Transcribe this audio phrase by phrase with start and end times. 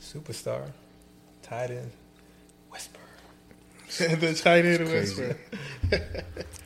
[0.00, 0.70] Superstar,
[1.42, 1.90] tight end,
[2.70, 3.00] whisper.
[4.16, 5.36] the tight end whisper.
[5.92, 6.00] I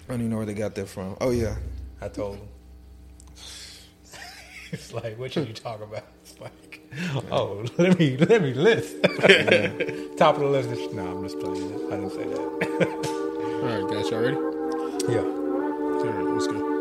[0.09, 1.17] don't even know where they got that from.
[1.21, 1.57] Oh yeah,
[2.01, 2.49] I told him.
[4.73, 6.05] it's like, what should you talk about?
[6.23, 6.81] It's like,
[7.31, 9.03] oh, let me let me list.
[10.17, 10.71] Top of the list.
[10.71, 11.71] Is, no, I'm just playing.
[11.71, 11.93] it.
[11.93, 12.39] I didn't say that.
[13.63, 14.37] All right, guys, y'all ready?
[15.09, 15.21] yeah.
[15.21, 16.73] All right, let's go.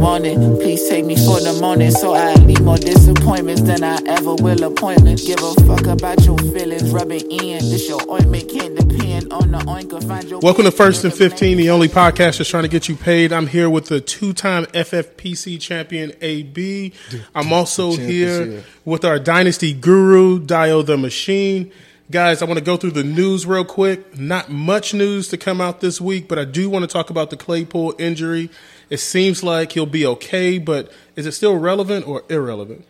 [0.00, 0.56] God, give me a warning.
[0.58, 4.62] Please take me for the morning so I leave more disappointments than I ever will
[4.64, 5.26] appointments.
[5.26, 7.58] Give a fuck about your feelings, rub it in.
[7.58, 10.06] This your ointment can't depend on the oinker.
[10.06, 12.96] Find your Welcome to First and 15, the only podcast that's trying to get you
[12.96, 13.32] paid.
[13.32, 16.92] I'm here with the two time FFPC champion, AB.
[17.34, 18.64] I'm also here here.
[18.84, 21.70] with our dynasty guru, Dayo the Machine.
[22.10, 24.18] Guys, I want to go through the news real quick.
[24.18, 27.30] Not much news to come out this week, but I do want to talk about
[27.30, 28.50] the Claypool injury.
[28.94, 32.86] It seems like he'll be okay, but is it still relevant or irrelevant?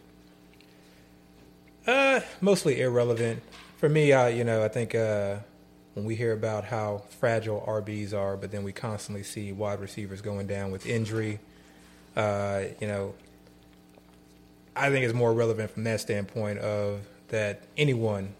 [1.86, 3.42] Uh, mostly irrelevant
[3.78, 4.12] for me.
[4.12, 5.36] Uh, you know, I think uh,
[5.94, 10.20] when we hear about how fragile RBs are, but then we constantly see wide receivers
[10.20, 11.40] going down with injury.
[12.14, 13.14] Uh, you know,
[14.76, 18.34] I think it's more relevant from that standpoint of that anyone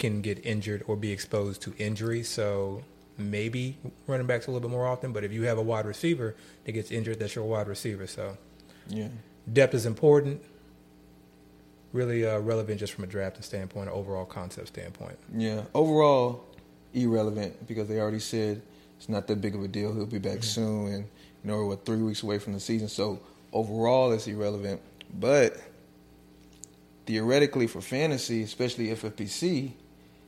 [0.00, 2.24] can get injured or be exposed to injury.
[2.24, 2.82] So
[3.18, 5.12] maybe running backs a little bit more often.
[5.12, 8.06] But if you have a wide receiver that gets injured, that's your wide receiver.
[8.06, 8.36] So
[8.88, 9.08] yeah.
[9.52, 10.42] depth is important.
[11.92, 15.16] Really uh, relevant just from a drafting standpoint, overall concept standpoint.
[15.34, 15.62] Yeah.
[15.74, 16.44] Overall,
[16.92, 18.60] irrelevant because they already said
[18.96, 19.94] it's not that big of a deal.
[19.94, 22.88] He'll be back soon, and you know we're what, three weeks away from the season.
[22.88, 23.20] So
[23.52, 24.80] overall, it's irrelevant.
[25.18, 25.56] But
[27.06, 29.72] theoretically, for fantasy, especially FFPC,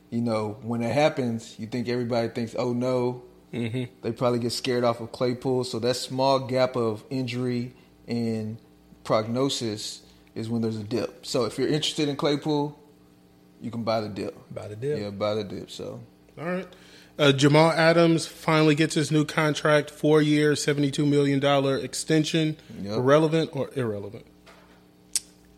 [0.09, 3.85] you know when it happens, you think everybody thinks, "Oh no." Mm-hmm.
[4.03, 5.63] They probably get scared off of Claypool.
[5.63, 7.73] So that small gap of injury
[8.07, 8.57] and
[9.03, 10.03] prognosis
[10.35, 11.25] is when there's a dip.
[11.25, 12.77] So if you're interested in Claypool,
[13.59, 14.37] you can buy the dip.
[14.53, 14.99] Buy the dip.
[14.99, 15.71] Yeah, buy the dip.
[15.71, 15.99] So
[16.37, 16.67] All right.
[17.17, 21.43] Uh, Jamal Adams finally gets his new contract, four year, $72 million
[21.83, 22.55] extension.
[22.81, 22.97] Yep.
[22.99, 24.25] Relevant or irrelevant?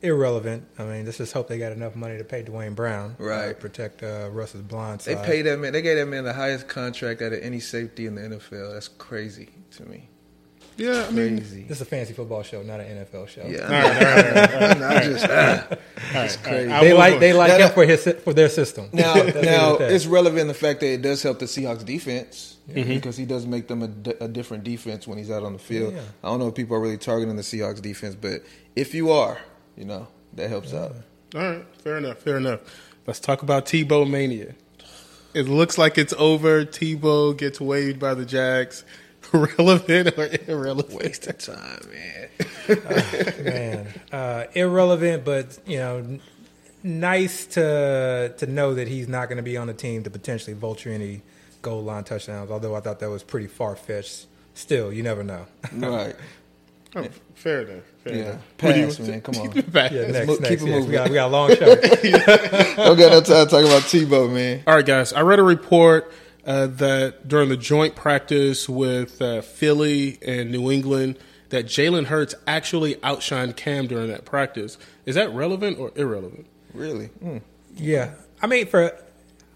[0.02, 0.66] Irrelevant.
[0.80, 3.16] I mean, let's just hope they got enough money to pay Duane Brown.
[3.20, 3.50] Right.
[3.50, 5.18] Uh, protect uh, Russ's blind side.
[5.20, 5.74] they paid that man.
[5.74, 8.74] They gave that man the highest contract out of any safety in the NFL.
[8.74, 10.08] That's crazy to me.
[10.78, 11.64] Yeah, I mean, Crazy.
[11.64, 13.46] This is a fancy football show, not an NFL show.
[13.46, 14.80] Yeah, all right, all right, all right.
[14.80, 15.26] not just.
[16.14, 16.68] It's crazy.
[16.70, 18.90] They like they like Now- him for his for their system.
[18.94, 21.86] Now, Let's leave it now it's relevant the fact that it does help the Seahawks
[21.86, 25.60] defense because he does make them a, a different defense when he's out on the
[25.60, 25.94] field.
[25.94, 26.02] Yeah.
[26.24, 28.44] I don't know if people are really targeting the Seahawks defense, but
[28.76, 29.40] if you are,
[29.78, 30.96] you know that helps out.
[31.36, 32.60] All right, fair enough, fair enough.
[33.08, 34.56] Let's talk about Tebow mania.
[35.34, 36.66] It looks like it's over.
[36.66, 38.84] Tebow gets waived by the Jags.
[39.34, 41.02] Relevant or irrelevant?
[41.02, 43.44] Waste of time, man.
[43.44, 46.22] man, uh, irrelevant, but you know, n-
[46.84, 50.54] nice to to know that he's not going to be on the team to potentially
[50.54, 51.22] vulture any
[51.62, 52.52] goal line touchdowns.
[52.52, 54.26] Although I thought that was pretty far fetched.
[54.54, 55.46] Still, you never know.
[55.74, 56.16] right?
[56.96, 57.84] Oh, fair enough.
[58.04, 58.22] Fair Yeah.
[58.24, 58.42] enough.
[58.58, 59.22] Pass, man.
[59.22, 59.52] Come on.
[59.56, 60.40] Yeah, next, mo- next.
[60.40, 60.88] keep it yes, moving.
[60.88, 61.76] we, got, we got a long show.
[62.76, 64.64] Don't got no time to talk about Tebow, man.
[64.68, 65.14] All right, guys.
[65.14, 66.12] I read a report
[66.46, 71.18] uh, that during the joint practice with uh, Philly and New England,
[71.50, 74.78] that Jalen Hurts actually outshined Cam during that practice.
[75.06, 76.46] Is that relevant or irrelevant?
[76.74, 77.10] Really?
[77.24, 77.42] Mm.
[77.76, 78.98] Yeah, I mean, for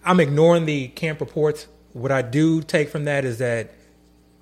[0.04, 1.68] I'm ignoring the camp reports.
[1.94, 3.72] What I do take from that is that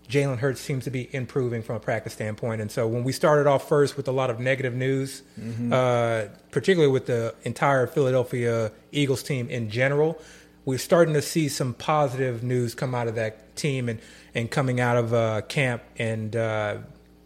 [0.09, 3.47] Jalen Hurts seems to be improving from a practice standpoint, and so when we started
[3.47, 5.23] off first with a lot of negative news,
[5.71, 10.19] uh, particularly with the entire Philadelphia Eagles team in general,
[10.65, 13.99] we're starting to see some positive news come out of that team and
[14.35, 15.83] and coming out of uh, camp.
[15.97, 16.77] And uh,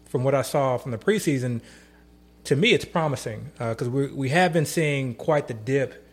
[0.06, 1.60] from what I saw from the preseason,
[2.44, 6.07] to me, it's promising because we we have been seeing quite the dip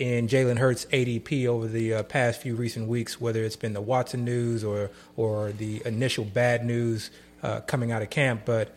[0.00, 3.82] in Jalen Hurts' ADP over the uh, past few recent weeks, whether it's been the
[3.82, 7.10] Watson news or or the initial bad news
[7.42, 8.42] uh, coming out of camp.
[8.46, 8.74] But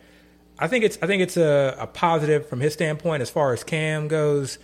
[0.58, 3.64] I think it's I think it's a, a positive from his standpoint as far as
[3.64, 4.58] Cam goes.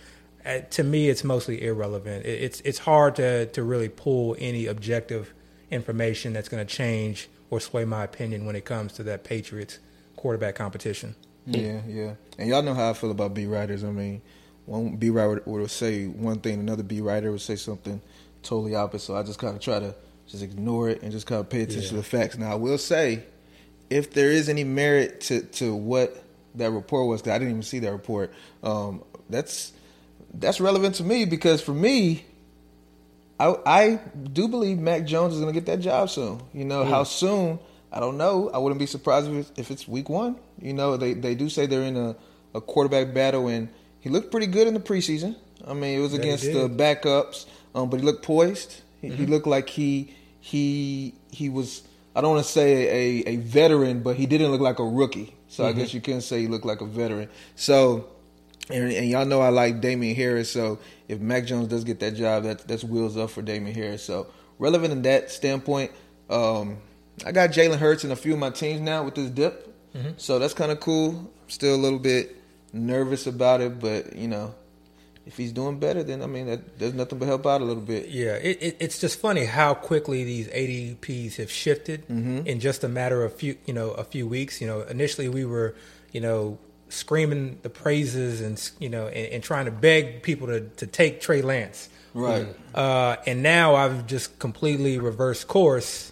[0.45, 2.25] Uh, to me, it's mostly irrelevant.
[2.27, 5.33] It, it's it's hard to to really pull any objective
[5.71, 9.79] information that's going to change or sway my opinion when it comes to that Patriots
[10.15, 11.15] quarterback competition.
[11.47, 12.13] Yeah, yeah.
[12.37, 13.83] And y'all know how I feel about beat writers.
[13.83, 14.21] I mean,
[14.65, 18.01] one beat writer would say one thing, another beat writer would say something
[18.43, 19.05] totally opposite.
[19.05, 19.95] So I just kind of try to
[20.27, 22.37] just ignore it and just kind of pay attention to the facts.
[22.37, 23.23] Now I will say,
[23.89, 26.23] if there is any merit to to what
[26.55, 29.73] that report was, because I didn't even see that report, um, that's
[30.33, 32.25] that's relevant to me because for me,
[33.39, 33.99] I I
[34.31, 36.41] do believe Mac Jones is going to get that job soon.
[36.53, 37.59] You know how soon?
[37.91, 38.49] I don't know.
[38.53, 40.37] I wouldn't be surprised if it's, if it's week one.
[40.61, 42.15] You know they they do say they're in a,
[42.55, 43.67] a quarterback battle, and
[44.01, 45.35] he looked pretty good in the preseason.
[45.65, 48.81] I mean, it was he against the backups, um, but he looked poised.
[48.99, 51.83] He, he looked like he he he was.
[52.13, 55.33] I don't want to say a, a veteran, but he didn't look like a rookie.
[55.47, 57.29] So I guess you couldn't say he looked like a veteran.
[57.55, 58.07] So
[58.69, 60.51] and, and y'all know I like Damien Harris.
[60.51, 64.03] So if Mac Jones does get that job, that that's wheels up for Damien Harris.
[64.03, 64.27] So
[64.59, 65.91] relevant in that standpoint,
[66.29, 66.77] um,
[67.25, 69.67] I got Jalen Hurts in a few of my teams now with this dip.
[70.17, 71.31] So that's kind of cool.
[71.47, 72.40] Still a little bit
[72.73, 74.53] nervous about it, but you know,
[75.25, 77.83] if he's doing better, then I mean, that, there's nothing but help out a little
[77.83, 78.09] bit.
[78.09, 82.47] Yeah, it, it, it's just funny how quickly these ADPs have shifted Mm-hmm.
[82.47, 84.59] in just a matter of few, you know, a few weeks.
[84.61, 85.75] You know, initially we were,
[86.11, 86.57] you know,
[86.89, 91.21] screaming the praises and you know, and, and trying to beg people to to take
[91.21, 91.87] Trey Lance.
[92.13, 92.47] Right.
[92.75, 96.10] Uh, and now I've just completely reversed course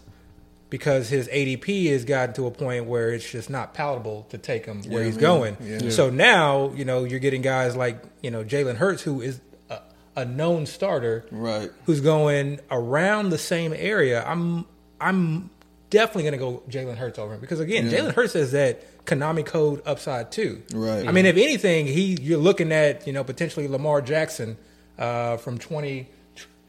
[0.69, 4.66] because his ADP has gotten to a point where it's just not palatable to take
[4.66, 5.57] him where Yeah, he's yeah, going.
[5.62, 5.89] yeah.
[5.89, 9.39] So now, you know, you're getting guys like, you know, Jalen Hurts, who is
[9.69, 9.80] a,
[10.16, 11.71] a known starter, Right.
[11.86, 14.24] who's going around the same area.
[14.25, 14.66] I'm
[15.01, 15.50] I'm
[15.89, 18.00] definitely going to go Jalen Hurts over him because again, Yeah.
[18.00, 20.62] Jalen Hurts has that Konami code upside too.
[20.72, 21.07] Right.
[21.07, 24.56] I mean, if anything, he you're looking at you know potentially Lamar Jackson
[25.00, 26.07] uh, from 20,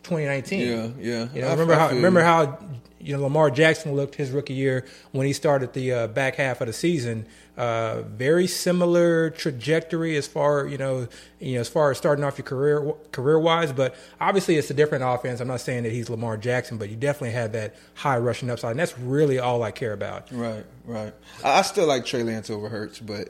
[0.03, 0.61] 2019.
[0.61, 1.29] Yeah, yeah.
[1.35, 2.59] You know, I- remember I how remember how
[3.03, 6.61] you know Lamar Jackson looked his rookie year when he started the uh, back half
[6.61, 7.27] of the season.
[7.57, 11.07] Uh, very similar trajectory as far you know
[11.41, 14.75] you know as far as starting off your career career wise, but obviously it's a
[14.75, 15.41] different offense.
[15.41, 18.71] I'm not saying that he's Lamar Jackson, but you definitely have that high rushing upside,
[18.73, 20.29] and that's really all I care about.
[20.33, 21.13] Right, right.
[21.45, 23.29] I, I still like Trey Lance over Hurts, but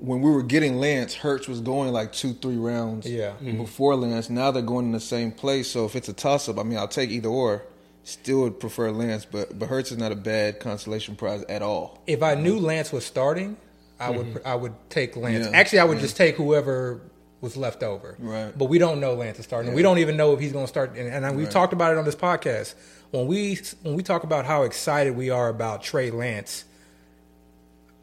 [0.00, 3.32] when we were getting Lance, Hurts was going like two, three rounds Yeah.
[3.40, 4.30] before Lance.
[4.30, 5.70] Now they're going in the same place.
[5.70, 7.62] So if it's a toss up, I mean, I'll take either or.
[8.02, 12.02] Still would prefer Lance, but but Hurts is not a bad consolation prize at all.
[12.06, 13.58] If I knew Lance was starting,
[14.00, 15.44] I would I would take Lance.
[15.44, 15.54] Mm-hmm.
[15.54, 15.60] Yeah.
[15.60, 17.02] Actually, I would just take whoever
[17.42, 18.16] was left over.
[18.18, 18.56] Right.
[18.56, 19.74] But we don't know Lance is starting.
[19.74, 20.96] We don't even know if he's going to start.
[20.96, 22.74] And, and we've talked about it on this podcast.
[23.10, 26.64] When we when we talk about how excited we are about Trey Lance,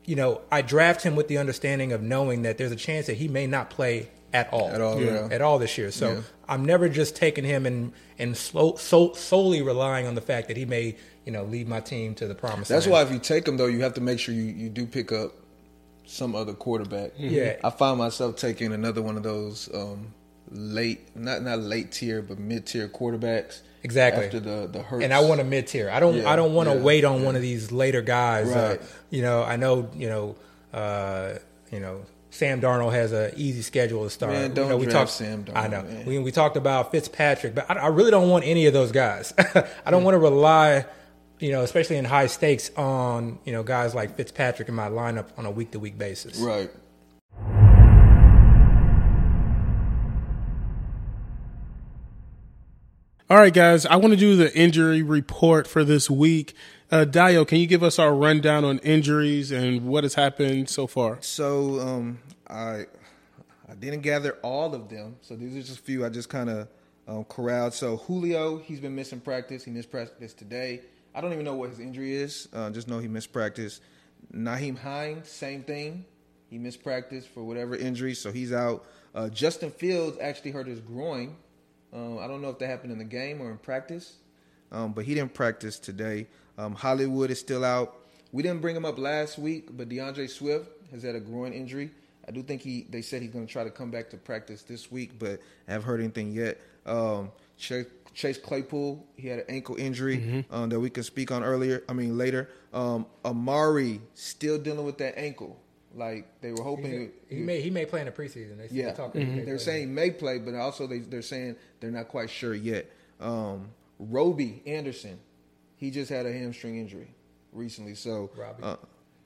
[0.07, 3.18] you know, I draft him with the understanding of knowing that there's a chance that
[3.18, 5.27] he may not play at all, At all, yeah.
[5.31, 5.92] at all this year.
[5.92, 6.21] So Yeah.
[6.50, 10.57] I'm never just taking him and and slow, so, solely relying on the fact that
[10.57, 10.95] he may
[11.25, 12.94] you know lead my team to the promised That's land.
[12.94, 15.12] why if you take him though, you have to make sure you, you do pick
[15.12, 15.33] up
[16.06, 17.12] some other quarterback.
[17.18, 17.57] Yeah.
[17.63, 20.13] I find myself taking another one of those um,
[20.51, 23.62] late, not not late tier, but mid tier quarterbacks.
[23.87, 24.25] Exactly.
[24.25, 25.03] after the the Hurts.
[25.05, 25.89] and I want a mid tier.
[25.89, 26.15] I don't.
[26.17, 27.25] Yeah, I don't want to yeah, wait on yeah.
[27.27, 28.47] one of these later guys.
[28.51, 28.81] Uh, Right.
[29.09, 29.89] you know, I know.
[29.95, 30.35] You know.
[30.73, 31.39] Uh,
[31.71, 34.33] you know, Sam Darnold has an easy schedule to start.
[34.33, 35.81] Man, don't know, we talked, Sam Darnold, I know.
[35.83, 36.05] man.
[36.05, 39.33] We we talked about Fitzpatrick, but I, I really don't want any of those guys.
[39.85, 40.85] I don't want to rely.
[41.39, 45.27] You know, especially in high stakes, on you know guys like Fitzpatrick in my lineup
[45.37, 46.37] on a week to week basis.
[46.39, 46.69] right.
[53.29, 56.53] All right, guys, I want to do the injury report for this week.
[56.89, 60.88] Uh, Dayo, can you give us our rundown on injuries and what has happened so
[60.88, 61.18] far?
[61.19, 62.85] So um, I
[63.68, 65.18] I didn't gather all of them.
[65.19, 66.69] So these are just a few I just kind of
[67.06, 67.74] um, corralled.
[67.74, 69.66] So Julio, he's been missing practice.
[69.66, 70.83] He missed practice today.
[71.13, 72.47] I don't even know what his injury is.
[72.54, 73.81] Uh, just know he missed practice.
[74.33, 76.06] Nyheim Hines, same thing.
[76.49, 78.85] He missed practice for whatever injury, so he's out.
[79.13, 81.35] Uh, Justin Fields actually hurt his groin.
[81.94, 84.15] Um, I don't know if that happened in the game or in practice,
[84.71, 86.27] um, but he didn't practice today.
[86.57, 87.95] Um, Hollywood is still out.
[88.31, 91.91] We didn't bring him up last week, but DeAndre Swift has had a groin injury.
[92.27, 92.85] I do think he.
[92.89, 95.71] They said he's going to try to come back to practice this week, but I
[95.71, 96.59] haven't heard anything yet.
[96.85, 101.44] Um, Chase, Chase Claypool, he had an ankle injury um, that we can speak on
[101.44, 101.83] earlier.
[101.87, 102.49] I mean later.
[102.73, 105.57] Um, Amari still dealing with that ankle.
[105.97, 107.11] Like they were hoping.
[107.27, 108.57] He may he may play in the preseason.
[108.57, 111.92] They Yeah, talking, he may they're saying may play, but also they, they're saying they're
[111.92, 112.89] not quite sure yet.
[113.19, 115.19] Um, Roby Anderson,
[115.75, 117.16] he just had a hamstring injury
[117.51, 117.95] recently.
[117.95, 118.63] So Robbie.
[118.63, 118.75] uh,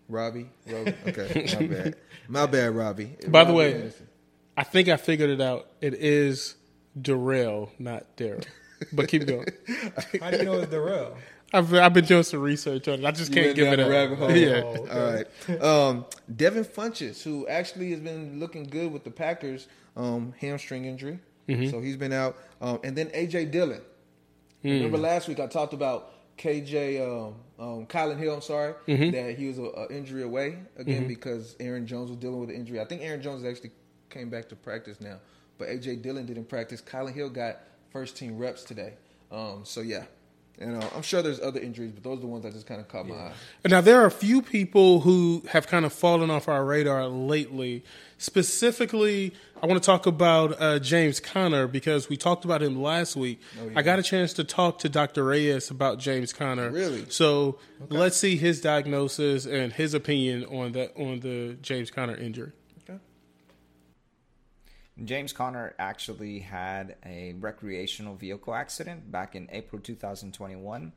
[0.08, 1.96] Robbie, Roby, okay, my bad,
[2.28, 3.18] my bad, Robbie.
[3.28, 4.08] By the way, Anderson.
[4.56, 5.68] I think I figured it out.
[5.82, 6.56] It is
[7.00, 8.46] Darrell, not Daryl.
[8.94, 9.48] But keep going.
[10.22, 11.16] How do you know it's Darrell?
[11.54, 13.06] I've, I've been doing some research on it.
[13.06, 13.90] I just You can't give down it the up.
[13.92, 14.32] rabbit hole.
[14.36, 14.62] Yeah.
[14.64, 14.92] Oh, okay.
[14.92, 15.62] All right.
[15.62, 19.68] Um, Devin Funchess, who actually has been looking good with the Packers,
[19.98, 21.20] um, hamstring injury.
[21.70, 22.38] So he's been out.
[22.62, 23.82] Um, and then AJ Dillon.
[24.64, 29.48] Remember last week I talked about KJ, um, um, Kylin Hill, I'm sorry, that he
[29.48, 32.80] was a, a injury away again because Aaron Jones was dealing with an injury.
[32.80, 33.72] I think Aaron Jones actually
[34.10, 35.18] came back to practice now.
[35.58, 36.82] But AJ Dillon didn't practice.
[36.82, 37.58] Kylin Hill got
[37.92, 38.94] first team reps today.
[39.30, 40.06] Um, so yeah,
[40.62, 42.80] you know, I'm sure there's other injuries, but those are the ones that just kind
[42.80, 43.34] of caught my eye.
[43.66, 47.84] Now there are a few people who have kind of fallen off our radar lately.
[48.18, 53.16] Specifically, I want to talk about uh, James Conner because we talked about him last
[53.16, 53.42] week.
[53.76, 55.24] I got a chance to talk to Dr.
[55.24, 56.70] Reyes about James Conner.
[56.70, 57.06] Really?
[57.10, 57.58] So
[57.90, 62.52] let's see his diagnosis and his opinion on that on the James Conner injury.
[65.06, 70.92] James Conner actually had a recreational vehicle accident back in April 2021,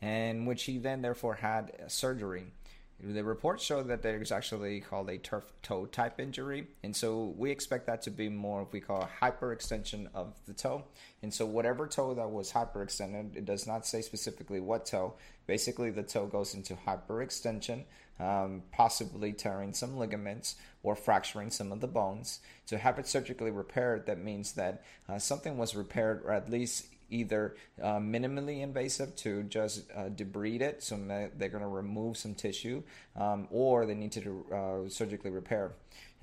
[0.00, 2.44] in which he then therefore had surgery.
[3.04, 7.50] The reports show that there's actually called a turf toe type injury, and so we
[7.50, 10.84] expect that to be more we call hyperextension of the toe.
[11.20, 15.14] And so, whatever toe that was hyperextended, it does not say specifically what toe.
[15.48, 17.82] Basically, the toe goes into hyperextension,
[18.20, 22.40] um, possibly tearing some ligaments or fracturing some of the bones.
[22.66, 26.86] To have it surgically repaired, that means that uh, something was repaired, or at least
[27.10, 30.96] either uh, minimally invasive to just uh, debride it, so
[31.36, 32.82] they're going to remove some tissue,
[33.16, 35.72] um, or they need to uh, surgically repair.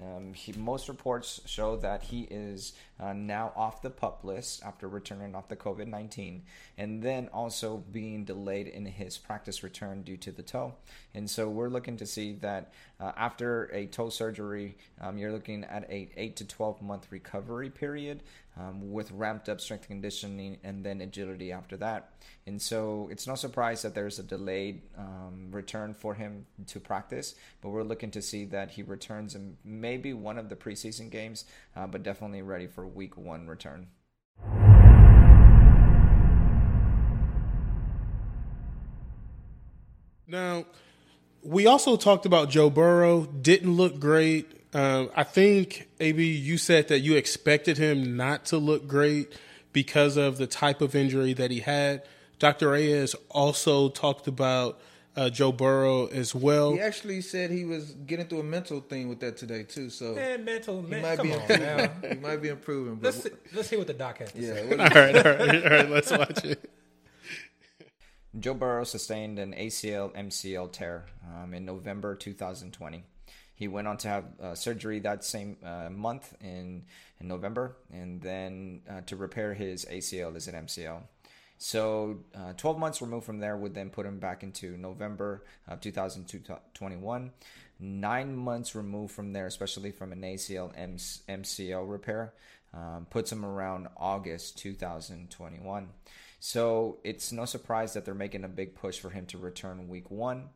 [0.02, 4.88] Um, he, most reports show that he is uh, now off the pup list after
[4.88, 6.44] returning off the COVID 19,
[6.78, 10.74] and then also being delayed in his practice return due to the toe.
[11.14, 15.64] And so we're looking to see that uh, after a toe surgery, um, you're looking
[15.66, 18.24] at a 8 to 12 month recovery period
[18.58, 22.14] um, with ramped up strength conditioning and then agility after that.
[22.46, 27.36] And so it's no surprise that there's a delayed um, return for him to practice,
[27.62, 31.46] but we're looking to see that he returns in maybe one of the preseason games,
[31.76, 33.88] uh, but definitely ready for week one return.
[40.28, 40.66] Now,
[41.42, 43.26] we also talked about Joe Burrow.
[43.26, 44.59] Didn't look great.
[44.74, 49.34] Um, I think, AB, you said that you expected him not to look great
[49.74, 52.04] because of the type of injury that he had.
[52.38, 52.70] Dr.
[52.70, 54.80] Reyes also talked about
[55.16, 56.74] uh, Joe Burrow as well.
[56.74, 59.90] He actually said he was getting through a mental thing with that today too.
[59.90, 61.90] So Man, mental, he man, might come be on improving.
[62.10, 62.96] he might be improving.
[62.96, 64.70] But Let's see, let's hear what the doc has to say.
[64.70, 65.90] yeah, what All right, all right, all right.
[65.90, 66.70] Let's watch it.
[68.40, 73.04] Joe Burrow sustained an ACL MCL tear um, in November 2020.
[73.60, 76.86] He went on to have uh, surgery that same uh, month in,
[77.20, 81.02] in November, and then uh, to repair his ACL is an MCL.
[81.58, 85.82] So, uh, 12 months removed from there would then put him back into November of
[85.82, 87.32] 2021.
[87.82, 90.74] Nine months removed from there, especially from an ACL
[91.28, 92.34] MCL repair,
[92.74, 95.90] um, puts him around August 2021.
[96.40, 100.10] So it's no surprise that they're making a big push for him to return week
[100.10, 100.48] one.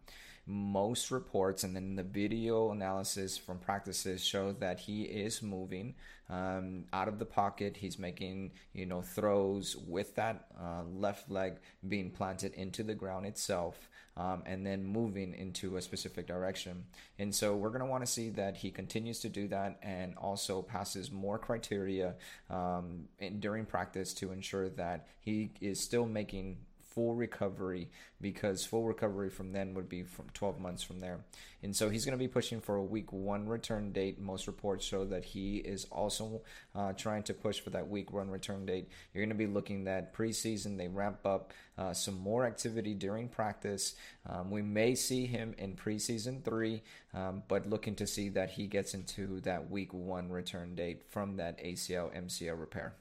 [0.46, 5.96] Most reports and then the video analysis from practices show that he is moving
[6.30, 7.78] um, out of the pocket.
[7.78, 13.26] He's making you know throws with that uh, left leg being planted into the ground
[13.26, 13.90] itself.
[14.16, 16.84] Um, and then moving into a specific direction.
[17.18, 20.16] And so we're going to want to see that he continues to do that and
[20.18, 22.14] also passes more criteria
[22.48, 26.58] um, in, during practice to ensure that he is still making
[26.94, 27.90] full recovery
[28.22, 31.20] because full recovery from then would be from 12 months from there.
[31.62, 34.20] And so he's going to be pushing for a week one return date.
[34.20, 36.42] Most reports show that he is also
[36.76, 38.90] uh, trying to push for that week one return date.
[39.14, 43.28] You're going to be looking at preseason, they ramp up uh, some more activity during
[43.28, 43.96] practice.
[44.30, 46.84] Um, we may see him in preseason three,
[47.14, 51.38] um, but looking to see that he gets into that week one return date from
[51.38, 52.94] that ACL MCL repair.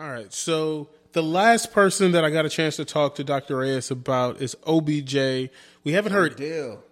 [0.00, 0.32] All right.
[0.32, 3.58] So the last person that I got a chance to talk to Dr.
[3.58, 5.14] Reyes about is OBJ.
[5.84, 6.82] We haven't heard Odell.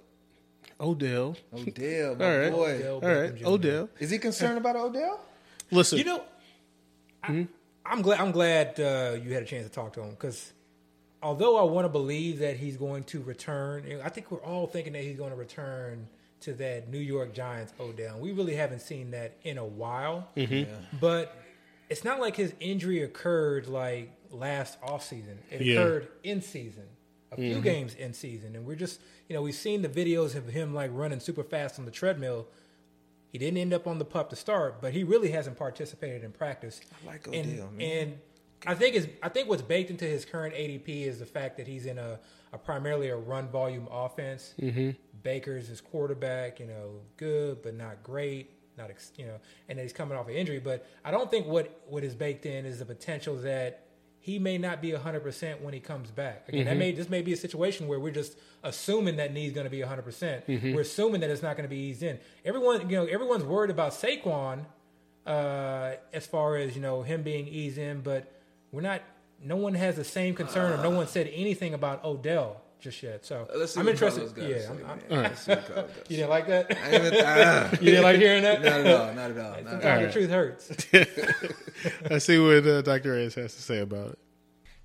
[0.78, 1.36] Odell.
[1.54, 2.52] Odell, my All right.
[2.52, 2.70] boy.
[2.74, 3.36] Odell All Beckham right.
[3.36, 3.46] Jr.
[3.46, 3.88] Odell.
[3.98, 5.20] Is he concerned about Odell?
[5.70, 5.98] Listen.
[5.98, 6.22] You know,
[7.24, 7.48] I,
[7.86, 8.20] I'm glad.
[8.20, 10.52] I'm glad uh, you had a chance to talk to him because
[11.22, 14.92] although I want to believe that he's going to return, I think we're all thinking
[14.92, 16.06] that he's going to return
[16.40, 18.18] to that New York Giants Odell.
[18.18, 20.28] We really haven't seen that in a while.
[21.00, 21.34] But
[21.88, 25.36] it's not like his injury occurred like last offseason.
[25.50, 25.80] It Yeah.
[25.80, 26.84] occurred in season.
[27.30, 28.56] A few games in season.
[28.56, 31.78] And we're just, you know, we've seen the videos of him like running super fast
[31.78, 32.46] on the treadmill.
[33.30, 36.32] He didn't end up on the pup to start, but he really hasn't participated in
[36.32, 36.80] practice.
[37.04, 37.90] I like and, Odell, man.
[37.90, 38.18] And
[38.66, 41.66] I think is I think what's baked into his current ADP is the fact that
[41.66, 42.18] he's in a,
[42.54, 44.54] a primarily a run volume offense.
[44.58, 44.90] Mm-hmm.
[45.22, 49.36] Baker's his quarterback, you know, good but not great, not ex, you know,
[49.68, 50.60] and that he's coming off an injury.
[50.60, 53.84] But I don't think what what is baked in is the potential that
[54.20, 56.48] he may not be 100% when he comes back.
[56.48, 56.78] Again, that mm-hmm.
[56.78, 59.80] may this may be a situation where we're just assuming that knee's going to be
[59.80, 60.04] 100%.
[60.04, 60.74] percent mm-hmm.
[60.74, 62.18] We're assuming that it's not going to be eased in.
[62.44, 64.64] Everyone, you know, everyone's worried about Saquon
[65.26, 68.32] uh, as far as, you know, him being eased in, but
[68.72, 69.02] we're not
[69.42, 70.96] no one has the same concern or no uh.
[70.96, 73.24] one said anything about Odell just yet.
[73.26, 74.20] So Let's see I'm interested.
[74.20, 75.22] Carlos got to Yeah, say, I'm, I'm, man.
[75.24, 76.76] Let's see what Carlos got to you didn't like that?
[76.76, 78.62] I even- ah, you didn't like hearing that?
[78.62, 79.14] Not at all.
[79.14, 79.62] Not at all.
[79.62, 80.70] Not Sometimes at the truth hurts.
[82.10, 83.12] Let's see what uh, Dr.
[83.12, 84.18] Reyes has to say about it.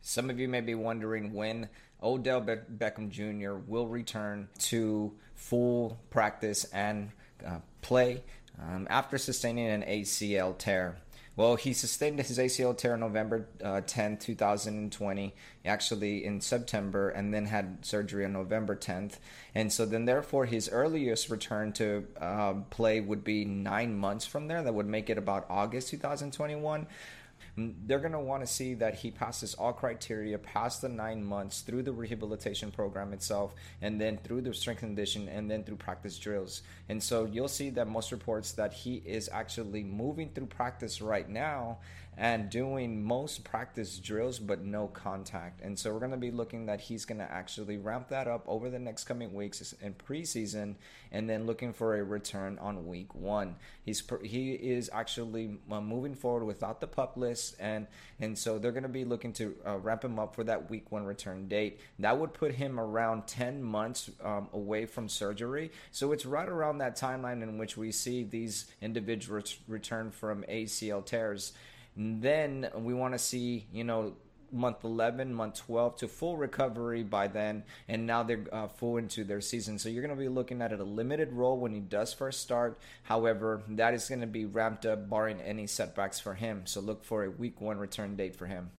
[0.02, 1.70] Some of you may be wondering when
[2.02, 3.54] Odell Be- Beckham Jr.
[3.68, 7.12] will return to full practice and
[7.46, 8.24] uh, play
[8.62, 10.98] um, after sustaining an ACL tear.
[11.36, 15.34] Well, he sustained his ACL tear on November uh, 10, 2020,
[15.66, 19.13] actually in September, and then had surgery on November 10th.
[19.56, 24.48] And so then, therefore, his earliest return to uh, play would be nine months from
[24.48, 24.62] there.
[24.62, 26.86] That would make it about August 2021
[27.56, 31.62] they're going to want to see that he passes all criteria past the nine months
[31.62, 36.18] through the rehabilitation program itself and then through the strength condition and then through practice
[36.18, 36.64] drills.
[36.90, 41.30] And so you'll see that most reports that he is actually moving through practice right
[41.30, 41.78] now
[42.17, 45.62] and doing most practice drills but no contact.
[45.62, 48.43] And so we're going to be looking that he's going to actually ramp that up
[48.48, 50.75] over the next coming weeks in preseason
[51.12, 53.55] and then looking for a return on week one.
[53.84, 57.88] He's he is actually uh, moving forward without the pup list and
[58.20, 60.91] and so they're going to be looking to uh, ramp him up for that week
[60.91, 61.79] one return date.
[62.00, 65.72] That would put him around 10 months um, away from surgery.
[65.91, 71.05] So it's right around that timeline in which we see these individuals return from acl
[71.05, 71.53] tears
[71.96, 74.14] then we want to see, you know,
[74.54, 79.24] month 11, month 12 to full recovery by then, and now they're uh, full into
[79.24, 79.80] their season.
[79.80, 82.80] So you're going to be looking at a limited role when he does first start.
[83.04, 86.62] However, that is going to be ramped up barring any setbacks for him.
[86.66, 88.72] So look for a week one return date for him.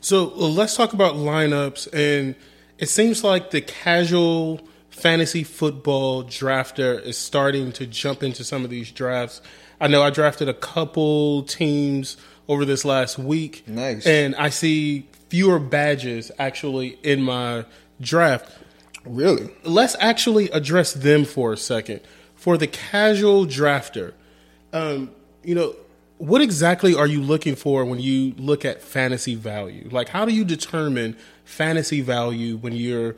[0.00, 1.88] So uh, let's talk about lineups.
[1.92, 2.34] And
[2.78, 4.60] it seems like the casual
[4.94, 9.42] fantasy football drafter is starting to jump into some of these drafts.
[9.80, 12.16] I know I drafted a couple teams
[12.48, 13.66] over this last week.
[13.66, 14.06] Nice.
[14.06, 17.66] And I see fewer badges actually in my
[18.00, 18.50] draft.
[19.04, 19.50] Really?
[19.64, 22.00] Let's actually address them for a second.
[22.36, 24.12] For the casual drafter,
[24.72, 25.10] um,
[25.42, 25.74] you know,
[26.18, 29.88] what exactly are you looking for when you look at fantasy value?
[29.90, 33.16] Like, how do you determine fantasy value when you're,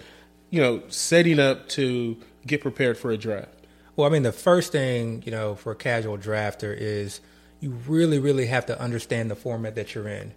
[0.51, 3.51] you know, setting up to get prepared for a draft?
[3.97, 7.21] Well, I mean, the first thing, you know, for a casual drafter is
[7.61, 10.33] you really, really have to understand the format that you're in,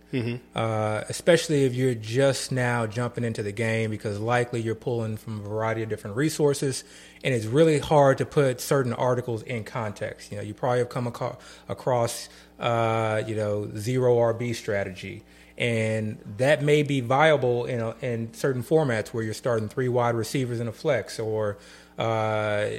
[0.55, 5.41] uh, especially if you're just now jumping into the game because likely you're pulling from
[5.41, 6.85] a variety of different resources,
[7.21, 10.31] and it's really hard to put certain articles in context.
[10.31, 15.23] You know, you probably have come aco- across, uh, you know, zero RB strategy.
[15.59, 20.15] And that may be viable in a, in certain formats where you're starting three wide
[20.15, 21.57] receivers in a flex, or
[21.97, 22.69] uh,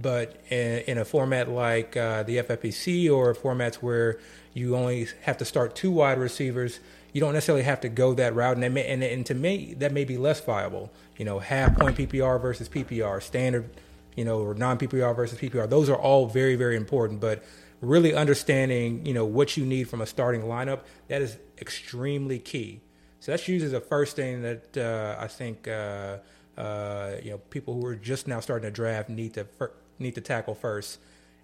[0.00, 4.18] but in, in a format like uh, the FFPC or formats where
[4.54, 6.80] you only have to start two wide receivers,
[7.12, 8.54] you don't necessarily have to go that route.
[8.54, 10.90] And, that may, and, and to me, that may be less viable.
[11.18, 13.68] You know, half point PPR versus PPR, standard,
[14.16, 15.68] you know, or non PPR versus PPR.
[15.68, 17.20] Those are all very, very important.
[17.20, 17.44] But
[17.82, 22.82] really understanding, you know, what you need from a starting lineup, that is extremely key.
[23.20, 26.18] So that's usually the first thing that uh, I think uh,
[26.58, 30.14] uh, you know people who are just now starting to draft need to fir- need
[30.16, 30.98] to tackle first.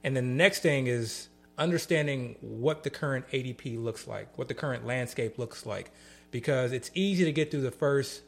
[0.04, 4.54] And then the next thing is understanding what the current ADP looks like, what the
[4.54, 5.90] current landscape looks like,
[6.30, 8.22] because it's easy to get through the first,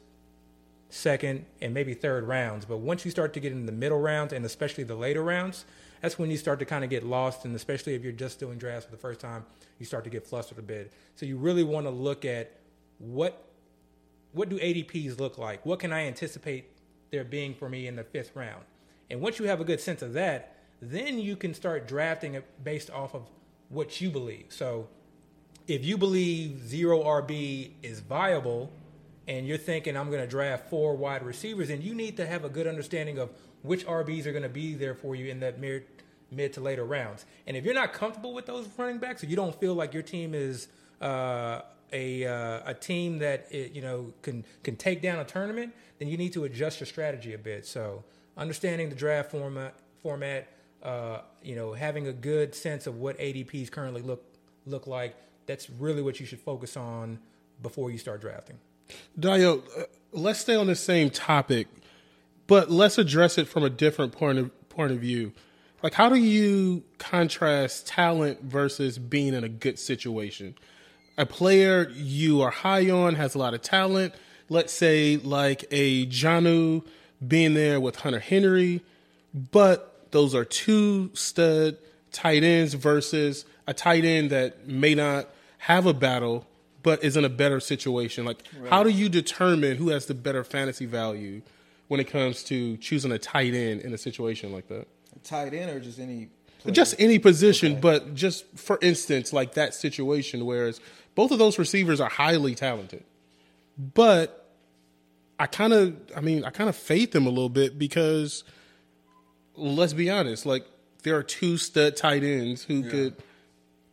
[0.89, 2.65] second, and maybe third rounds.
[2.65, 5.65] But once you start to get in the middle rounds and especially the later rounds,
[6.01, 7.45] that's when you start to kind of get lost.
[7.45, 9.45] And especially if you're just doing drafts for the first time,
[9.81, 10.93] you start to get flustered a bit.
[11.15, 12.51] So you really want to look at
[12.99, 13.47] what
[14.31, 15.65] what do ADPs look like?
[15.65, 16.65] What can I anticipate
[17.09, 18.63] there being for me in the fifth round?
[19.09, 22.45] And once you have a good sense of that, then you can start drafting it
[22.63, 23.27] based off of
[23.69, 24.45] what you believe.
[24.49, 24.87] So
[25.67, 28.71] if you believe zero RB is viable
[29.27, 32.45] and you're thinking I'm going to draft four wide receivers, and you need to have
[32.45, 33.31] a good understanding of
[33.63, 35.85] which RBs are going to be there for you in that mid,
[36.31, 37.25] mid to later rounds.
[37.45, 40.03] And if you're not comfortable with those running backs, or you don't feel like your
[40.03, 40.67] team is
[41.01, 45.73] uh, a uh, a team that it, you know can can take down a tournament,
[45.99, 47.65] then you need to adjust your strategy a bit.
[47.65, 48.03] So
[48.37, 50.47] understanding the draft format format,
[50.83, 54.23] uh, you know, having a good sense of what ADPs currently look
[54.65, 55.15] look like.
[55.45, 57.19] That's really what you should focus on
[57.61, 58.57] before you start drafting.
[59.19, 61.67] Dayo, uh, let's stay on the same topic,
[62.47, 65.33] but let's address it from a different point of point of view.
[65.83, 70.55] Like, how do you contrast talent versus being in a good situation?
[71.17, 74.13] A player you are high on has a lot of talent.
[74.49, 76.85] Let's say, like a Jonnu
[77.25, 78.81] being there with Hunter Henry,
[79.33, 81.77] but those are two stud
[82.11, 86.45] tight ends versus a tight end that may not have a battle
[86.83, 88.25] but is in a better situation.
[88.25, 91.41] Like, how do you determine who has the better fantasy value
[91.87, 94.87] when it comes to choosing a tight end in a situation like that?
[95.23, 96.29] Tight end or just any.
[96.59, 96.73] player?
[96.73, 100.79] Just any position, but just for instance, like that situation, whereas
[101.15, 103.03] both of those receivers are highly talented,
[103.77, 104.41] but
[105.39, 108.43] I kind of, I mean, I kind of faith them a little bit because
[109.55, 110.65] let's be honest, like
[111.03, 113.15] there are two stud tight ends who could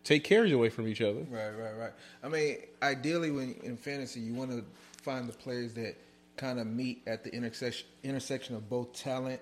[0.05, 1.21] take carries away from each other.
[1.31, 1.93] Right, right, right.
[2.23, 4.65] I mean, ideally, when in fantasy, you want to
[5.03, 5.97] find the players that
[6.37, 9.41] kind of meet at the intersection intersection of both talent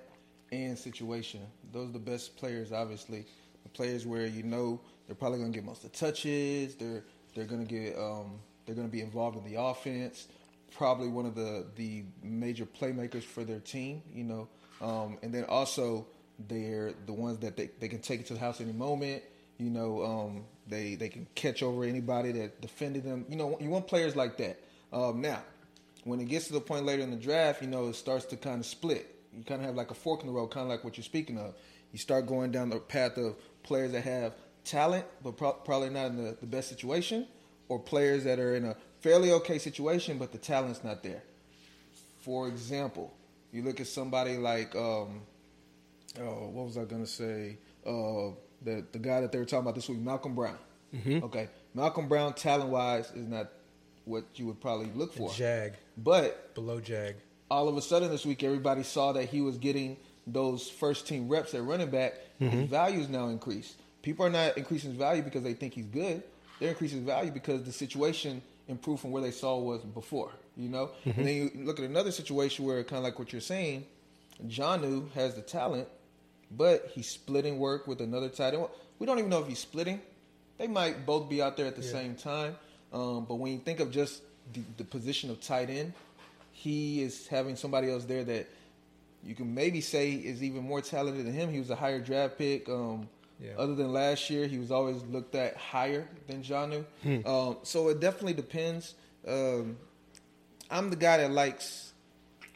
[0.77, 1.41] situation.
[1.73, 3.27] Those are the best players, obviously.
[3.63, 6.75] The players where you know they're probably going to get most of the touches.
[6.77, 10.29] They're they're going to get um, they're going to be involved in the offense.
[10.77, 14.03] Probably one of the the major playmakers for their team.
[14.15, 14.49] You know,
[14.81, 16.07] um, and then also
[16.49, 19.23] they're the ones that they, they can take it to the house any moment.
[19.59, 23.25] You know, um, they they can catch over anybody that defended them.
[23.29, 24.61] You know, you want players like that.
[24.93, 25.43] Um, now,
[26.05, 28.37] when it gets to the point later in the draft, you know, it starts to
[28.37, 29.16] kind of split.
[29.37, 31.05] You kind of have like a fork in the road, kind of like what you're
[31.05, 31.55] speaking of.
[31.93, 36.07] You start going down the path of players that have talent, but pro- probably not
[36.07, 37.27] in the, the best situation,
[37.69, 41.23] or players that are in a fairly okay situation, but the talent's not there.
[42.21, 43.15] For example,
[43.53, 45.21] you look at somebody like, um,
[46.21, 47.59] oh, what was I going to say?
[47.87, 48.31] Uh,
[48.63, 50.59] the the guy that they were talking about this week, Malcolm Brown.
[51.23, 53.51] Okay, Malcolm Brown, talent wise, is not
[54.07, 55.31] what you would probably look for.
[55.33, 57.17] Jag, But below Jag.
[57.51, 61.29] All of a sudden this week, everybody saw that he was getting those first team
[61.29, 62.15] reps at running back.
[62.39, 63.77] His value is now increased.
[64.03, 66.23] People are not increasing his value because they think he's good.
[66.59, 70.31] They're increasing his value because the situation improved from where they saw was before.
[70.57, 73.41] You know, and then you look at another situation where kind of like what you're
[73.43, 73.85] saying,
[74.47, 75.87] Jonnu has the talent,
[76.51, 78.67] but he's splitting work with another tight end.
[78.99, 80.01] We don't even know if he's splitting.
[80.59, 82.57] They might both be out there at the same time.
[82.93, 84.23] Um, but when you think of just
[84.55, 85.93] the, the position of tight end,
[86.57, 88.49] he is having somebody else there that
[89.23, 91.51] you can maybe say is even more talented than him.
[91.53, 92.67] He was a higher draft pick.
[92.69, 93.51] Um, Yeah.
[93.59, 96.83] Other than last year, he was always looked at higher than Jonnu.
[97.27, 98.95] Um, so it definitely depends.
[99.29, 99.77] Um,
[100.71, 101.93] I'm the guy that likes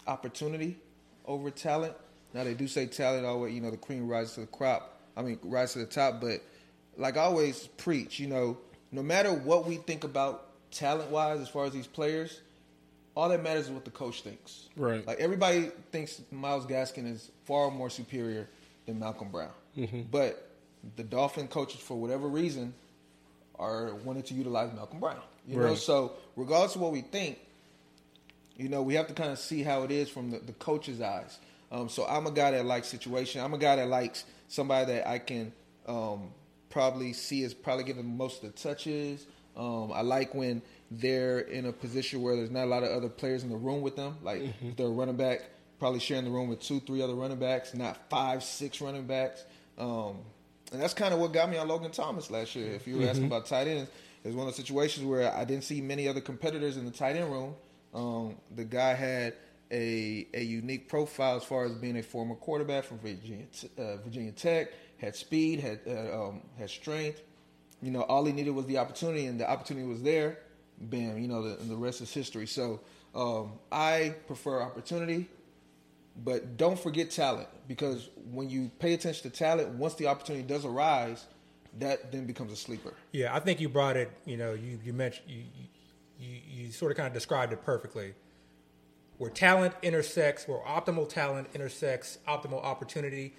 [0.07, 0.79] opportunity
[1.27, 1.95] over talent.
[2.33, 4.99] Now they do say talent always, you know, the cream rises to the crop.
[5.17, 6.21] I mean, rises to the top.
[6.23, 6.41] But
[6.97, 8.57] like I always preach, you know,
[8.91, 12.41] no matter what we think about talent wise, as far as these players,
[13.17, 14.69] all that matters is what the coach thinks.
[14.77, 15.07] Right.
[15.07, 18.49] Like everybody thinks Myles Gaskin is far more superior
[18.87, 19.53] than Malcolm Brown.
[20.11, 20.49] But
[20.97, 22.75] the Dolphin coaches, for whatever reason,
[23.59, 25.21] are wanting to utilize Malcolm Brown.
[25.47, 27.39] You know, so regardless of what we think,
[28.57, 31.01] you know, we have to kind of see how it is from the, the coach's
[31.01, 31.39] eyes.
[31.73, 33.41] Um, so I'm a guy that likes situation.
[33.41, 35.53] I'm a guy that likes somebody that I can
[35.87, 36.31] um,
[36.69, 39.27] probably see is probably giving most of the touches.
[39.57, 43.09] Um, I like when they're in a position where there's not a lot of other
[43.09, 44.17] players in the room with them.
[44.23, 45.43] Like if they're a running back,
[45.79, 49.45] probably sharing the room with two, three other running backs, not five, six running backs.
[49.79, 50.19] Um,
[50.73, 52.73] and that's kind of what got me on Logan Thomas last year.
[52.73, 53.91] If you were asking about tight ends,
[54.23, 56.91] it was one of the situations where I didn't see many other competitors in the
[56.91, 57.55] tight end room.
[57.95, 59.35] Um, the guy had
[59.71, 63.47] a a unique profile as far as being a former quarterback from Virginia
[63.79, 64.69] uh, Virginia Tech.
[64.99, 67.23] Had speed, had uh, um, had strength.
[67.81, 70.39] You know, all he needed was the opportunity, and the opportunity was there.
[70.81, 72.47] Bam, you know, the, the rest is history.
[72.47, 72.81] So
[73.15, 75.29] um, I prefer opportunity,
[76.25, 80.65] but don't forget talent because when you pay attention to talent, once the opportunity does
[80.65, 81.27] arise,
[81.79, 82.95] that then becomes a sleeper.
[83.13, 84.11] Yeah, I think you brought it.
[84.25, 85.45] You know, you you mentioned you
[86.19, 88.15] you, you sort of kind of described it perfectly.
[89.19, 93.35] Where talent intersects, where optimal talent intersects optimal opportunity,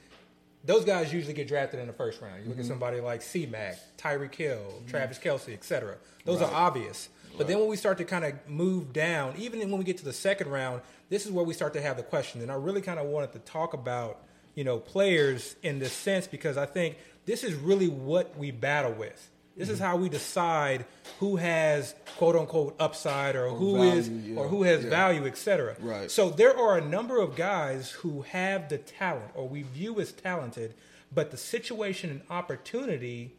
[0.64, 2.44] those guys usually get drafted in the first round.
[2.44, 5.98] You look at somebody like C Mac, Tyreek Hill, Travis Kelce, etc.
[6.24, 7.10] Those are obvious.
[7.38, 10.06] But then when we start to kind of move down, even when we get to
[10.06, 12.42] the second round, this is where we start to have the question.
[12.42, 14.22] And I really kind of wanted to talk about,
[14.56, 18.94] you know, players in this sense because I think this is really what we battle
[18.94, 19.30] with.
[19.58, 19.88] This is mm-hmm.
[19.88, 20.86] how we decide
[21.20, 24.40] who has quote unquote upside or, who is value, yeah.
[24.40, 24.90] or who has Yeah.
[24.90, 25.76] value, etc.
[25.80, 26.10] Right.
[26.10, 30.14] So there are a number of guys who have the talent or we view as
[30.14, 30.74] talented,
[31.14, 33.34] but the situation and opportunity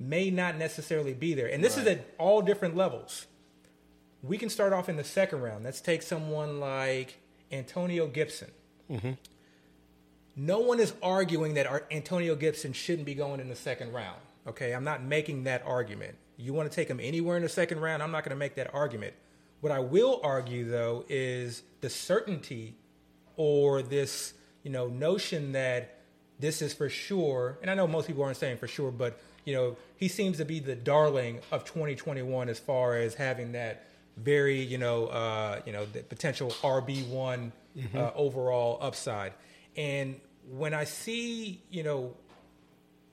[0.00, 1.46] may not necessarily be there.
[1.46, 3.26] And this is at all different levels.
[4.22, 5.64] We can start off in the second round.
[5.64, 7.18] Let's take someone like
[7.52, 8.50] Antonio Gibson.
[8.90, 9.12] Mm-hmm.
[10.34, 14.18] no one is arguing that Antonio Gibson shouldn't be going in the second round.
[14.48, 16.16] Okay, I'm not making that argument.
[16.36, 18.56] You want to take him anywhere in the second round, I'm not going to make
[18.56, 19.14] that argument.
[19.60, 22.74] What I will argue though is the certainty
[23.36, 24.34] or this,
[24.64, 26.00] you know, notion that
[26.40, 27.58] this is for sure.
[27.62, 30.44] And I know most people aren't saying for sure, but you know, he seems to
[30.44, 33.84] be the darling of 2021 as far as having that
[34.16, 37.50] very, you know, uh, you know, the potential RB one
[37.96, 39.32] uh, overall upside.
[39.76, 42.14] And when I see, you know,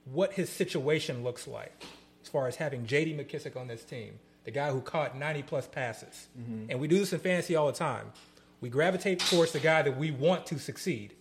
[0.04, 1.72] what his situation looks like
[2.22, 3.14] as far as having J.D.
[3.14, 6.28] McKissic on this team, the guy who caught 90 plus passes,
[6.70, 8.12] and we do this in fantasy all the time.
[8.60, 11.14] We gravitate towards the guy that we want to succeed.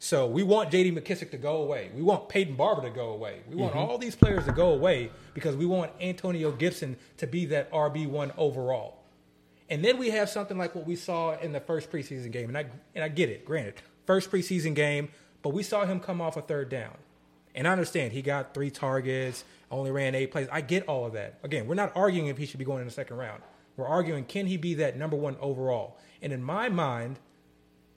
[0.00, 0.92] So we want J.D.
[0.92, 1.90] McKissic to go away.
[1.94, 3.40] We want Peyton Barber to go away.
[3.48, 3.90] We want mm-hmm.
[3.90, 8.08] all these players to go away because we want Antonio Gibson to be that RB
[8.08, 8.98] one overall.
[9.68, 12.56] And then we have something like what we saw in the first preseason game, and
[12.56, 13.44] I and I get it.
[13.44, 13.74] Granted,
[14.06, 15.10] first preseason game,
[15.42, 16.96] but we saw him come off a third down.
[17.54, 20.48] And I understand he got three targets, only ran eight plays.
[20.50, 21.38] I get all of that.
[21.42, 23.42] Again, we're not arguing if he should be going in the second round.
[23.76, 25.98] We're arguing can he be that number one overall?
[26.22, 27.18] And in my mind,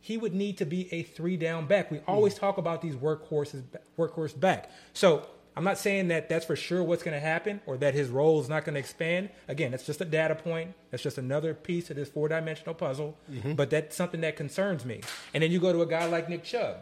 [0.01, 1.91] he would need to be a three down back.
[1.91, 3.63] We always talk about these workhorses,
[3.97, 4.69] workhorse back.
[4.93, 8.09] So I'm not saying that that's for sure what's going to happen or that his
[8.09, 9.29] role is not going to expand.
[9.47, 10.73] Again, that's just a data point.
[10.89, 13.17] That's just another piece of this four dimensional puzzle.
[13.31, 13.53] Mm-hmm.
[13.53, 15.01] But that's something that concerns me.
[15.33, 16.77] And then you go to a guy like Nick Chubb.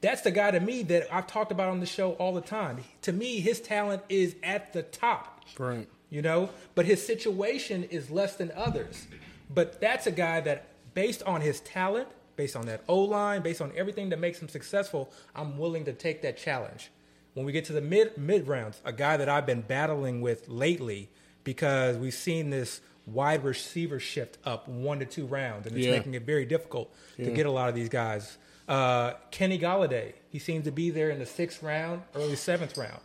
[0.00, 2.78] That's the guy to me that I've talked about on the show all the time.
[3.02, 5.88] To me, his talent is at the top Right.
[6.10, 9.06] you know but his situation is less than others
[9.52, 13.72] but that's a guy that based on his talent based on that o-line based on
[13.76, 16.90] everything that makes him successful i'm willing to take that challenge.
[17.34, 20.48] When we get to the mid mid rounds a guy that i've been battling with
[20.48, 21.08] lately
[21.44, 25.92] because we've seen this wide receiver shift up one to two rounds and it's Yeah.
[25.92, 28.36] making it very difficult to get a lot of these guys.
[28.68, 33.00] Uh, kenny golladay he seems to be there in the sixth round early seventh round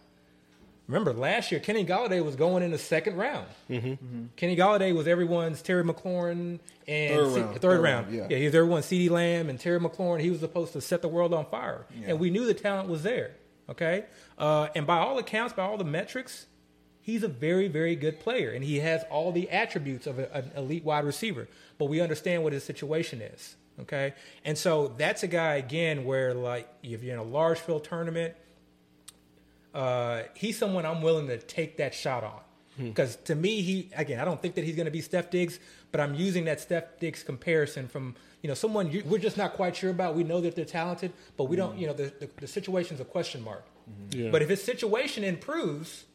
[0.93, 3.47] Remember, last year Kenny Golladay was going in the second round.
[3.69, 4.25] Mm-hmm.
[4.36, 7.51] Kenny Golladay was everyone's Terry McLaurin and Third C- round.
[7.53, 8.06] third, Third round.
[8.08, 8.27] round, yeah.
[8.29, 10.19] yeah, he was everyone's CeeDee Lamb and Terry McLaurin.
[10.21, 12.10] He was supposed to set the world on fire, Yeah.
[12.10, 13.32] and we knew the talent was there.
[13.69, 14.03] Okay,
[14.38, 16.45] uh, and by all accounts, by all the metrics,
[17.01, 20.51] he's a very, very good player, and he has all the attributes of a, an
[20.56, 21.47] elite wide receiver.
[21.79, 23.56] But we understand what his situation is.
[23.79, 24.13] Okay,
[24.45, 28.36] and so that's a guy again where like if you're in a large field tournament
[29.73, 32.39] uh, he's someone I'm willing to take that shot on.
[32.77, 32.89] Hmm.
[32.89, 35.59] Because to me, he again, I don't think that he's going to be Steph Diggs,
[35.91, 39.53] but I'm using that Steph Diggs comparison from you know someone you, we're just not
[39.53, 40.15] quite sure about.
[40.15, 41.73] We know that they're talented, but we don't.
[41.73, 41.79] Hmm.
[41.79, 43.65] You know, the the, the situation's a question mark.
[43.86, 44.19] Hmm.
[44.19, 44.31] Yeah.
[44.31, 46.05] But if his situation improves,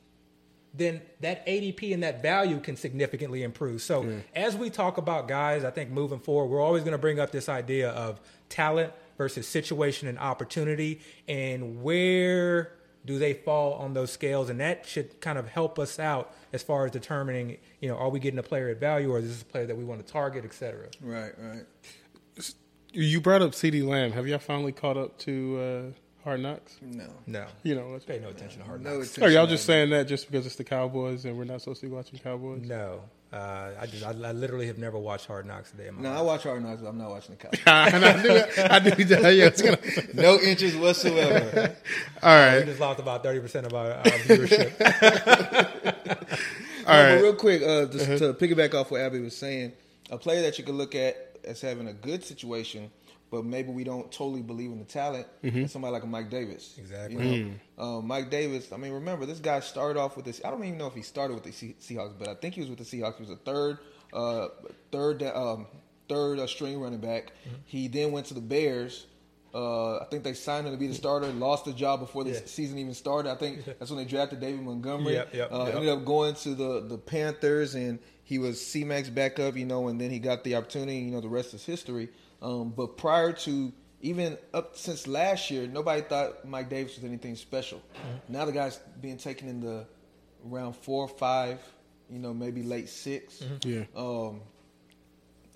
[0.75, 3.83] then that ADP and that value can significantly improve.
[3.83, 7.19] So as we talk about guys, I think moving forward, we're always going to bring
[7.19, 12.73] up this idea of talent versus situation and opportunity, and where
[13.09, 16.63] do they fall on those scales, and that should kind of help us out as
[16.63, 19.43] far as determining, you know, are we getting a player at value, or is this
[19.43, 20.87] a player that we want to target, et cetera.
[21.03, 21.65] Right, right.
[22.93, 24.13] You brought up CeeDee Lamb.
[24.13, 25.59] Have y'all finally caught up to
[25.93, 26.77] uh, Hard Knocks?
[26.81, 27.07] No.
[27.27, 29.13] No, You know, let's pay no attention to hard No knocks.
[29.13, 29.25] attention.
[29.25, 31.87] Are y'all just saying that just because it's the Cowboys and we're not supposed to
[31.87, 32.63] be watching Cowboys?
[32.63, 35.97] No, uh, I just I, I literally have never watched Hard Knocks a day in
[35.97, 37.61] my No, I watch Hard Knocks, but I'm not watching the Cowboys.
[37.67, 37.91] I
[38.23, 39.35] knew that, I knew that.
[39.35, 39.79] Yeah, it's gonna.
[40.15, 41.77] no interest whatsoever.
[42.23, 44.73] All We just lost about thirty percent of our, our viewership.
[46.87, 47.15] all No, right.
[47.17, 49.73] But real quick, uh, just to piggyback off what Abby was saying,
[50.11, 52.91] a player that you could look at as having a good situation,
[53.31, 56.75] but maybe we don't totally believe in the talent, is somebody like a Mike Davis.
[56.79, 57.37] Exactly.
[57.37, 57.45] You
[57.77, 57.85] know?
[57.85, 60.41] Um, Mike Davis, I mean, remember, this guy started off with this.
[60.45, 62.61] I don't even know if he started with the Se- Seahawks, but I think he
[62.63, 63.17] was with the Seahawks.
[63.17, 63.79] He was a third,
[64.13, 64.49] uh,
[64.93, 65.67] third, um,
[66.09, 67.33] third uh, string running back.
[67.67, 69.07] He then went to the Bears.
[69.55, 71.27] Uh, I think they signed him to be the starter.
[71.29, 72.41] Lost the job before the Yeah.
[72.45, 73.31] season even started.
[73.31, 75.15] I think that's when they drafted David Montgomery.
[75.15, 75.75] Yep, yep, uh, yep.
[75.77, 79.89] Ended up going to the the Panthers, and he was C Max backup, you know,
[79.89, 80.97] and then he got the opportunity.
[80.99, 82.11] You know, the rest is history.
[82.41, 87.35] Um, but prior to even up since last year, nobody thought Mike Davis was anything
[87.37, 87.79] special.
[87.79, 88.33] Mm-hmm.
[88.33, 89.87] Now the guy's being taken in the
[90.45, 91.59] round four or five,
[92.09, 93.69] you know, maybe late 6 Mm-hmm.
[93.69, 93.85] Yeah.
[93.97, 94.41] Um,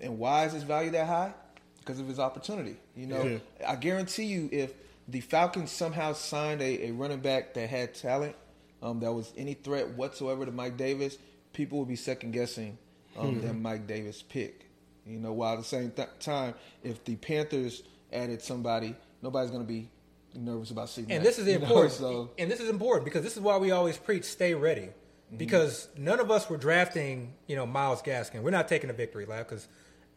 [0.01, 1.33] and why is his value that high?
[1.79, 2.75] Because of his opportunity.
[2.95, 3.37] You know, Yeah.
[3.69, 4.73] I guarantee you, if
[5.07, 8.35] the Falcons somehow signed a, a running back that had talent,
[8.81, 11.17] um, that was any threat whatsoever to Mike Davis,
[11.53, 12.77] people would be second guessing
[13.17, 13.47] um, Hmm.
[13.47, 14.65] that Mike Davis pick.
[15.05, 19.63] You know, while at the same th- time, if the Panthers added somebody, nobody's going
[19.63, 19.89] to be
[20.33, 21.91] nervous about seeing And that, this is you know, important.
[21.93, 24.81] so And this is important because this is why we always preach stay ready.
[24.83, 25.37] Mm-hmm.
[25.37, 28.41] Because none of us were drafting, you know, Myles Gaskin.
[28.43, 29.67] We're not taking a victory lap because,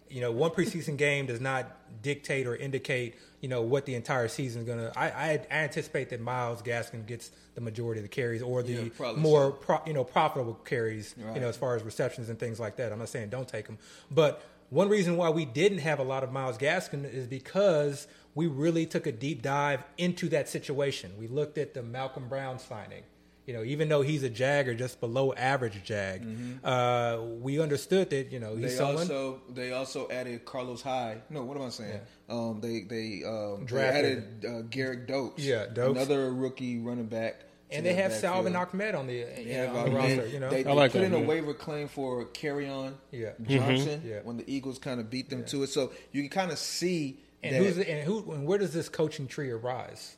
[0.08, 1.66] you know, one preseason game does not
[2.02, 4.92] dictate or indicate, you know, what the entire season is going to.
[4.96, 8.90] I, I I anticipate that Myles Gaskin gets the majority of the carries or the
[9.00, 9.52] Yeah, more so.
[9.52, 11.34] pro, you know profitable carries, Right.
[11.34, 12.92] you know, as far as receptions and things like that.
[12.92, 13.78] I'm not saying don't take them,
[14.10, 18.46] but one reason why we didn't have a lot of Myles Gaskin is because we
[18.46, 21.12] really took a deep dive into that situation.
[21.18, 23.02] We looked at the Malcolm Brown signing.
[23.46, 26.26] You know, even though he's a Jag or just below average Jag,
[26.64, 28.96] uh, we understood that you know They he's someone.
[28.98, 31.22] also they also added Carlos Hyde.
[31.30, 32.00] No, what am I saying?
[32.28, 35.44] Um, they they um, they added uh, Gerrid Doaks.
[35.44, 35.96] Yeah, Doaks.
[35.96, 37.42] another rookie running back.
[37.70, 38.20] To and they have backfield.
[38.44, 40.26] Salvon Ahmed on the you Yeah, know, on the roster.
[40.28, 43.30] You know, they, they I like put that, in a waiver claim for Kerryon Yeah.
[43.42, 44.20] Johnson Yeah.
[44.22, 45.68] when the Eagles kind of beat them to it.
[45.70, 47.62] So you can kind of see and that.
[47.62, 50.16] who's and who and where does this coaching tree arise?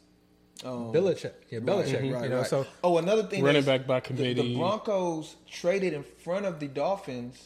[0.65, 2.13] um, Belichick, yeah, Belichick.
[2.13, 2.47] Right, you know, right.
[2.47, 4.57] so oh, another thing, Running is back by the- The.
[4.57, 7.41] Broncos traded in front of the Dolphins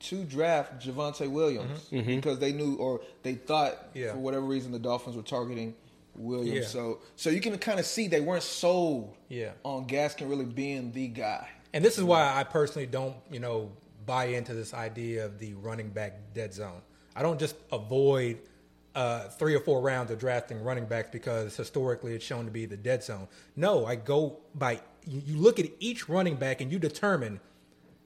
[0.00, 3.98] to draft Javonte Williams because they knew or they thought Mm-hmm.
[3.98, 4.12] Yeah.
[4.12, 5.74] for whatever reason the Dolphins were targeting
[6.16, 6.58] Williams.
[6.58, 6.66] Yeah.
[6.66, 9.52] So, so you can kind of see they weren't sold Yeah.
[9.62, 11.48] on Gaskin really being the guy.
[11.72, 13.70] And this is why I personally don't, you know,
[14.06, 16.80] buy into this idea of the running back dead zone.
[17.14, 18.38] I don't just avoid
[18.94, 22.64] uh, three or four rounds of drafting running backs because historically it's shown to be
[22.66, 23.28] the dead zone.
[23.54, 27.40] No, I go by you look at each running back and you determine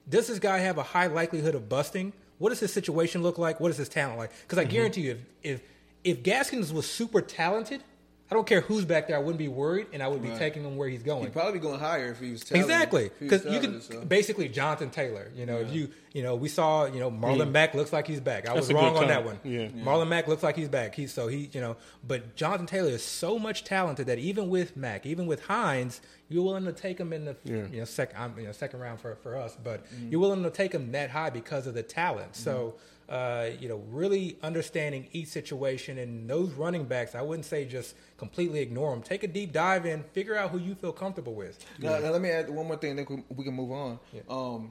[0.09, 2.13] does this guy have a high likelihood of busting?
[2.39, 3.61] What does his situation look like?
[3.61, 4.33] What is his talent like?
[4.43, 5.61] Because I guarantee you, if if
[6.03, 7.85] if Gaskins was super talented,
[8.31, 10.39] I don't care who's back there, I wouldn't be worried, and I would be Right.
[10.39, 11.25] taking him where he's going.
[11.25, 12.71] He'd probably be going higher if he was talented.
[12.71, 14.01] Exactly, If he was because you can so.
[14.05, 15.33] basically Jonathan Taylor.
[15.35, 18.21] You know, if you you know we saw you know Marlon Mack looks like he's
[18.21, 18.49] back.
[18.49, 19.41] I That's was wrong on that one.
[19.43, 19.67] Yeah.
[19.69, 20.95] Marlon Mack looks like he's back.
[20.95, 24.77] He's so he you know, but Jonathan Taylor is so much talented that even with
[24.77, 27.67] Mack, even with Hines, you're willing to take him in the Yeah.
[27.73, 30.11] you know second you know second round for for us, but Mm-hmm.
[30.13, 32.37] you're willing to take him that high because of the talent.
[32.37, 32.75] So.
[33.11, 37.97] Uh, you know, really understanding each situation and those running backs, I wouldn't say just
[38.17, 39.03] completely ignore them.
[39.03, 41.59] Take a deep dive in, figure out who you feel comfortable with.
[41.81, 43.99] Now, now let me add one more thing, then we- we can move on.
[44.13, 44.21] Yeah.
[44.31, 44.71] Um,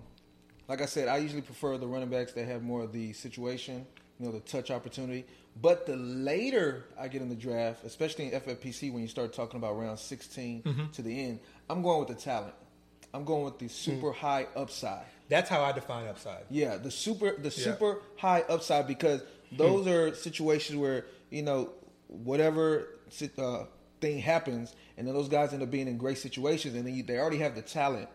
[0.69, 3.85] like I said, I usually prefer the running backs that have more of the situation,
[4.19, 5.25] you know, the touch opportunity.
[5.61, 9.57] But the later I get in the draft, especially in FFPC, when you start talking
[9.57, 10.91] about round 16 Mm-hmm.
[10.93, 12.53] to the end, I'm going with the talent.
[13.13, 15.03] I'm going with the super high upside.
[15.29, 16.43] That's how I define upside.
[16.49, 17.63] Yeah, the super the Yeah.
[17.65, 21.69] super high upside because those are situations where you know
[22.07, 22.87] whatever
[23.37, 23.65] uh,
[24.01, 27.03] thing happens, and then those guys end up being in great situations, and then you,
[27.03, 28.07] they already have the talent.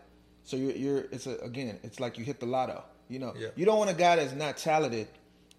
[0.43, 2.83] So you're, you're it's a, again, it's like you hit the lotto.
[3.09, 3.49] You know, Yeah.
[3.55, 5.07] you don't want a guy that's not talented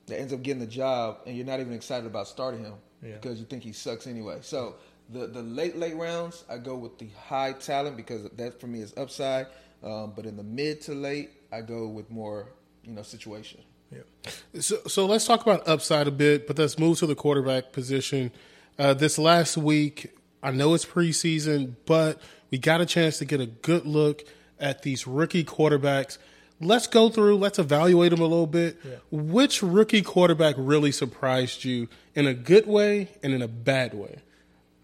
[0.06, 3.14] that ends up getting the job, and you're not even excited about starting him Yeah.
[3.14, 4.38] because you think he sucks anyway.
[4.42, 4.76] So
[5.10, 8.80] the the late late rounds, I go with the high talent because that for me
[8.80, 9.46] is upside.
[9.82, 12.48] Um, but in the mid to late, I go with more
[12.82, 13.61] you know situation.
[13.90, 14.30] Yeah.
[14.61, 18.32] So, so let's talk about upside a bit, but let's move to the quarterback position.
[18.78, 23.40] Uh, this last week, I know it's preseason, but we got a chance to get
[23.40, 24.24] a good look
[24.59, 26.18] at these rookie quarterbacks.
[26.61, 28.78] Let's go through, let's evaluate them a little bit.
[29.11, 34.20] Which rookie quarterback really surprised you in a good way and in a bad way?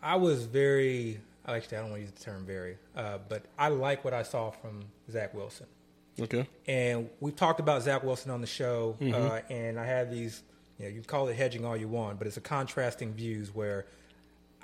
[0.03, 3.69] I was very, actually, I don't want to use the term very, uh, but I
[3.69, 5.67] like what I saw from Zach Wilson.
[6.21, 6.47] Okay.
[6.67, 9.53] And we've talked about Zach Wilson on the show, uh, Mm-hmm.
[9.53, 10.43] and I have these,
[10.79, 13.87] you know, you call it hedging all you want, but it's a contrasting views where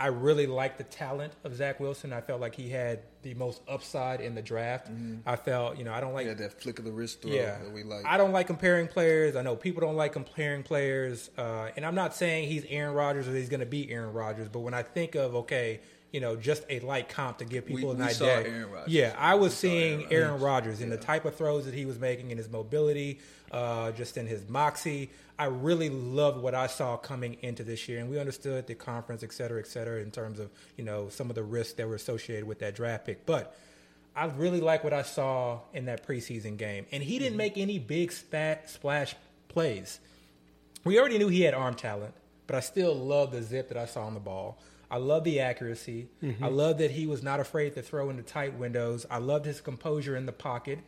[0.00, 2.12] I really like the talent of Zach Wilson.
[2.12, 4.88] I felt like he had the most upside in the draft.
[5.26, 7.58] I felt, you know, I don't like Yeah, that flick of the wrist throw yeah,
[7.58, 8.04] that we like.
[8.06, 9.34] I don't like comparing players.
[9.34, 13.26] I know people don't like comparing players, uh, and I'm not saying he's Aaron Rodgers
[13.26, 14.48] or he's going to be Aaron Rodgers.
[14.48, 15.80] But when I think of okay,
[16.12, 18.50] you know, just a light comp to give people We- an we saw idea.
[18.52, 18.92] Aaron Rodgers.
[18.92, 21.84] Yeah, I was We seeing Aaron Aaron Rodgers in the type of throws that he
[21.84, 23.18] was making, in his mobility,
[23.52, 25.10] uh, just in his moxie.
[25.38, 29.22] I really loved what I saw coming into this year, and we understood the conference,
[29.22, 31.94] et cetera, et cetera, in terms of you know some of the risks that were
[31.94, 33.56] associated with that draft pick, but.
[34.16, 36.86] I really like what I saw in that preseason game.
[36.90, 39.14] And he didn't make any big spat, splash
[39.46, 40.00] plays.
[40.82, 42.14] We already knew he had arm talent,
[42.48, 44.58] but I still love the zip that I saw on the ball.
[44.90, 46.08] I love the accuracy.
[46.22, 46.42] Mm-hmm.
[46.42, 49.06] I love that he was not afraid to throw into tight windows.
[49.10, 50.78] I loved his composure in the pocket.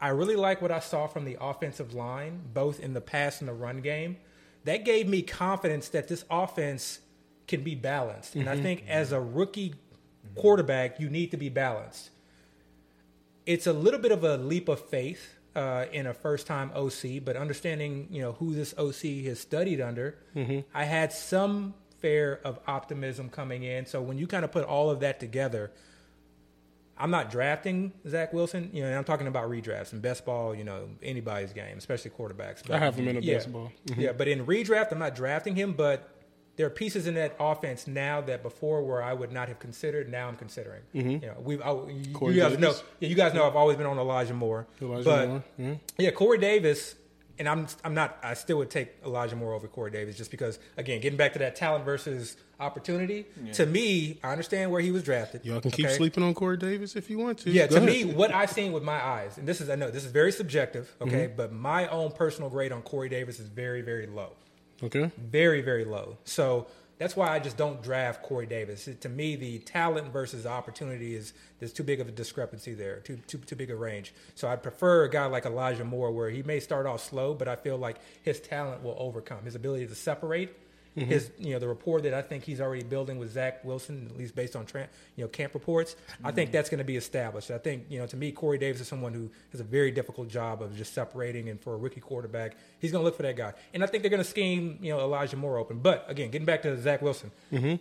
[0.00, 3.48] I really like what I saw from the offensive line, both in the pass and
[3.48, 4.18] the run game.
[4.64, 7.00] That gave me confidence that this offense
[7.46, 8.34] can be balanced.
[8.34, 8.62] And I mm-hmm.
[8.62, 9.74] think as a rookie
[10.34, 12.10] quarterback, you need to be balanced
[13.48, 17.34] it's a little bit of a leap of faith uh, in a first-time OC, but
[17.34, 20.60] understanding you know who this OC has studied under, mm-hmm.
[20.74, 23.86] I had some fair of optimism coming in.
[23.86, 25.70] So when you kind of put all of that together,
[26.96, 28.70] I'm not drafting Zach Wilson.
[28.72, 30.54] You know, and I'm talking about redrafts and best ball.
[30.54, 32.62] You know, anybody's game, especially quarterbacks.
[32.66, 33.72] But, I have him in a yeah, best ball.
[33.86, 33.98] Mhm.
[33.98, 35.74] Yeah, but in redraft, I'm not drafting him.
[35.74, 36.08] But
[36.56, 40.10] there are pieces in that offense now that before where I would not have considered.
[40.10, 40.82] Now I'm considering.
[40.92, 42.74] You know, we've I, you, you guys know.
[42.98, 44.66] Yeah, you guys know I've always been on Elijah Moore.
[44.82, 45.80] Elijah but Moore, mhm.
[45.98, 46.96] yeah, Corey Davis,
[47.38, 48.18] and I'm I'm not.
[48.22, 51.38] I still would take Elijah Moore over Corey Davis just because again, getting back to
[51.40, 53.24] that talent versus opportunity.
[53.54, 55.44] To me, I understand where he was drafted.
[55.44, 57.50] Y'all can keep sleeping on Corey Davis if you want to.
[57.50, 58.06] Yeah, Go to ahead.
[58.08, 60.32] me, what I've seen with my eyes, and this is I know this is very
[60.32, 61.36] subjective, okay, Mm-hmm.
[61.36, 64.30] but my own personal grade on Corey Davis is very very low,
[64.82, 65.10] Okay.
[65.16, 66.16] very very low.
[66.24, 66.66] So
[66.98, 68.88] that's why I just don't draft Corey Davis.
[68.88, 73.00] It- to me, the talent versus opportunity is there's too big of a discrepancy there,
[73.00, 74.12] too too too big a range.
[74.34, 77.48] So I'd prefer a guy like Elijah Moore, where he may start off slow, but
[77.48, 80.54] I feel like his talent will overcome his ability to separate.
[81.00, 81.10] Mm-hmm.
[81.10, 84.16] His, you know, the rapport that I think he's already building with Zach Wilson, at
[84.16, 85.96] least based on, tra- you know, camp reports.
[86.22, 86.34] I Mm-hmm.
[86.36, 87.50] think that's going to be established.
[87.50, 90.28] I think, you know, to me, Corey Davis is someone who has a very difficult
[90.28, 93.36] job of just separating, and for a rookie quarterback, he's going to look for that
[93.36, 93.52] guy.
[93.74, 95.78] And I think they're going to scheme, you know, Elijah Moore open.
[95.78, 97.76] But again, getting back to Zach Wilson, Mm-hmm.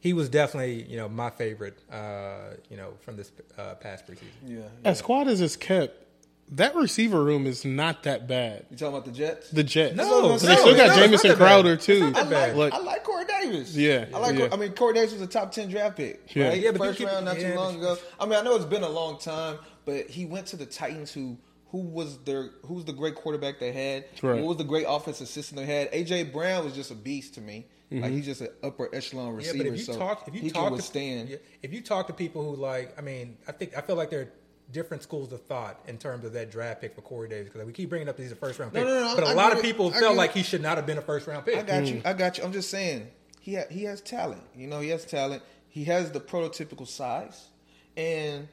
[0.00, 4.22] he was definitely, you know, my favorite, uh, you know, from this uh, past preseason.
[4.46, 4.60] Yeah.
[4.84, 6.06] As squad as it's kept,
[6.52, 8.66] that receiver room is not that bad.
[8.70, 9.50] You talking about the Jets?
[9.50, 9.94] The Jets.
[9.96, 11.36] No, But they still got no, it's Jamison not that bad.
[11.38, 12.12] Crowder too.
[12.14, 13.74] I like, Like, I like Corey Davis.
[13.76, 14.36] Yeah, I like.
[14.38, 14.48] yeah.
[14.52, 16.34] I mean, Corey Davis was a top ten draft pick.
[16.34, 16.48] Yeah.
[16.48, 16.60] right?
[16.60, 17.96] Yeah, but first keep- round not yeah, too long ago.
[18.18, 21.12] I mean, I know it's been a long time, but he went to the Titans,
[21.12, 21.38] who
[21.68, 24.04] who was their who was the great quarterback they had?
[24.22, 24.40] Right.
[24.40, 25.92] What was the great offensive system they had?
[25.92, 27.66] AJ Brown was just a beast to me.
[27.92, 28.02] Mm-hmm.
[28.02, 29.58] Like he's just an upper echelon Yeah, receiver.
[29.58, 31.38] but if you so talk, if you talk to withstand.
[31.62, 34.20] if you talk to people who like, I mean, I think I feel like there
[34.20, 34.32] are
[34.72, 37.72] different schools of thought in terms of that draft pick for Corey Davis because we
[37.72, 39.52] keep bringing up that he's a first round pick, no, no, but a I lot
[39.52, 40.36] of people I felt like it.
[40.38, 41.56] he should not have been a first round pick.
[41.56, 41.94] I got Mm.
[41.94, 42.02] you.
[42.04, 42.44] I got you.
[42.44, 43.08] I'm just saying
[43.40, 44.42] he ha- he has talent.
[44.54, 45.42] You know, he has talent.
[45.68, 47.48] He has the prototypical size,
[47.96, 48.48] and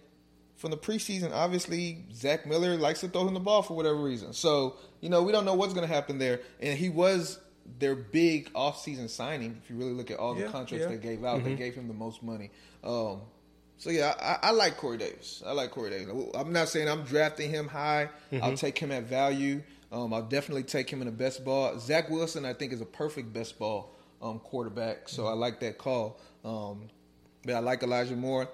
[0.56, 4.34] from the preseason, obviously Zach Miller likes to throw him the ball for whatever reason.
[4.34, 6.42] So you know, we don't know what's going to happen there.
[6.60, 7.40] And he was
[7.80, 9.60] their big offseason signing.
[9.64, 10.96] If you really look at all the Yeah, contracts yeah.
[10.96, 12.50] they gave out, they gave him the most money.
[12.84, 13.22] Um,
[13.78, 15.44] so yeah, I, I like Corey Davis.
[15.46, 16.14] I like Corey Davis.
[16.36, 18.10] I'm not saying I'm drafting him high.
[18.42, 19.62] I'll take him at value.
[19.92, 21.78] Um, I'll definitely take him in the best ball.
[21.80, 25.08] Zach Wilson, I think, is a perfect best ball um, quarterback.
[25.08, 26.20] So I like that call.
[26.44, 26.90] Um,
[27.46, 28.50] but I like Elijah Moore.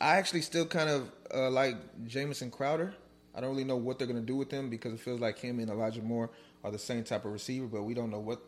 [0.00, 1.76] I actually still kind of uh, like
[2.06, 2.94] Jamison Crowder.
[3.34, 5.38] I don't really know what they're going to do with him because it feels like
[5.38, 6.30] him and Elijah Moore
[6.64, 8.40] are the same type of receiver, but we don't know what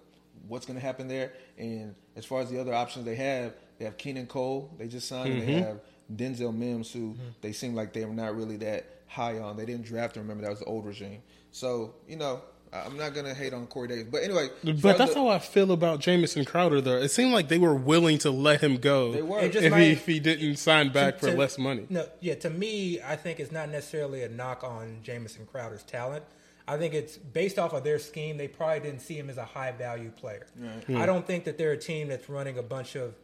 [0.49, 1.33] what's going to happen there.
[1.59, 4.71] And as far as the other options they have, they have Keelan Cole.
[4.79, 5.33] They just signed.
[5.35, 5.81] and They have
[6.15, 7.23] Denzel Mims, who mm-hmm.
[7.41, 9.57] they seem like they were not really that high on.
[9.57, 10.23] They didn't draft him.
[10.23, 11.23] Remember that was the old regime.
[11.53, 12.43] So you know,
[12.73, 14.07] I- I'm not going to hate on Corey Davis.
[14.11, 16.81] But anyway, but that's the- how I feel about Jamison Crowder.
[16.81, 19.41] Though it seemed like they were willing to let him go They were.
[19.41, 21.87] If might- he if he didn't sign back To- for to- less money.
[21.89, 22.35] No, yeah.
[22.37, 26.25] To me, I think it's not necessarily a knock on Jamison Crowder's talent.
[26.69, 28.37] I think it's based off of their scheme.
[28.37, 30.47] They probably didn't see him as a high value player.
[30.87, 30.99] Hmm.
[30.99, 33.15] I don't think that they're a team that's running a bunch of,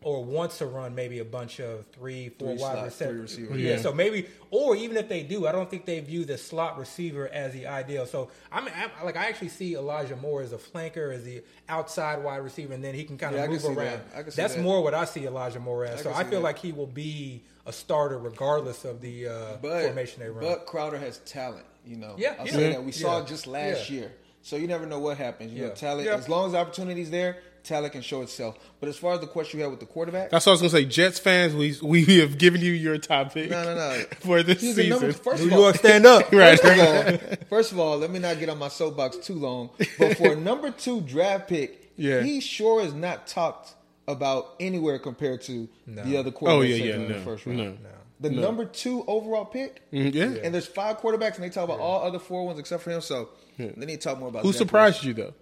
[0.00, 3.20] or wants to run maybe a bunch of three, four Three wide slot- receiver- three
[3.20, 3.60] receivers.
[3.60, 3.80] Yeah, Yeah.
[3.80, 7.28] so maybe, or even if they do, I don't think they view the slot receiver
[7.28, 8.06] as the ideal.
[8.06, 12.22] So I'm, I'm like, I actually see Elijah Moore as a flanker, as the outside
[12.22, 14.00] wide receiver, and then he can kind Yeah, of can move that.
[14.16, 14.32] around.
[14.32, 14.62] See That's that.
[14.62, 16.00] more what I see Elijah Moore as.
[16.00, 16.44] I so I feel that.
[16.44, 20.44] like he will be a starter regardless of the uh, but, formation they run.
[20.44, 22.14] But Crowder has talent, you know.
[22.16, 22.52] Yeah, I'll yeah.
[22.52, 22.84] say that.
[22.84, 24.00] We saw it just last Yeah.
[24.02, 24.12] year.
[24.42, 25.52] So you never know what happens.
[25.52, 26.14] You know, talent Yeah.
[26.14, 27.38] as long as the opportunity's there,
[27.68, 28.56] talent can show itself.
[28.80, 30.60] But as far as the question you had with the quarterback, That's what I was
[30.62, 30.84] gonna say.
[30.86, 33.50] Jets fans, we we have given you your topic.
[33.50, 34.04] No, no, no.
[34.20, 34.90] for this he's season.
[34.90, 36.32] number first New of all, York, stand up.
[36.32, 36.58] right.
[36.60, 39.70] First of all, first of all, let me not get on my soapbox too long.
[39.98, 42.22] But for a number two draft pick, Yeah.
[42.22, 43.74] he sure is not talked
[44.06, 46.02] about anywhere compared to No.
[46.04, 47.58] the other quarterbacks Oh, yeah, taken yeah, in the first round.
[47.58, 47.74] no.
[48.20, 50.24] The number two overall pick, Mm, yeah.
[50.42, 53.00] and there's five quarterbacks, and they talk about all other four ones except for him.
[53.00, 55.34] So they need to talk more about Who Zach surprised you though?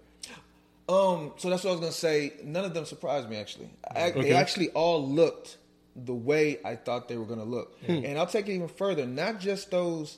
[0.89, 2.33] Um, so that's what I was gonna say.
[2.43, 3.69] None of them surprised me actually.
[3.93, 4.21] I, Okay.
[4.21, 5.57] They actually all looked
[5.95, 7.77] the way I thought they were gonna look.
[7.87, 9.05] And I'll take it even further.
[9.05, 10.17] Not just those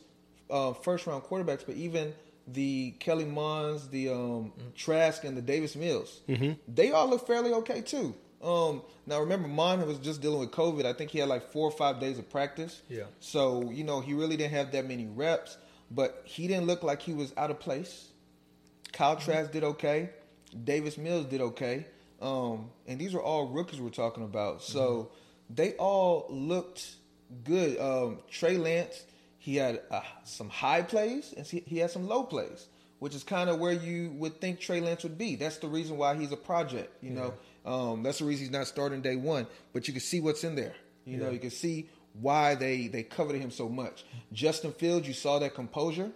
[0.49, 2.13] uh, first round quarterbacks, but even
[2.47, 6.21] the Kellen Monds, the um, Trask, and the Davis Mills.
[6.67, 8.15] They all look fairly okay too.
[8.41, 10.85] Um, now remember, Mond was just dealing with COVID.
[10.85, 12.81] I think he had like four or five days of practice.
[12.89, 13.03] Yeah.
[13.19, 15.57] So you know he really didn't have that many reps,
[15.91, 18.07] but he didn't look like he was out of place.
[18.91, 20.09] Kyle Trask did okay.
[20.63, 21.85] Davis Mills did okay.
[22.21, 24.61] Um, and these are all rookies we're talking about.
[24.61, 25.11] So
[25.49, 26.87] they all looked
[27.43, 27.79] good.
[27.79, 29.03] Um, Trey Lance,
[29.37, 32.67] he had uh, some high plays and he had some low plays,
[32.99, 35.35] which is kind of where you would think Trey Lance would be.
[35.35, 36.91] That's the reason why he's a project.
[37.01, 37.33] You know,
[37.65, 39.47] um, that's the reason he's not starting day one.
[39.71, 40.75] But you can see what's in there.
[41.05, 44.03] You know, you can see why they they coveted him so much.
[44.33, 46.11] Justin Fields, you saw that composure,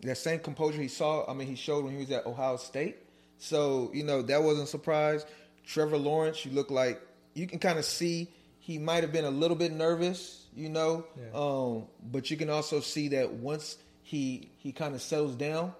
[0.00, 1.30] that same composure he saw.
[1.30, 2.96] I mean, he showed when he was at Ohio State.
[3.44, 5.24] So you know that wasn't a surprise.
[5.66, 7.00] Trevor Lawrence, you look like
[7.34, 8.28] you can kind of see
[8.58, 11.38] he might have been a little bit nervous, you know, Yeah.
[11.38, 15.74] um, but you can also see that once he he kind of settles down,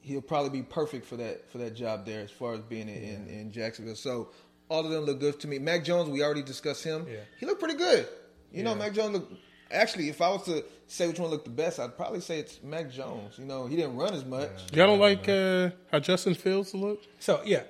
[0.00, 3.02] he'll probably be perfect for that for that job there as far as being in,
[3.02, 3.96] in, in Jacksonville.
[3.96, 4.28] So
[4.70, 5.58] all of them look good to me.
[5.58, 7.06] Mac Jones, we already discussed him.
[7.08, 7.18] Yeah.
[7.38, 8.08] He looked pretty good.
[8.52, 9.32] You know, Mac Jones looked.
[9.70, 12.60] Actually, if I was to say which one looked the best, I'd probably say it's
[12.62, 13.38] Mac Jones.
[13.38, 14.50] You know, he didn't run as much.
[14.72, 17.06] Y'all don't like uh, how Justin Fields looked?
[17.18, 17.62] So yeah.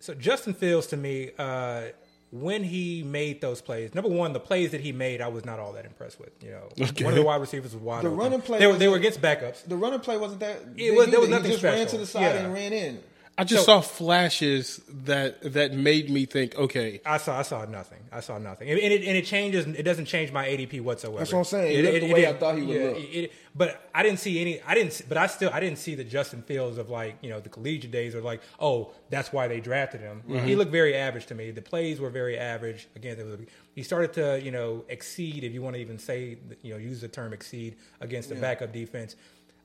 [0.00, 1.82] So Justin Fields to me, uh,
[2.30, 5.58] when he made those plays, number one, the plays that he made, I was not
[5.58, 6.30] all that impressed with.
[6.42, 7.04] You know, Okay.
[7.04, 8.18] one of the wide receivers was wide The open.
[8.18, 9.64] running play they were, they were against backups.
[9.64, 10.60] The running play wasn't that.
[10.76, 11.36] It was- there was either.
[11.38, 12.44] nothing he just ran to the side Yeah.
[12.44, 13.02] and ran in.
[13.38, 17.64] I just So- saw flashes that that made me think, okay, I saw I saw
[17.66, 18.00] nothing.
[18.10, 19.64] I saw nothing, and it, and it changes.
[19.64, 21.18] It doesn't change my ADP whatsoever.
[21.18, 21.78] That's what I'm saying.
[21.78, 22.96] It looked the way I thought he would yeah, look.
[22.98, 24.60] it- but I didn't see any.
[24.62, 25.02] I didn't.
[25.08, 27.92] But I still I didn't see the Justin Fields of like you know the collegiate
[27.92, 30.22] days of like oh that's why they drafted him.
[30.28, 30.46] Mm-hmm.
[30.46, 31.52] He looked very average to me.
[31.52, 32.88] The plays were very average.
[32.96, 33.38] Again, there was,
[33.74, 37.00] he started to you know exceed if you want to even say you know use
[37.00, 39.14] the term exceed against the backup defense.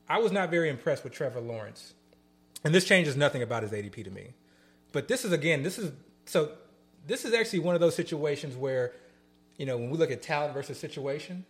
[0.08, 1.94] I was not very impressed with Trevor Lawrence.
[2.64, 4.32] And this changes nothing about his ADP to me.
[4.92, 5.92] But this is again, this is
[6.24, 6.52] so
[7.06, 8.92] this is actually one of those situations where,
[9.58, 11.44] you know, when we look at talent versus situation,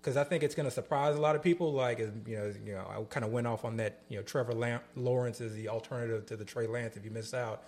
[0.00, 1.72] because I think it's going to surprise a lot of people.
[1.72, 4.00] Like, you know, you know, I kind of went off on that.
[4.08, 7.64] You know, Trevor Lawrence is the alternative to the Trey Lance if you missed out.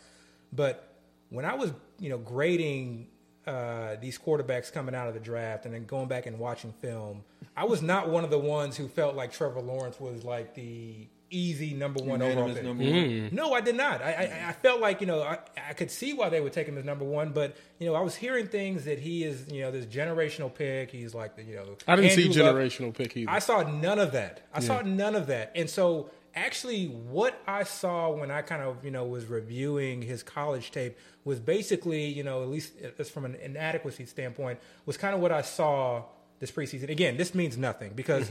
[0.53, 0.95] But
[1.29, 3.09] when I was, you know, grading
[3.47, 7.25] uh, these quarterbacks coming out of the draft and then going back and watching film,
[7.57, 11.09] I was not one of the ones who felt like Trevor Lawrence was like the
[11.31, 12.65] easy number one overall Unanimous pick.
[12.65, 13.23] number Mm.
[13.23, 13.35] one.
[13.35, 14.03] No, I did not.
[14.03, 16.67] I, I, I felt like you know I, I could see why they would take
[16.67, 19.63] him as number one, but you know I was hearing things that he is you
[19.63, 20.91] know this generational pick.
[20.91, 22.55] He's like the you know I didn't see Andrew Luck.
[22.57, 23.31] generational pick either.
[23.31, 24.47] I saw none of that.
[24.53, 28.85] I saw none of that, and so actually what I saw when I kind of
[28.85, 33.25] you know was reviewing his college tape was basically you know at least as from
[33.25, 36.05] an inadequacy standpoint was kind of what I saw
[36.39, 36.89] this preseason.
[36.89, 38.31] Again, this means nothing because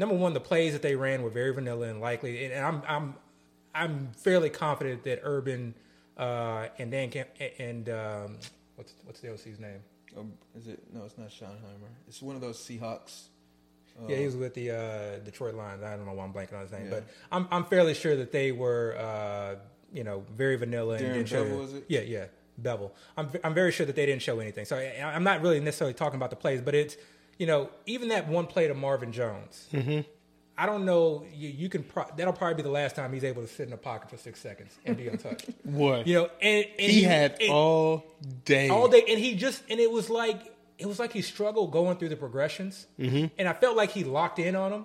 [0.00, 3.14] number one, the plays that they ran were very vanilla and likely, and I'm I'm
[3.74, 5.74] I'm fairly confident that Urban
[6.16, 7.28] uh, and Dan Camp
[7.58, 8.38] and um,
[8.76, 9.80] what's what's the OC's name?
[10.18, 10.82] Um, is it?
[10.92, 11.90] No, it's not Schottenheimer.
[12.08, 13.24] It's one of those Seahawks.
[14.08, 15.82] Yeah, he was with the uh, Detroit Lions.
[15.82, 16.90] I don't know why I'm blanking on his name, Yeah.
[16.90, 19.56] but I'm I'm fairly sure that they were uh,
[19.92, 21.44] you know very vanilla and Darren didn't show.
[21.44, 21.84] Bevell, was it?
[21.88, 22.24] Yeah, yeah,
[22.60, 22.92] Bevell.
[23.18, 24.64] I'm I'm very sure that they didn't show anything.
[24.64, 26.96] So I, I'm not really necessarily talking about the plays, but it's
[27.40, 29.66] you know even that one play to Marvin Jones.
[29.72, 30.00] Mm-hmm.
[30.58, 31.24] I don't know.
[31.34, 33.72] You, you can pro- that'll probably be the last time he's able to sit in
[33.72, 35.48] a pocket for six seconds and be untouched.
[35.64, 38.04] what you know, and, and he had and- all
[38.44, 38.68] day.
[38.68, 41.96] all day, and he just and it was like it was like he struggled going
[41.96, 43.26] through the progressions, mm-hmm.
[43.38, 44.84] and I felt like he locked in on him.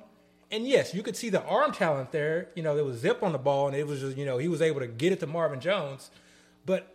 [0.49, 2.49] And yes, you could see the arm talent there.
[2.55, 4.47] You know, there was zip on the ball, and it was just you know he
[4.47, 6.09] was able to get it to Marvin Jones,
[6.65, 6.94] but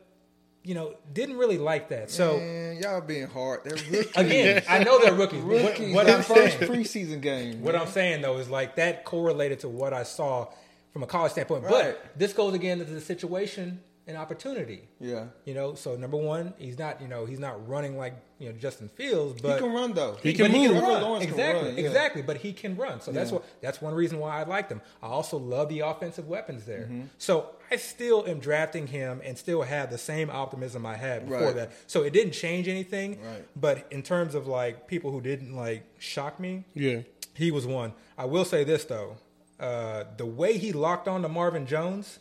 [0.63, 2.11] you know didn't really like that.
[2.11, 3.65] So Man, y'all being hard.
[3.65, 4.17] They're rookies.
[4.17, 5.41] again, I know they're rookies.
[5.43, 5.95] rookies.
[5.95, 7.63] What, what I'm first saying, preseason game.
[7.63, 10.49] what I'm saying though is like that correlated to what I saw
[10.93, 11.65] from a college standpoint.
[11.65, 11.71] Right.
[11.71, 13.81] But this goes again into the situation
[14.11, 14.83] and opportunity.
[15.01, 18.51] yeah, You know, so number one, he's not, you know, he's not running like, you
[18.51, 20.19] know, Justin Fields, but he can run though.
[20.23, 21.03] He can but he can run.
[21.03, 21.85] Lawrence exactly, run, yeah.
[21.87, 22.23] exactly.
[22.23, 23.01] But he can run.
[23.01, 23.37] So that's Yeah.
[23.39, 24.81] what that's one reason why I like him.
[25.03, 26.83] I also love the offensive weapons there.
[26.85, 27.03] Mm-hmm.
[27.19, 31.47] So I still am drafting him and still have the same optimism I had before
[31.47, 31.55] Right.
[31.57, 31.73] that.
[31.87, 33.21] So it didn't change anything.
[33.23, 33.45] Right.
[33.57, 37.01] But in terms of like people who didn't like shock me, yeah,
[37.35, 37.93] he was one.
[38.19, 39.17] I will say this though,
[39.61, 42.19] uh, the way he locked on to Marvin Jones,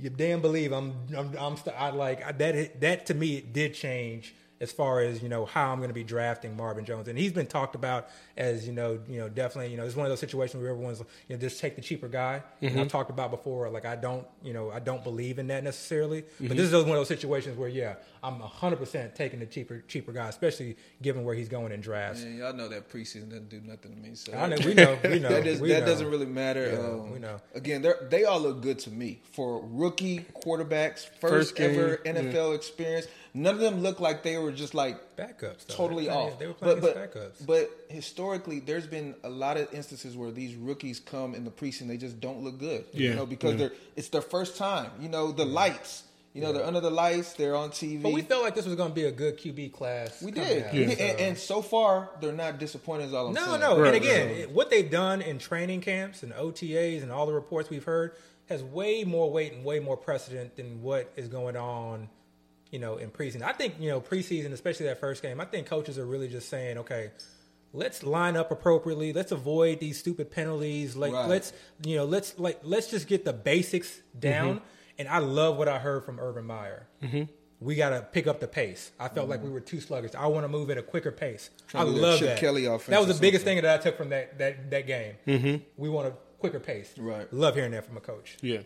[0.00, 0.94] you damn believe I'm.
[1.16, 1.36] I'm.
[1.38, 2.80] I'm st- I like that.
[2.80, 5.94] That to me it did change as far as you know how I'm going to
[5.94, 9.70] be drafting Marvin Jones, and he's been talked about as you know, you know, definitely,
[9.70, 12.08] you know, it's one of those situations where everyone's you know just take the cheaper
[12.08, 12.42] guy.
[12.60, 15.64] And I've talked about before, like I don't, you know, I don't believe in that
[15.64, 19.46] necessarily, but this is one of those situations where yeah, I'm 100 percent taking the
[19.46, 22.22] cheaper cheaper guy, especially given where he's going in drafts.
[22.22, 24.14] Man, y'all know that preseason doesn't do nothing to me.
[24.14, 25.86] So I know, we know, we know, that, does, we that know.
[25.86, 26.70] doesn't really matter.
[26.72, 27.40] Yeah, um, we know.
[27.54, 32.00] Again, they they all look good to me for rookie quarterbacks, first, First game, ever
[32.04, 32.14] yeah.
[32.14, 33.06] NFL experience.
[33.36, 35.66] None of them look like they were just like backups.
[35.66, 35.74] Though.
[35.74, 36.38] totally they were playing, off.
[36.38, 37.46] They were playing but, but, backups.
[37.46, 41.86] but historically, there's been a lot of instances where these rookies come in the preseason,
[41.88, 42.86] they just don't look good.
[42.92, 43.56] Yeah, You know, because yeah.
[43.58, 44.90] they're it's their first time.
[45.00, 46.04] You know, the lights.
[46.32, 47.32] You know, they're under the lights.
[47.32, 48.02] They're on TV.
[48.02, 50.20] But we felt like this was going to be a good QB class.
[50.22, 50.98] We did, out, We did.
[50.98, 53.06] so- And, and so far they're not disappointing.
[53.08, 53.60] Is all I'm no, saying.
[53.60, 53.78] no.
[53.80, 54.50] Right, and again, right.
[54.50, 58.12] what they've done in training camps and OTAs and all the reports we've heard
[58.50, 62.08] has way more weight and way more precedent than what is going on,
[62.76, 63.40] you know, in preseason.
[63.40, 65.40] I think you know preseason, especially that first game.
[65.40, 67.10] I think coaches are really just saying, okay,
[67.72, 69.14] let's line up appropriately.
[69.14, 70.94] Let's avoid these stupid penalties.
[70.94, 71.26] Like Right.
[71.26, 74.60] let's you know let's like let's just get the basics down.
[74.98, 76.86] And I love what I heard from Urban Meyer.
[77.02, 77.22] Mm-hmm.
[77.60, 78.90] We got to pick up the pace.
[79.00, 80.14] I felt like we were too sluggish.
[80.14, 81.48] I want to move at a quicker pace.
[81.72, 82.36] I love that.
[82.38, 85.14] Kelly offense that was the biggest thing that I took from that that that game.
[85.26, 85.64] Mm-hmm.
[85.78, 86.92] We want a quicker pace.
[86.98, 87.32] Right.
[87.32, 88.36] Love hearing that from a coach.
[88.42, 88.60] Yeah.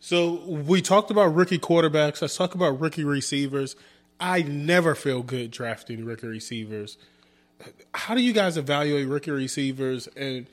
[0.00, 2.22] So we talked about rookie quarterbacks.
[2.22, 3.74] Let's talk about rookie receivers.
[4.20, 6.96] I never feel good drafting rookie receivers.
[7.94, 10.46] How do you guys evaluate rookie receivers, and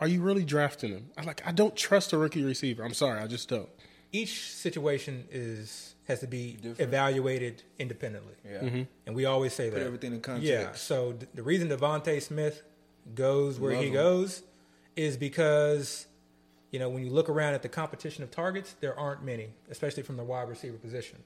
[0.00, 1.10] are you really drafting them?
[1.18, 1.42] I like.
[1.46, 2.84] I don't trust a rookie receiver.
[2.84, 3.68] I'm sorry, I just don't.
[4.12, 8.34] each situation is has to be evaluated independently.
[8.44, 8.58] Yeah.
[8.60, 8.82] Mm-hmm.
[9.06, 9.80] And we always say that.
[9.80, 10.48] everything in context.
[10.48, 10.72] Yeah.
[10.72, 12.62] So the reason DeVonta Smith
[13.14, 13.94] goes where Love he him.
[13.94, 14.42] goes
[14.96, 16.06] is because
[16.72, 20.02] you know when you look around at the competition of targets, there aren't many, especially
[20.02, 21.18] from the wide receiver position.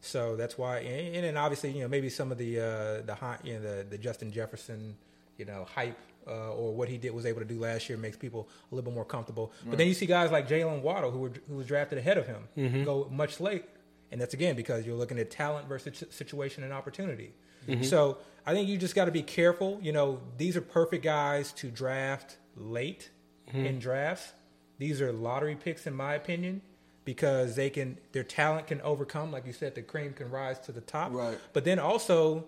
[0.00, 3.14] So that's why, and, and then obviously, you know, maybe some of the uh, the
[3.14, 4.96] high, you know, the, the Justin Jefferson,
[5.36, 8.16] you know, hype uh, or what he did was able to do last year makes
[8.16, 9.52] people a little bit more comfortable.
[9.66, 12.26] But then you see guys like Jaylen Waddle, who were who was drafted ahead of
[12.26, 12.48] him,
[12.84, 13.64] go much late,
[14.10, 17.34] and that's again because you're looking at talent versus situation and opportunity.
[17.82, 18.16] So
[18.46, 19.78] I think you just got to be careful.
[19.82, 23.10] You know, these are perfect guys to draft late
[23.52, 24.32] in drafts.
[24.80, 26.62] These are lottery picks, in my opinion,
[27.04, 30.72] because they can their talent can overcome, like you said, the cream can rise to
[30.72, 31.12] the top.
[31.12, 31.38] Right.
[31.52, 32.46] But then also,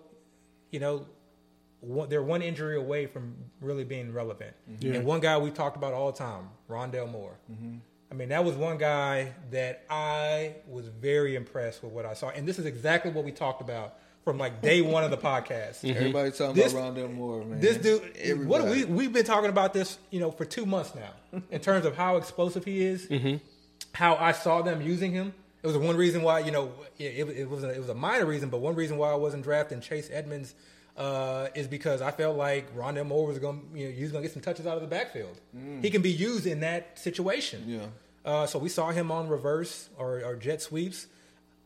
[0.71, 1.05] you know,
[1.79, 4.55] one, they're one injury away from really being relevant.
[4.79, 4.95] Yeah.
[4.95, 7.37] And one guy we talked about all the time, Rondale Moore.
[7.51, 7.77] Mm-hmm.
[8.09, 12.29] I mean, that was one guy that I was very impressed with what I saw,
[12.29, 15.87] and this is exactly what we talked about from like day one of the podcast.
[15.95, 17.59] Everybody talking This- about Rondale Moore, man.
[17.59, 21.41] This dude, what we we've been talking about this, you know, for two months now,
[21.51, 23.07] in terms of how explosive he is,
[23.93, 25.33] how I saw them using him.
[25.61, 28.25] It was one reason why, you know, it, it was a, it was a minor
[28.25, 30.53] reason, but one reason why I wasn't drafting Chase Edmonds
[30.97, 34.11] uh, is because I felt like Rondale Moore was going, to you know, he was
[34.11, 35.39] going to get some touches out of the backfield.
[35.81, 37.63] He can be used in that situation.
[37.65, 37.79] Yeah.
[38.25, 41.07] Uh, so we saw him on reverse or, or jet sweeps.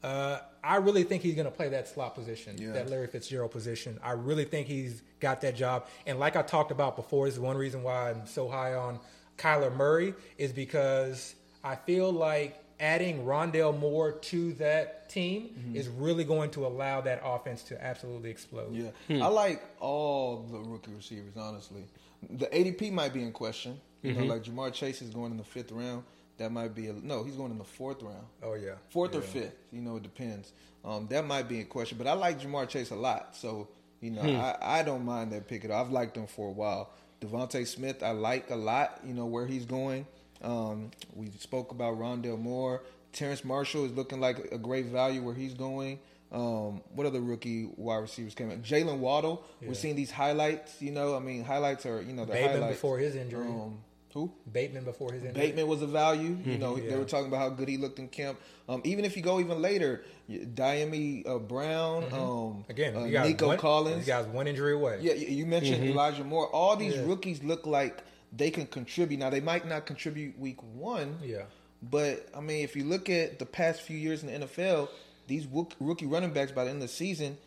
[0.03, 2.73] Uh, I really think he's going to play that slot position, Yeah.
[2.73, 3.99] that Larry Fitzgerald position.
[4.03, 5.87] I really think he's got that job.
[6.05, 8.99] And like I talked about before, this is one reason why I'm so high on
[9.37, 15.75] Kyler Murray is because I feel like adding Rondale Moore to that team mm-hmm.
[15.75, 18.73] is really going to allow that offense to absolutely explode.
[18.73, 19.21] Yeah, hmm.
[19.21, 21.35] I like all the rookie receivers.
[21.37, 21.85] Honestly,
[22.29, 23.79] the ADP might be in question.
[24.03, 24.29] You know, mm-hmm.
[24.29, 26.03] like Ja'Marr Chase is going in the fifth round.
[26.37, 27.23] That might be a no.
[27.23, 28.25] He's going in the fourth round.
[28.43, 29.55] Oh yeah, fourth or fifth.
[29.71, 30.51] You know, it depends.
[30.85, 33.35] Um, that might be a question, but I like Ja'Marr Chase a lot.
[33.35, 33.67] So
[34.01, 35.65] you know, I, I don't mind that pick.
[35.65, 35.71] It.
[35.71, 36.91] I've liked him for a while.
[37.21, 38.99] DeVonta Smith, I like a lot.
[39.03, 40.05] You know where he's going.
[40.43, 42.83] Um, we spoke about Rondale Moore.
[43.11, 45.99] Terrace Marshall is looking like a great value where he's going.
[46.31, 48.61] Um, what other rookie wide receivers came in?
[48.61, 49.43] Jaylen Waddle.
[49.61, 50.81] We're seeing these highlights.
[50.81, 52.75] You know, I mean, highlights are you know the Bateman highlights.
[52.75, 53.47] before his injury.
[53.47, 53.79] Um,
[54.13, 54.31] who?
[54.51, 55.41] Bateman before his injury.
[55.41, 56.37] Bateman was a value.
[56.45, 56.89] You know, Yeah.
[56.91, 58.39] they were talking about how good he looked in camp.
[58.69, 63.57] Um, even if you go even later, Dyami uh, Brown, um, Again, uh, Nico one,
[63.57, 64.07] Collins.
[64.07, 64.99] You guys one injury away.
[65.01, 66.47] Yeah, you mentioned Elijah Moore.
[66.49, 67.05] All these Yeah.
[67.05, 68.03] rookies look like
[68.35, 69.17] they can contribute.
[69.19, 71.17] Now they might not contribute week one.
[71.23, 71.43] Yeah.
[71.81, 74.89] But I mean, if you look at the past few years in the NFL,
[75.27, 77.37] these rook- rookie running backs by the end of the season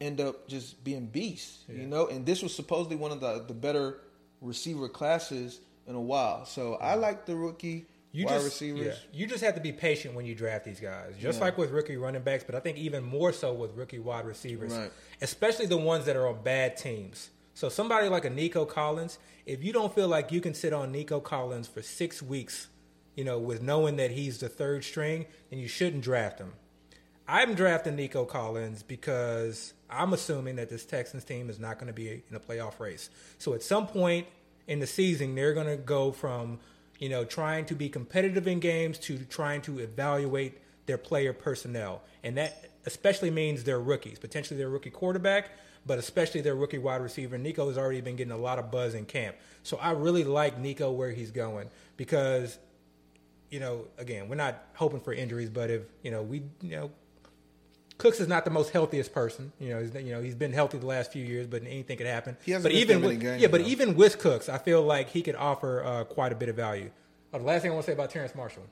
[0.00, 1.64] end up just being beasts.
[1.68, 4.00] You know, and this was supposedly one of the the better
[4.42, 6.44] receiver classes in a while.
[6.46, 8.86] So I like the rookie You wide just, receivers.
[8.86, 11.44] yeah, you just have to be patient when you draft these guys, just Yeah.
[11.44, 14.72] like with rookie running backs, but I think even more so with rookie wide receivers,
[14.72, 14.90] Right.
[15.20, 17.30] especially the ones that are on bad teams.
[17.54, 20.92] So somebody like a Nico Collins, if you don't feel like you can sit on
[20.92, 22.68] Nico Collins for six weeks,
[23.14, 26.52] you know, with knowing that he's the third string, then you shouldn't draft him.
[27.28, 31.92] I'm drafting Nico Collins because I'm assuming that this Texans team is not going to
[31.92, 33.10] be in a playoff race.
[33.38, 34.26] So at some point
[34.66, 36.58] in the season, they're going to go from,
[36.98, 42.02] you know, trying to be competitive in games to trying to evaluate their player personnel.
[42.22, 45.50] And that especially means their rookies, potentially their rookie quarterback,
[45.84, 47.38] but especially their rookie wide receiver.
[47.38, 49.36] Nico has already been getting a lot of buzz in camp.
[49.62, 52.58] So I really like Nico where he's going because
[53.50, 56.90] you know, again, we're not hoping for injuries, but if you know, we you know,
[57.98, 59.52] Cooks is not the most healthiest person.
[59.58, 62.06] You know, he's, you know, he's been healthy the last few years, but anything could
[62.06, 62.36] happen.
[62.44, 63.66] He hasn't but even with, games, yeah, but though.
[63.68, 66.90] even with Cooks, I feel like he could offer uh, quite a bit of value.
[67.32, 68.62] Oh, the last thing I want to say about Terrace Marshall,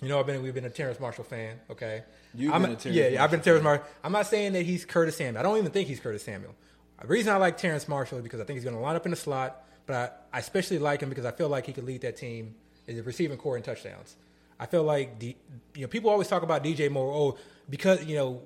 [0.00, 1.60] you know, I've been we've been a Terrace Marshall fan.
[1.70, 2.42] Okay, Mm-hmm.
[2.42, 3.86] You've I'm been a Terrace yeah, yeah, I've been Marshall Terrace Marshall.
[4.04, 5.38] I'm not saying that he's Curtis Samuel.
[5.40, 6.54] I don't even think he's Curtis Samuel.
[7.00, 9.04] The reason I like Terrace Marshall is because I think he's going to line up
[9.04, 9.96] in the slot, but
[10.32, 12.54] I, I especially like him because I feel like he could lead that team
[12.86, 14.16] in the receiving corps and touchdowns.
[14.58, 15.34] I feel like the,
[15.74, 17.12] you know people always talk about DJ Moore.
[17.12, 17.38] Oh,
[17.70, 18.42] because you know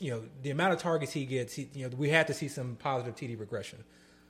[0.00, 2.48] you know, the amount of targets he gets, he, you know, we had to see
[2.48, 3.82] some positive TD regression.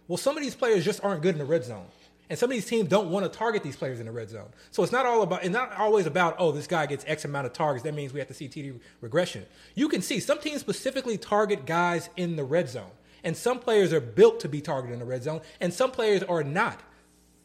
[0.06, 1.86] Well, some of these players just aren't good in the red zone.
[2.30, 4.48] And some of these teams don't want to target these players in the red zone.
[4.70, 7.46] So it's not all about, it's not always about, oh, this guy gets X amount
[7.46, 7.84] of targets.
[7.84, 9.46] That means we have to see TD regression.
[9.74, 12.90] You can see some teams specifically target guys in the red zone.
[13.24, 16.22] And some players are built to be targeted in the red zone, and some players
[16.22, 16.80] are not.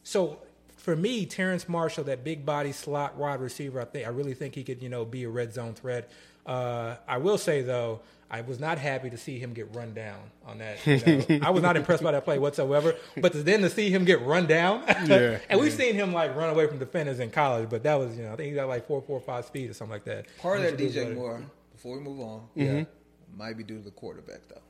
[0.04, 0.38] So
[0.76, 4.54] for me, Terrace Marshall, that big body slot wide receiver, I think I really think
[4.54, 6.10] he could, you know, be a red zone threat.
[6.46, 10.18] Uh, I will say though, I was not happy to see him get run down
[10.44, 10.84] on that.
[10.86, 10.98] You
[11.38, 11.46] know.
[11.46, 12.94] I was not impressed by that play whatsoever.
[13.16, 16.34] But to, then to see him get run down, Yeah, and we've seen him like
[16.34, 18.68] run away from defenders in college, but that was, you know, I think he got
[18.68, 20.26] like four, four, five speed or something like that.
[20.38, 21.14] Part of that should DJ better.
[21.14, 21.42] Moore,
[21.72, 22.84] before we move on, Yeah.
[23.36, 24.60] might be due to the quarterback though.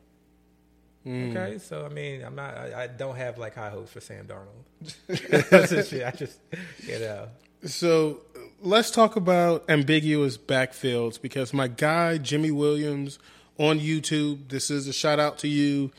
[1.06, 2.56] Okay, so I mean, I'm not.
[2.56, 4.94] I, I don't have like high hopes for Sam Darnold.
[5.50, 6.02] That's just shit.
[6.06, 6.38] I just,
[6.86, 7.28] you know.
[7.66, 8.20] So
[8.64, 13.18] let's talk about ambiguous backfields because my guy Jimmy Williams
[13.58, 15.90] on YouTube, this is a shout out to you.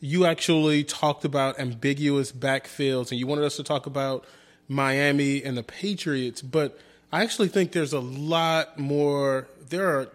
[0.00, 4.26] You actually talked about ambiguous backfields and you wanted us to talk about
[4.68, 6.78] Miami and the Patriots, but
[7.10, 10.08] I actually think there's a lot more there are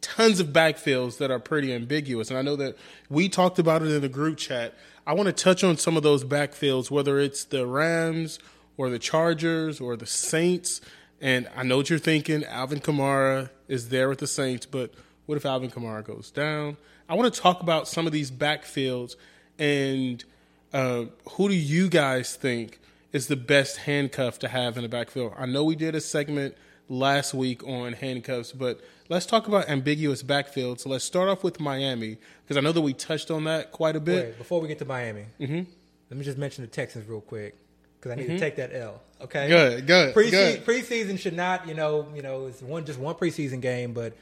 [0.00, 2.30] tons of backfields that are pretty ambiguous.
[2.30, 2.78] And I know that
[3.10, 4.72] we talked about it in the group chat.
[5.06, 8.38] I want to touch on some of those backfields, whether it's the Rams
[8.78, 10.80] or the Chargers or the Saints.
[11.20, 12.44] And I know what you're thinking.
[12.44, 14.92] Alvin Kamara is there with the Saints, but
[15.26, 16.76] what if Alvin Kamara goes down?
[17.08, 19.16] I want to talk about some of these backfields
[19.58, 20.24] and
[20.72, 22.80] uh, who do you guys think
[23.12, 25.34] is the best handcuff to have in the backfield?
[25.36, 26.54] I know we did a segment
[26.88, 30.80] last week on handcuffs, but let's talk about ambiguous backfields.
[30.80, 33.96] So let's start off with Miami because I know that we touched on that quite
[33.96, 34.24] a bit.
[34.26, 35.62] Wait, before we get to Miami, Mm-hmm.
[36.10, 37.56] let me just mention the Texans real quick
[38.00, 39.00] because I need to take that L.
[39.22, 40.64] Okay, Good, good, Preseason, good.
[40.64, 44.14] preseason should not, you know, you know, it's one just one preseason game, but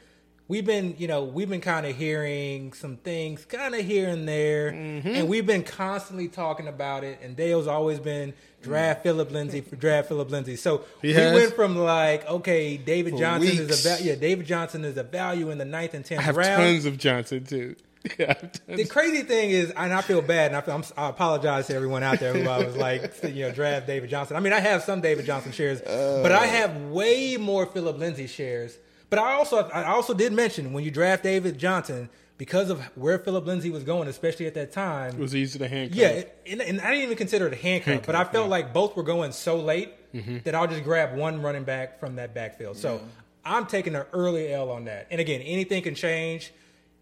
[0.49, 4.27] we've been, you know, we've been kind of hearing some things, kind of here and
[4.27, 5.07] there, Mm-hmm.
[5.07, 7.19] and we've been constantly talking about it.
[7.23, 10.57] And Dale's always been draft Phillip Lindsay for draft Phillip Lindsay.
[10.57, 11.33] So He we has?
[11.33, 15.03] went from like, okay, David For Johnson is a va- yeah, David Johnson is a
[15.03, 16.61] value in the ninth and tenth I have round.
[16.61, 17.75] tons of Johnson too.
[18.17, 18.77] Yeah, I have tons.
[18.77, 21.75] The crazy thing is, and I feel bad, and I, feel, I'm, I apologize to
[21.75, 24.37] everyone out there who I was like, you know, draft David Johnson.
[24.37, 28.27] I mean, I have some David Johnson shares, but I have way more Phillip Lindsay
[28.27, 28.77] shares.
[29.09, 33.19] But I also, I also did mention when you draft David Johnson because of where
[33.19, 35.15] Phillip Lindsay was going, especially at that time.
[35.15, 35.97] it was easy to handcuff.
[35.97, 38.95] Yeah, and, and I didn't even consider it a handcuff, but I felt like both
[38.95, 40.37] were going so late Mm-hmm.
[40.45, 42.77] that I'll just grab one running back from that backfield.
[42.77, 42.99] So
[43.45, 45.05] I'm taking an early L on that.
[45.11, 46.51] And again, anything can change.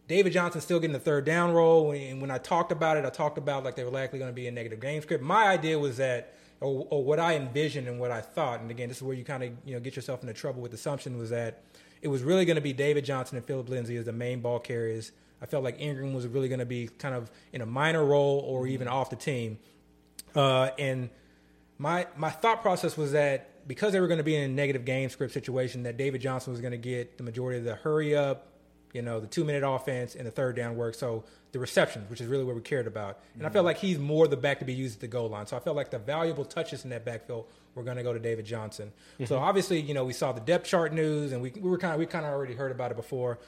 [0.08, 3.10] David Johnson's still getting the third down role, and when I talked about it, I
[3.10, 5.24] talked about like they were likely going to be a negative game script.
[5.24, 8.88] My idea was that, or, or what I envisioned and what I thought, and again,
[8.88, 11.30] this is where you kind of you know get yourself into trouble with assumption was
[11.32, 11.64] that
[12.02, 14.60] it was really going to be David Johnson and Phillip Lindsay as the main ball
[14.60, 15.12] carriers.
[15.42, 18.40] I felt like Ingram was really going to be kind of in a minor role
[18.40, 19.60] or even off the team.
[20.36, 21.10] Uh, and
[21.78, 24.86] my my thought process was that because they were going to be in a negative
[24.86, 28.16] game script situation, that David Johnson was going to get the majority of the hurry
[28.16, 28.54] up,
[28.94, 30.96] you know, the two minute offense and the third down work.
[30.96, 33.20] So the receptions, which is really what we cared about.
[33.36, 33.68] And I felt mm-hmm.
[33.68, 35.46] like he's more the back to be used at the goal line.
[35.46, 38.20] So I felt like the valuable touches in that backfield were going to go to
[38.20, 38.92] David Johnson.
[39.20, 39.44] So mm-hmm.
[39.44, 42.00] obviously, you know, we saw the depth chart news, and we, we were kind of
[42.00, 43.40] we kind of already heard about it before.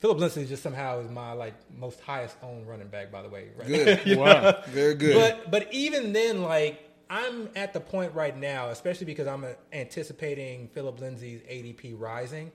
[0.00, 3.48] Phillip Lindsay just somehow is my like most highest owned running back, by the way.
[3.56, 4.62] Right Good, Wow.
[4.68, 5.14] very good.
[5.14, 10.68] but but even then, like I'm at the point right now, especially because I'm anticipating
[10.68, 12.50] Phillip Lindsay's ADP rising.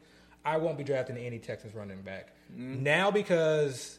[0.46, 2.84] I won't be drafting any Texans running back mm-hmm.
[2.84, 3.98] now because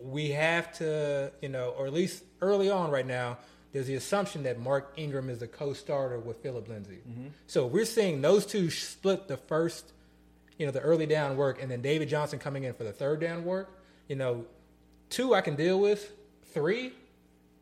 [0.00, 3.38] we have to, you know, or at least early on right now.
[3.72, 6.98] There's the assumption that Mark Ingram is the co-starter with Phillip Lindsay.
[7.08, 7.26] Mm-hmm.
[7.46, 9.92] So we're seeing those two split the first,
[10.58, 13.20] you know, the early down work, and then David Johnson coming in for the third
[13.20, 13.70] down work.
[14.08, 14.46] You know,
[15.10, 16.10] two I can deal with.
[16.54, 16.92] Three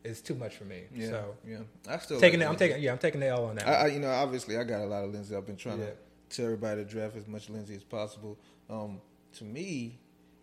[0.05, 0.83] is too much for me.
[0.95, 1.59] yeah, So yeah,
[1.89, 3.67] I still taking like it, I'm taking yeah, I'm taking the L on that.
[3.67, 5.35] I, I, you know, obviously, I got a lot of Lindsay.
[5.35, 5.87] I've been trying Yeah.
[5.87, 5.93] to
[6.31, 8.39] tell everybody to draft as much Lindsay as possible.
[8.71, 9.01] Um,
[9.35, 9.99] to me,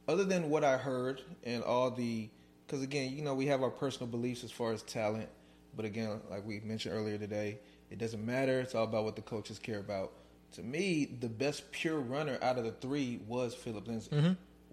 [0.07, 2.29] other than what I heard and all the,
[2.65, 5.29] because again, you know, we have our personal beliefs as far as talent,
[5.75, 7.59] but again, like we mentioned earlier today,
[7.89, 8.59] it doesn't matter.
[8.59, 10.13] It's all about what the coaches care about.
[10.53, 14.09] To me, the best pure runner out of the three was Phillip Lindsay.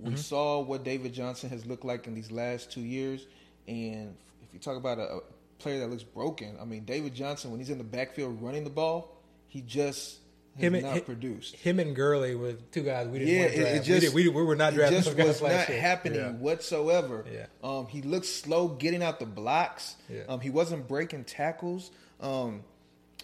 [0.01, 3.27] We saw what David Johnson has looked like in these last two years,
[3.67, 5.21] and if you talk about a, a
[5.59, 8.71] player that looks broken, I mean, David Johnson when he's in the backfield running the
[8.71, 9.17] ball,
[9.49, 10.19] he just
[10.59, 11.57] Him and- not hi- produced.
[11.57, 13.75] Him and Gurley were two guys we didn't Yeah, want to draft.
[13.77, 16.33] it just we, did, we, we were not it drafting just was not happening Yeah.
[16.33, 17.25] whatsoever.
[17.33, 17.47] Yeah.
[17.63, 19.97] Um, he looked slow getting out the blocks.
[20.09, 20.23] Yeah.
[20.29, 21.91] Um, he wasn't breaking tackles.
[22.21, 22.63] Um,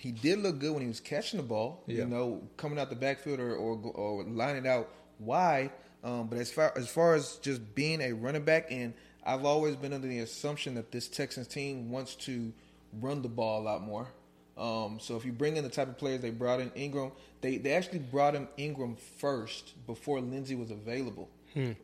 [0.01, 1.83] he did look good when he was catching the ball.
[1.87, 1.99] Yeah.
[1.99, 5.71] You know, coming out the backfield or or, or lining out wide.
[6.03, 8.93] Um, but as far as far as just being a running back, and
[9.25, 12.53] I've always been under the assumption that this Texans team wants to
[13.01, 14.09] run the ball a lot more.
[14.57, 17.57] Um, so if you bring in the type of players they brought in Ingram, they
[17.59, 21.29] they actually brought in Ingram first before Lindsay was available.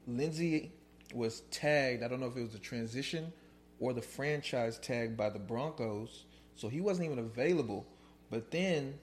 [0.06, 0.72] Lindsay
[1.14, 2.02] was tagged.
[2.02, 3.32] I don't know if it was a transition
[3.80, 6.24] or the franchise tag by the Broncos,
[6.56, 7.86] so he wasn't even available.
[8.30, 8.94] But then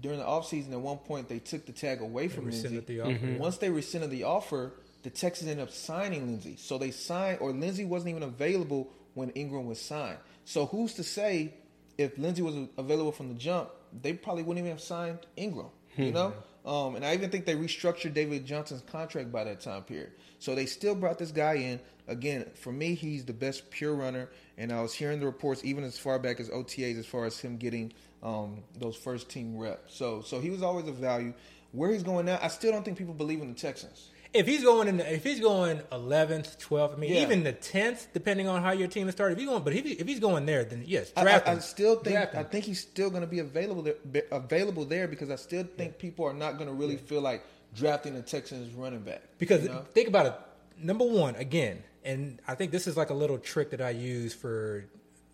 [0.00, 2.68] during the offseason, at one point they took the tag away from Lindsay.
[2.86, 3.10] the offer.
[3.38, 6.56] Once they rescinded the offer, the Texans ended up signing Lindsay.
[6.58, 10.18] So they signed, or Lindsay wasn't even available when Ingram was signed.
[10.44, 11.54] So who's to say
[11.98, 13.70] if Lindsay was available from the jump,
[14.02, 15.66] they probably wouldn't even have signed Ingram.
[16.06, 16.32] You know,
[16.64, 20.12] um, and I even think they restructured David Johnson's contract by that time period.
[20.38, 21.80] So they still brought this guy in.
[22.08, 24.28] Again, for me, he's the best pure runner.
[24.56, 27.38] And I was hearing the reports even as far back as OTAs, as far as
[27.38, 29.94] him getting um, those first team reps.
[29.94, 31.34] So, so he was always a value.
[31.72, 34.10] Where he's going now, I still don't think people believe in the Texans.
[34.34, 37.22] If he's going in, if he's going eleventh, twelfth, I mean, Yeah.
[37.22, 39.34] even the tenth, depending on how your team is started.
[39.34, 41.50] If he's going, but if, he, if he's going there, then yes, I, draft I,
[41.50, 41.60] I him.
[41.60, 42.40] still think Draft him.
[42.40, 45.64] I think he's still going to be available there, be- available there because I still
[45.64, 49.62] think people are not going to really feel like drafting a Texans running back Because
[49.62, 49.84] you know?
[49.92, 50.34] think about it.
[50.78, 54.34] Number one, again, and I think this is like a little trick that I use
[54.34, 54.86] for.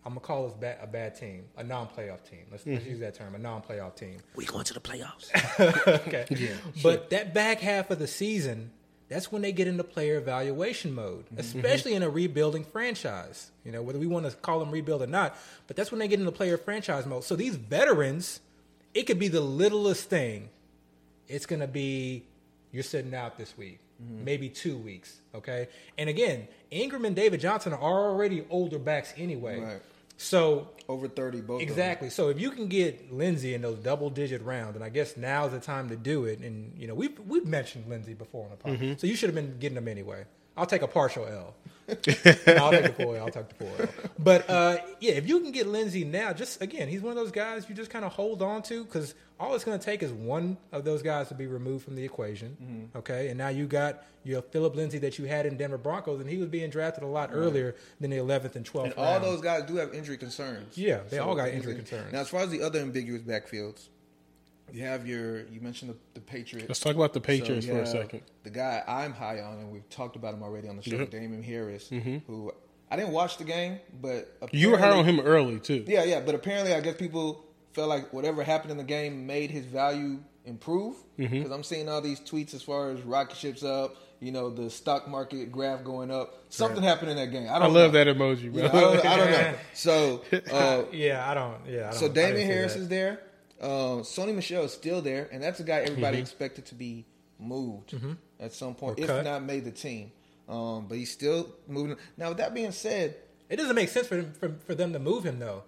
[0.05, 2.47] I'm gonna call this bad, a bad team, a non-playoff team.
[2.51, 2.91] Let's, let's mm-hmm.
[2.91, 4.19] use that term, a non-playoff team.
[4.37, 5.31] We going to the playoffs.
[6.07, 6.27] okay.
[6.83, 8.71] But that back half of the season,
[9.09, 11.39] that's when they get into player evaluation mode, mm-hmm.
[11.41, 13.51] especially in a rebuilding franchise.
[13.65, 15.37] You know, whether we want to call them rebuild or not,
[15.67, 17.25] but that's when they get into player franchise mode.
[17.25, 18.41] So these veterans,
[18.95, 20.51] it could be the littlest thing.
[21.27, 22.25] It's going to be
[22.73, 24.25] you're sitting out this week, mm-hmm.
[24.25, 25.17] maybe two weeks.
[25.35, 25.69] Okay.
[25.97, 29.61] And again, Ingram and David Johnson are already older backs anyway.
[29.61, 29.83] Right.
[30.21, 31.69] So over thirty both of them.
[31.69, 32.11] Exactly.
[32.11, 35.53] So if you can get Lindsay in those double digit rounds, and I guess now's
[35.53, 36.41] the time to do it.
[36.41, 38.99] And you know, we've we've mentioned Lindsay before on the podcast, Mm-hmm.
[38.99, 40.25] so you should have been getting him anyway.
[40.57, 41.55] I'll take a partial L.
[41.89, 41.95] No,
[42.57, 43.25] I'll take the full L.
[43.27, 43.87] I'll take the full L.
[44.19, 47.31] But uh, yeah, if you can get Lindsay now, just again, he's one of those
[47.31, 50.13] guys you just kind of hold on to because all it's going to take is
[50.13, 52.57] one of those guys to be removed from the equation.
[52.63, 52.99] Mm-hmm.
[52.99, 56.29] Okay, and now you got your Phillip Lindsay that you had in Denver Broncos, and
[56.29, 59.09] he was being drafted a lot earlier than the 11th and 12th And round.
[59.09, 60.77] all those guys do have injury concerns.
[60.77, 62.13] Yeah, they all got injury concerns.
[62.13, 63.89] Now, as far as the other ambiguous backfields,
[64.73, 66.69] you have your you mentioned the, the Patriots.
[66.69, 68.21] Let's talk about the Patriots So, for a second.
[68.43, 71.11] The guy I'm high on, and we've talked about him already on the show, Yep.
[71.11, 72.53] Damien Harris, who
[72.91, 75.85] I didn't watch the game, but You were high on him early too.
[75.87, 77.45] Yeah, yeah, but apparently, I guess people
[77.79, 80.97] felt like whatever happened in the game made his value improve.
[81.19, 81.33] Mm-hmm.
[81.37, 84.69] Because I'm seeing all these tweets as far as rocket ships up, you know, the
[84.69, 86.35] stock market graph going up.
[86.49, 87.49] Something happened in that game.
[87.49, 88.05] I, I don't love know.
[88.05, 88.63] that emoji, bro.
[88.65, 89.55] Yeah, I, don't, I don't know.
[89.75, 91.59] So, uh, Yeah, I don't.
[91.67, 93.21] Yeah, I don't, so I Damien Harris is there.
[93.61, 96.23] Uh, Sony Michel is still there, and that's a guy everybody Mm-hmm.
[96.23, 97.05] expected to be
[97.39, 97.95] moved
[98.41, 99.25] at some point, Or if cut.
[99.25, 100.11] not made the team.
[100.49, 101.97] Um, but he's still moving.
[102.17, 103.15] Now, with that being said,
[103.49, 105.63] It doesn't make sense for them, for, for them to move him though,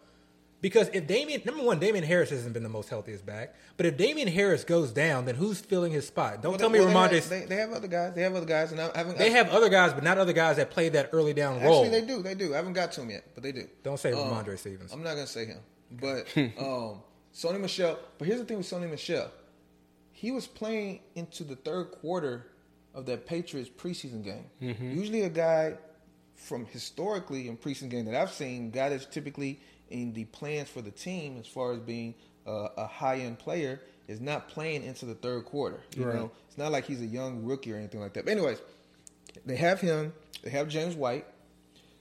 [0.61, 3.97] because if Damien number one, Damien Harris hasn't been the most healthiest back, but if
[3.97, 6.43] Damien Harris goes down, then who's filling his spot?
[6.43, 7.11] Don't well, tell they, me well, Rhamondre.
[7.11, 8.15] they, have, they, they have other guys.
[8.15, 9.19] They have other guys, and I haven't.
[9.19, 11.85] They have other guys, but not other guys that play that early down role.
[11.85, 12.23] Actually, they do.
[12.23, 12.53] They do.
[12.53, 13.67] I haven't got to him yet, but they do.
[13.83, 14.93] Don't say Um, Rhamondre Stevens.
[14.93, 15.61] I'm not gonna say him,
[15.93, 16.27] but
[16.59, 17.03] um,
[17.35, 17.99] Sony Michel.
[18.19, 19.31] But here's the thing with Sony Michel.
[20.13, 22.47] He was playing into the third quarter
[22.95, 24.45] of that Patriots preseason game.
[24.61, 25.75] Usually, a guy
[26.35, 29.61] from historically in preseason game that I've seen, guy that's typically
[29.91, 32.15] in the plans for the team as far as being
[32.47, 35.81] uh, a high end player, is not playing into the third quarter.
[35.97, 36.15] You Right.
[36.17, 38.25] know, it's not like he's a young rookie or anything like that.
[38.25, 38.61] But anyways,
[39.47, 40.13] they have him.
[40.43, 41.27] They have James White.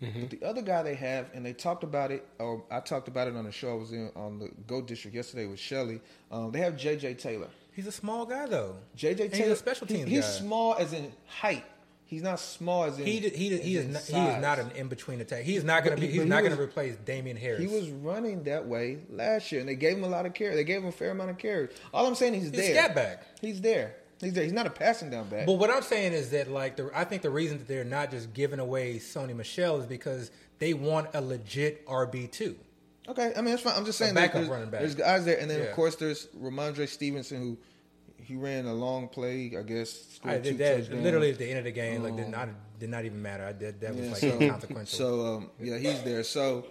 [0.02, 3.28] But the other guy they have, and they talked about it, or I talked about
[3.28, 6.00] it on the show I was in on the Go District yesterday with Shelly.
[6.32, 7.16] Um, they have J.J.
[7.16, 7.50] Taylor.
[7.74, 8.78] He's a small guy though.
[8.96, 9.28] J.J.
[9.28, 10.32] Taylor, he's a special he- teams he's guy.
[10.32, 11.66] small as in height.
[12.10, 14.88] He's not small as in He he he is not, he is not an in
[14.88, 15.44] between attack.
[15.44, 16.08] He is not going to be.
[16.08, 17.60] he- He's he not going to replace Damien Harris.
[17.62, 20.56] He was running that way last year, and they gave him a lot of carry.
[20.56, 21.70] They gave him a fair amount of carries.
[21.94, 22.74] All I'm saying, he's, He's there.
[22.76, 23.24] scat back.
[23.42, 23.96] He's there.
[24.20, 24.44] He's there.
[24.44, 25.46] He's not a passing down back.
[25.46, 28.10] But what I'm saying is that, like, the, I think the reason that they're not
[28.10, 32.56] just giving away Sony Michel is because they want a legit RB two.
[33.08, 33.74] Okay, I mean that's fine.
[33.78, 34.82] I'm just saying backup there's, running back.
[34.82, 35.66] there's guys there, and then Yeah.
[35.68, 37.58] of course there's Rhamondre Stevenson who
[38.24, 39.54] he ran a long play.
[39.58, 41.04] I guess scored I two did that touchdowns.
[41.04, 42.04] literally at the end of the game.
[42.04, 42.50] Like, did not
[42.80, 43.46] did not even matter.
[43.46, 44.98] I did that was Yeah, like so, inconsequential.
[44.98, 46.24] So um, yeah, he's there.
[46.24, 46.66] So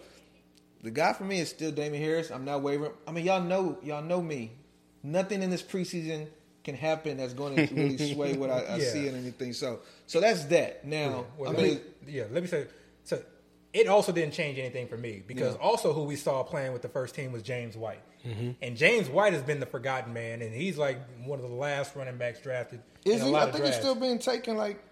[0.82, 2.30] the guy for me is still Damien Harris.
[2.30, 2.92] I'm not wavering.
[3.06, 4.52] I mean, y'all know y'all know me.
[5.02, 6.28] Nothing in this preseason
[6.64, 8.92] can happen that's going to really sway what I, I Yeah.
[8.92, 9.52] see and anything.
[9.52, 10.84] So so that's that.
[10.84, 11.74] Now Well, I let mean,
[12.06, 12.66] me, yeah, let me say.
[13.04, 13.22] So,
[13.72, 15.60] it also didn't change anything for me because Yeah.
[15.60, 18.50] also who we saw playing with the first team was James White, Mm-hmm.
[18.62, 21.94] and James White has been the forgotten man, and he's like one of the last
[21.96, 22.80] running backs drafted.
[23.04, 23.30] Is in a he?
[23.30, 24.82] lot I of think he's still being taken like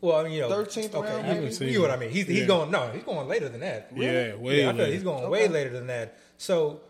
[0.00, 1.66] Well, I mean, you know, 13th okay, round, you- maybe?
[1.66, 2.10] You, know what I mean?
[2.10, 2.34] He's Yeah.
[2.34, 3.90] he's going no, he's going later than that.
[3.94, 4.92] Yeah, way yeah, I feel later.
[4.92, 6.18] he's going way later than that.
[6.38, 6.80] So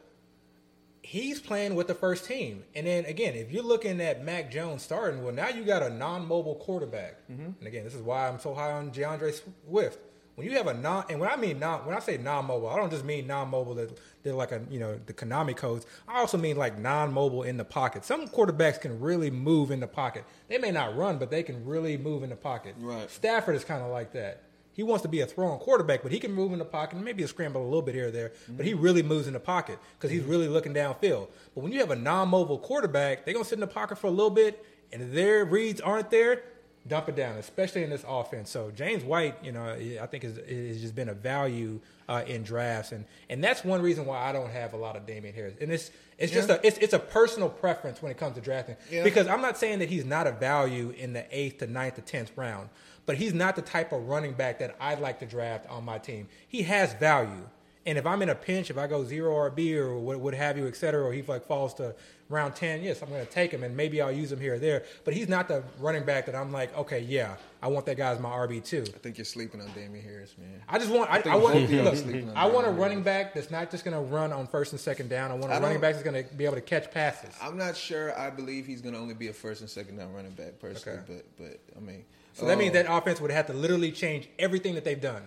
[1.03, 4.83] he's playing with the first team, and then again, if you're looking at Mac Jones
[4.83, 7.43] starting, well, now you got a non-mobile quarterback, Mm-hmm.
[7.59, 9.99] and again, this is why I'm so high on D'Andre Swift.
[10.41, 12.76] When you have a non, and when I mean non, when I say non-mobile, I
[12.76, 15.84] don't just mean non-mobile that they're like a you know the Konami codes.
[16.09, 18.07] I also mean like non-mobile in the pocket.
[18.07, 20.24] Some quarterbacks can really move in the pocket.
[20.49, 22.74] They may not run, but they can really move in the pocket.
[22.78, 23.11] Right.
[23.11, 24.45] Stafford is kind of like that.
[24.72, 27.05] He wants to be a throwing quarterback, but he can move in the pocket and
[27.05, 28.32] maybe a scramble a little bit here or there.
[28.49, 28.80] But he mm-hmm.
[28.80, 30.30] really moves in the pocket because he's mm-hmm.
[30.30, 31.28] really looking downfield.
[31.55, 34.11] But when you have a non-mobile quarterback, they're gonna sit in the pocket for a
[34.11, 36.45] little bit, and their reads aren't there,
[36.89, 38.51] dump it down, especially in this offense.
[38.51, 39.64] So James White, you know,
[40.01, 43.83] I think has has just been a value uh, in drafts, and and that's one
[43.83, 45.55] reason why I don't have a lot of Damien Harris.
[45.61, 46.57] And it's it's just Yeah.
[46.57, 49.05] a it's it's a personal preference when it comes to drafting Yeah.
[49.05, 52.01] because I'm not saying that he's not a value in the eighth to ninth to
[52.03, 52.70] tenth round,
[53.07, 55.99] but he's not the type of running back that I'd like to draft on my
[55.99, 56.28] team.
[56.49, 57.47] He has value.
[57.87, 60.59] And if I'm in a pinch, if I go zero RB or what, what have
[60.59, 61.95] you, et cetera, or he like falls to
[62.31, 64.59] round ten, yes, I'm going to take him, and maybe I'll use him here or
[64.59, 64.85] there.
[65.05, 68.11] But he's not the running back that I'm like, okay, yeah, I want that guy
[68.11, 68.85] as my RB too.
[68.87, 70.62] I think you're sleeping on Damien Harris, man.
[70.68, 72.66] I just want, I, think I want, both of y'all look, sleeping on I want
[72.66, 75.31] a running back that's not just going to run on first and second down.
[75.31, 77.35] I want a I running back that's going to be able to catch passes.
[77.43, 78.18] I'm not sure.
[78.18, 81.01] I believe he's going to only be a first and second down running back personally,
[81.01, 81.22] Okay.
[81.37, 84.28] but but I mean, So that means uh, that offense would have to literally change
[84.39, 85.22] everything that they've done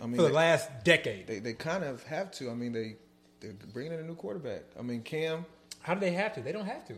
[0.00, 1.26] I mean for the they, last decade.
[1.26, 2.50] they they kind of have to.
[2.50, 2.96] I mean they
[3.40, 4.62] they're bringing in a new quarterback.
[4.78, 5.46] I mean Cam
[5.86, 6.40] How do they have to?
[6.40, 6.94] They don't have to.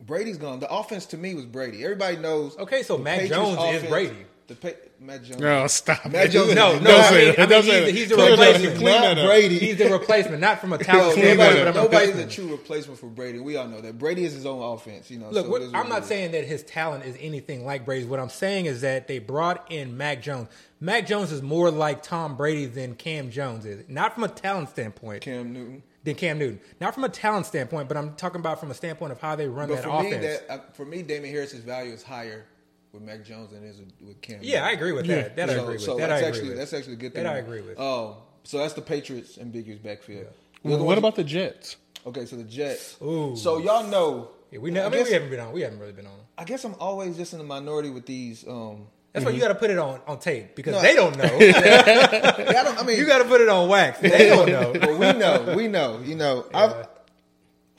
[0.00, 0.60] Brady's gone.
[0.60, 1.82] The offense to me was Brady.
[1.82, 2.56] Everybody knows.
[2.56, 4.16] Okay, so the Mac Patriots Jones is Brady.
[4.46, 4.68] The pa-
[5.00, 5.40] Mac Jones.
[5.40, 6.06] No, stop.
[6.06, 6.30] Mac.
[6.30, 7.38] Jones- No, Don't no, I say mean, that.
[7.38, 7.94] I mean Don't he's, say the- that.
[7.94, 8.80] he's the replacement.
[8.80, 9.26] Not.
[9.26, 9.58] Brady.
[9.58, 11.74] He's the replacement, not from a talent standpoint, that but up.
[11.74, 13.40] I'm a nobody's a true replacement for Brady.
[13.40, 13.98] We all know that.
[13.98, 15.10] Brady is his own offense.
[15.10, 15.30] You know.
[15.30, 16.08] Look, so what, what I'm not is.
[16.08, 18.06] saying that his talent is anything like Brady's.
[18.06, 20.48] What I'm saying is that they brought in Mac Jones.
[20.80, 23.84] Mac Jones is more like Tom Brady than Cam Jones is.
[23.88, 25.82] Not from a talent standpoint Cam Newton.
[26.08, 26.60] Than Cam Newton.
[26.80, 29.46] Not from a talent standpoint, but I'm talking about from a standpoint of how they
[29.48, 30.10] run But that for offense.
[30.16, 32.44] me, that uh, for me, Damien Harris's value is higher
[32.92, 34.38] with Mac Jones than it is with, with Cam.
[34.42, 35.36] yeah, I agree with that.
[35.36, 35.82] That I so, agree with.
[35.82, 36.58] so that that's I agree actually with.
[36.58, 37.24] that's actually a good thing.
[37.24, 37.78] That I agree with.
[37.78, 40.26] Oh, so that's the Patriots ambiguous backfield.
[40.62, 41.76] The Well, what ones- about the Jets?
[42.06, 42.96] Okay, so the Jets.
[43.02, 43.36] Ooh.
[43.36, 44.30] So y'all know.
[44.50, 44.82] Yeah, we know.
[44.82, 45.52] I, I mean, guess- we haven't been on.
[45.52, 46.18] We haven't really been on.
[46.38, 48.46] I guess I'm always just in the minority with these.
[48.48, 48.86] Um,
[49.20, 50.82] That's why you got to put it on, on tape because No.
[50.82, 51.24] they don't know.
[51.24, 53.98] I, don't, I mean, you got to put it on wax.
[54.00, 54.72] They don't know.
[54.80, 56.00] well, we know, we know.
[56.04, 56.88] You know, I've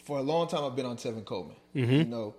[0.04, 1.56] for a long time I've been on Tevin Coleman.
[1.74, 2.36] You know,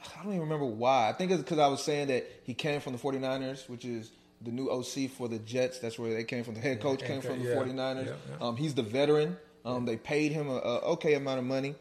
[0.00, 1.08] I don't even remember why.
[1.08, 4.10] I think it's because I was saying that he came from the 49ers, which is
[4.40, 5.78] the new OC for the Jets.
[5.78, 6.54] That's where they came from.
[6.54, 8.06] The head coach came from the yeah, 49ers.
[8.06, 8.46] yeah, yeah.
[8.46, 9.36] Um, he's the veteran.
[9.64, 11.74] Um, They paid him a, a okay amount of money.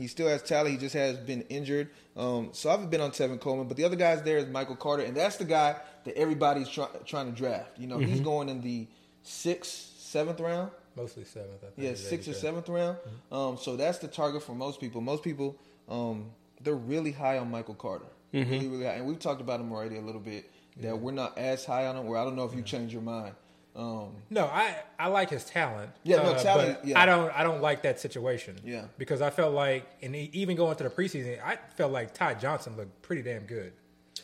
[0.00, 0.70] He still has talent.
[0.72, 1.90] He just has been injured.
[2.16, 5.02] Um, so I've been on Tevin Coleman, but the other guys there is Michael Carter,
[5.04, 7.78] and that's the guy that everybody's try, trying to draft.
[7.78, 8.86] You know, he's going in the
[9.22, 10.70] sixth, seventh round.
[10.96, 11.62] Mostly seventh.
[11.62, 11.74] I think.
[11.76, 12.98] Yeah, sixth or seventh round.
[13.30, 15.00] Um, so that's the target for most people.
[15.00, 15.56] Most people,
[15.88, 16.30] um,
[16.60, 18.06] they're really high on Michael Carter.
[18.32, 18.92] Really, really high.
[18.92, 20.50] And we've talked about him already a little bit.
[20.78, 22.06] That we're not as high on him.
[22.06, 23.34] Where I don't know if you change your mind.
[23.76, 25.90] Um, No, I, I like his talent.
[26.02, 27.00] Yeah, no, uh, talent, yeah.
[27.00, 28.56] I don't I don't like that situation.
[28.64, 28.86] Yeah.
[28.98, 32.76] because I felt like, and even going to the preseason, I felt like Ty Johnson
[32.76, 33.72] looked pretty damn good.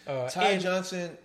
[0.06, 1.16] Uh, Ty and, Johnson.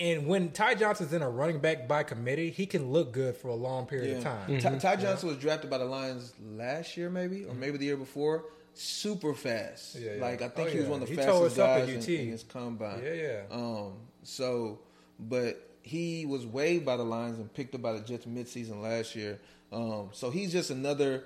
[0.00, 3.48] and when Ty Johnson's in a running back by committee, he can look good for
[3.48, 4.16] a long period Yeah.
[4.18, 4.48] of time.
[4.50, 4.78] Mm-hmm.
[4.78, 7.96] Ty, Ty Johnson was drafted by the Lions last year, maybe, or maybe the year
[7.96, 8.44] before.
[8.74, 9.96] Super fast.
[9.96, 10.20] Yeah, yeah.
[10.22, 10.90] Like I think Oh, he was yeah.
[10.92, 13.02] one of the He fastest us up at guys in, in his combine.
[13.04, 13.40] Yeah, yeah.
[13.50, 13.94] Um.
[14.22, 14.80] So,
[15.18, 19.16] but he was waived by the Lions and picked up by the Jets midseason last
[19.16, 19.38] year.
[19.72, 20.10] Um.
[20.12, 21.24] So he's just another,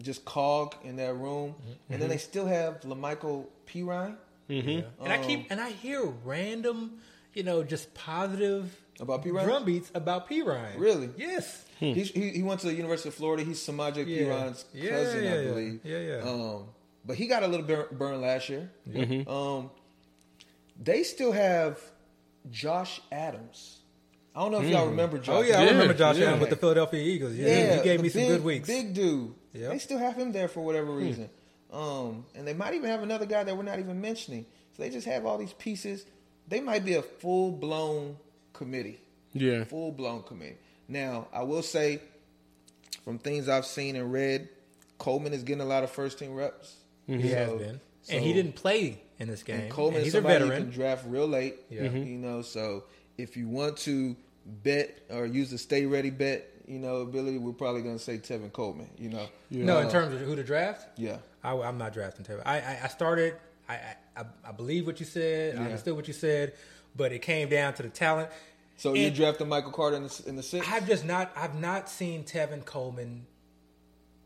[0.00, 1.50] just cog in that room.
[1.54, 1.92] Mm-hmm.
[1.92, 3.82] And then they still have Lamichael P.
[3.82, 4.16] Ryan.
[4.48, 6.98] And I Um, keep and I hear random,
[7.34, 8.64] you know, just positive
[8.98, 9.30] About P.
[9.30, 9.48] Ryan?
[9.48, 10.76] drum beats about Perine.
[10.78, 11.10] Really?
[11.16, 11.64] Yes.
[11.78, 13.42] He's, he he went to the University of Florida.
[13.44, 14.20] He's Samaje P.
[14.20, 14.28] Yeah.
[14.28, 15.80] Ryan's Yeah, cousin, yeah, I believe.
[15.84, 16.30] Yeah, yeah.
[16.30, 16.64] Um,
[17.06, 18.70] but he got a little burn, burn last year.
[19.26, 19.70] Um,
[20.82, 21.80] they still have
[22.50, 23.78] Josh Adams.
[24.34, 25.34] I don't know if y'all remember Josh.
[25.36, 26.28] Oh yeah, I Yeah, remember Josh yeah.
[26.28, 27.34] Allen with the Philadelphia Eagles.
[27.34, 28.68] Yeah, he- he, gave me some big- good weeks.
[28.68, 29.34] Big dude.
[29.52, 29.72] Yep.
[29.72, 31.28] They still have him there for whatever reason.
[31.72, 34.46] Um, and they might even have another guy that we're not even mentioning.
[34.76, 36.04] So they just have all these pieces.
[36.48, 38.16] They might be a full blown
[38.52, 39.00] committee.
[39.32, 39.64] Yeah.
[39.64, 40.56] Full blown committee.
[40.88, 42.00] Now, I will say,
[43.04, 44.48] from things I've seen and read,
[44.98, 46.76] Coleman is getting a lot of first team reps.
[47.06, 49.60] He has been, so- and he didn't play in this game.
[49.60, 50.62] and Coleman And is he's a somebody you veteran.
[50.70, 51.56] can draft real late.
[51.70, 51.82] Yeah.
[51.82, 52.06] Mhm.
[52.06, 52.84] You know, so
[53.18, 54.16] if you want to
[54.46, 58.16] bet or use the stay ready bet, you know, ability, we're probably going to say
[58.18, 58.88] Tevin Coleman.
[58.98, 61.18] You know, No, in terms of who to draft, yeah.
[61.44, 62.42] I, am not drafting Tevin.
[62.44, 63.34] I, I, I started.
[63.68, 63.74] I,
[64.16, 65.56] I I believe what you said.
[65.56, 66.54] I understood what you said,
[66.96, 68.30] but it came down to the talent.
[68.76, 70.70] So you And- drafted Michael Carter in the in the sixth.
[70.72, 71.30] I've just not.
[71.36, 73.26] I've not seen Tevin Coleman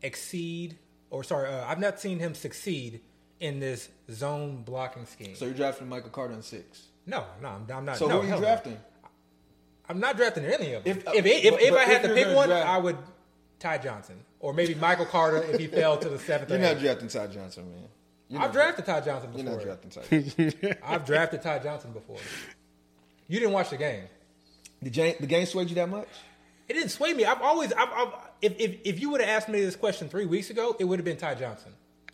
[0.01, 0.77] exceed,
[1.09, 3.01] or sorry, uh, I've not seen him succeed
[3.39, 5.35] in this zone blocking scheme.
[5.35, 6.83] So you're drafting Michael Carter in six.
[7.05, 7.97] no, no, I'm, I'm not.
[7.97, 8.45] So no, who are you hell no.
[8.45, 8.77] drafting?
[9.87, 10.97] I'm not drafting any of them.
[10.97, 12.77] If- If if, if, but- if but I had if to pick one, draft- I
[12.77, 12.97] would
[13.59, 16.49] Ty Johnson or maybe Michael Carter if he fell to the seventh.
[16.49, 16.81] You're not eighth.
[16.81, 17.83] drafting Ty Johnson, man.
[18.27, 19.61] You're I've drafted Ty Johnson before.
[19.61, 19.89] You're before.
[19.91, 20.45] not drafting Ty.
[20.51, 20.77] Johnson.
[20.83, 22.17] I've drafted Ty Johnson before.
[23.27, 24.03] You didn't watch the game.
[24.81, 26.07] the, game, the game swayed you that much?
[26.67, 27.25] It didn't sway me.
[27.25, 30.25] I've always, I've, I've, if, if if you would have asked me this question three
[30.25, 31.71] weeks ago, it would have been Ty Johnson.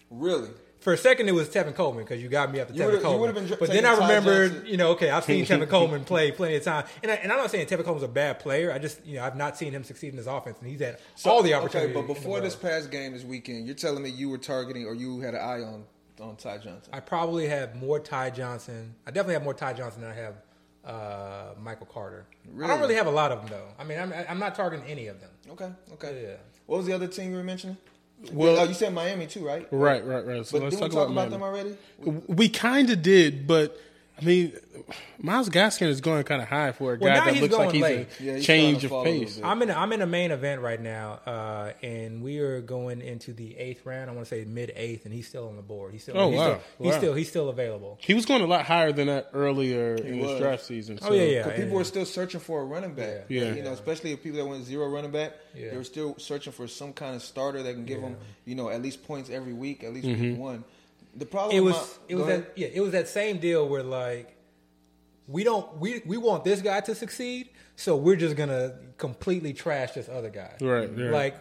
[0.10, 0.50] Really?
[0.82, 2.86] For a second, it was Tevin Coleman because you got me at the You Tevin
[2.86, 3.34] would've- you Coleman.
[3.36, 4.68] been but then I remembered, Johnson.
[4.68, 7.38] you know, okay, I've seen Tevin Coleman play plenty of time, and, I, and I'm
[7.38, 8.72] not saying Tevin Coleman's a bad player.
[8.74, 10.98] I just, you know, I've not seen him succeed in his offense, and he's had
[11.24, 11.92] all the opportunity.
[11.96, 14.96] Okay, but before this past game this weekend, you're telling me you were targeting or
[14.96, 15.84] you had an eye on
[16.20, 16.92] on Ty Johnson.
[16.94, 18.94] I probably have more Ty Johnson.
[19.08, 20.36] I definitely have more Ty Johnson than I have
[20.86, 22.26] uh, Michael Carter.
[22.64, 23.68] I don't really have a lot of them though.
[23.80, 25.30] I mean, I'm, I'm not targeting any of them.
[25.52, 26.24] Okay, okay.
[26.24, 26.36] Yeah.
[26.66, 27.78] What was the other team you were mentioning?
[28.32, 29.68] Well- oh, you said Miami too, right?
[29.72, 30.46] Right, right, right.
[30.46, 31.32] So But let's talk we about, talk about, Miami.
[31.32, 32.24] them already?
[32.28, 33.80] We kind of did, but
[34.22, 34.54] I mean,
[35.20, 37.72] Myles Gaskin is going kind of high for a Well, guy now that looks like
[37.72, 38.08] he's late.
[38.20, 39.40] Yeah, a he's change of fall a little pace.
[39.44, 43.02] I'm in a, I'm in a main event right now, uh, and we are going
[43.02, 44.10] into the eighth round.
[44.10, 45.94] I want to say mid eighth, and he's still on the board.
[45.94, 46.60] He's still Oh, he's wow.
[46.78, 47.98] still, he's still he's still available.
[48.02, 50.30] He was going a lot higher than that earlier in was.
[50.32, 51.00] this draft season.
[51.02, 51.38] Oh so- yeah, yeah.
[51.44, 53.26] Because people and- were still searching for a running back.
[53.30, 53.44] Yeah.
[53.46, 53.54] Yeah.
[53.56, 55.72] You know, especially if people that went zero running back, Yeah.
[55.72, 58.70] they were still searching for some kind of starter that can give them, you know,
[58.70, 60.22] at least points every week, at least Mm-hmm.
[60.24, 60.64] week one.
[61.16, 62.46] The problem it was my- it was ahead.
[62.46, 64.36] that yeah it was that same deal where like
[65.28, 69.92] we don't we we want this guy to succeed, so we're just gonna completely trash
[69.94, 70.54] this other guy.
[70.62, 71.12] Right, right.
[71.12, 71.36] Like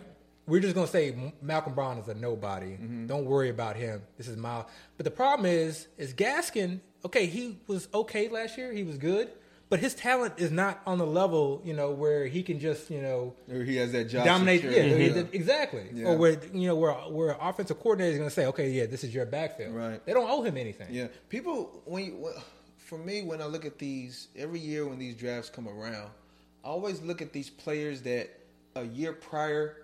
[0.47, 2.73] we're just gonna say Malcolm Brown is a nobody.
[2.73, 3.07] Mm-hmm.
[3.07, 4.03] Don't worry about him.
[4.17, 4.67] This is Myles.
[4.97, 6.81] But the problem is is Gaskin.
[7.05, 8.73] Okay, he was okay last year.
[8.73, 9.31] He was good.
[9.71, 13.01] But his talent is not on the level, you know, where he can just, you
[13.01, 14.65] know, Or he has that job dominate.
[14.65, 15.05] Yeah, security.
[15.05, 15.87] yeah, exactly.
[15.95, 16.07] Yeah.
[16.07, 19.05] Or where you know where where offensive coordinator is going to say, okay, yeah, this
[19.05, 19.73] is your backfield.
[19.73, 20.05] Right.
[20.05, 20.89] They don't owe him anything.
[20.91, 22.33] Yeah, people when, you,
[22.79, 26.11] for me when I look at these every year when these drafts come around,
[26.65, 28.29] I always look at these players that
[28.75, 29.77] a year prior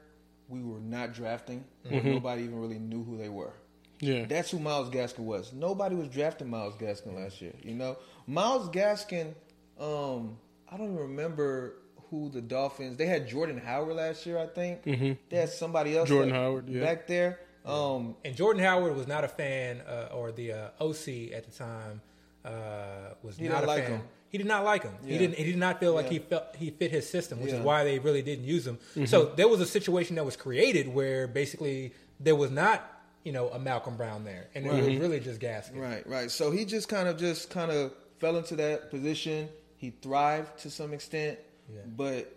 [0.48, 1.64] we were not drafting.
[1.84, 2.10] or mm-hmm.
[2.10, 3.52] Nobody even really knew who they were.
[4.00, 4.26] Yeah.
[4.26, 5.52] That's who Myles Gaskin was.
[5.52, 7.52] Nobody was drafting Myles Gaskin last year.
[7.62, 9.34] You know, Myles Gaskin.
[9.78, 10.38] Um,
[10.70, 11.74] I don't even remember
[12.10, 12.96] who the Dolphins.
[12.96, 14.82] They had Jordan Howard last year, I think.
[14.84, 16.08] They had somebody else.
[16.08, 16.82] Jordan that- Howard, yeah.
[16.82, 17.40] back there.
[17.64, 21.50] Um, And Jordan Howard was not a fan, uh, or the uh, OC at the
[21.56, 22.00] time
[22.44, 23.92] uh, was He not didn't a like fan.
[23.92, 24.02] him.
[24.28, 24.92] He did not like him.
[25.04, 25.36] He didn't.
[25.36, 26.10] He did not feel like Yeah.
[26.12, 27.58] he felt he fit his system, which Yeah.
[27.58, 28.76] is why they really didn't use him.
[28.90, 29.06] Mm-hmm.
[29.06, 32.84] So there was a situation that was created where basically there was not,
[33.24, 34.86] you know, a Malcolm Brown there, and it Mm-hmm.
[34.86, 35.80] was really just Gaskin.
[35.80, 36.30] Right, right.
[36.30, 39.48] So he just kind of just kind of fell into that position.
[39.76, 41.38] He thrived to some extent,
[41.72, 41.80] Yeah.
[41.86, 42.34] but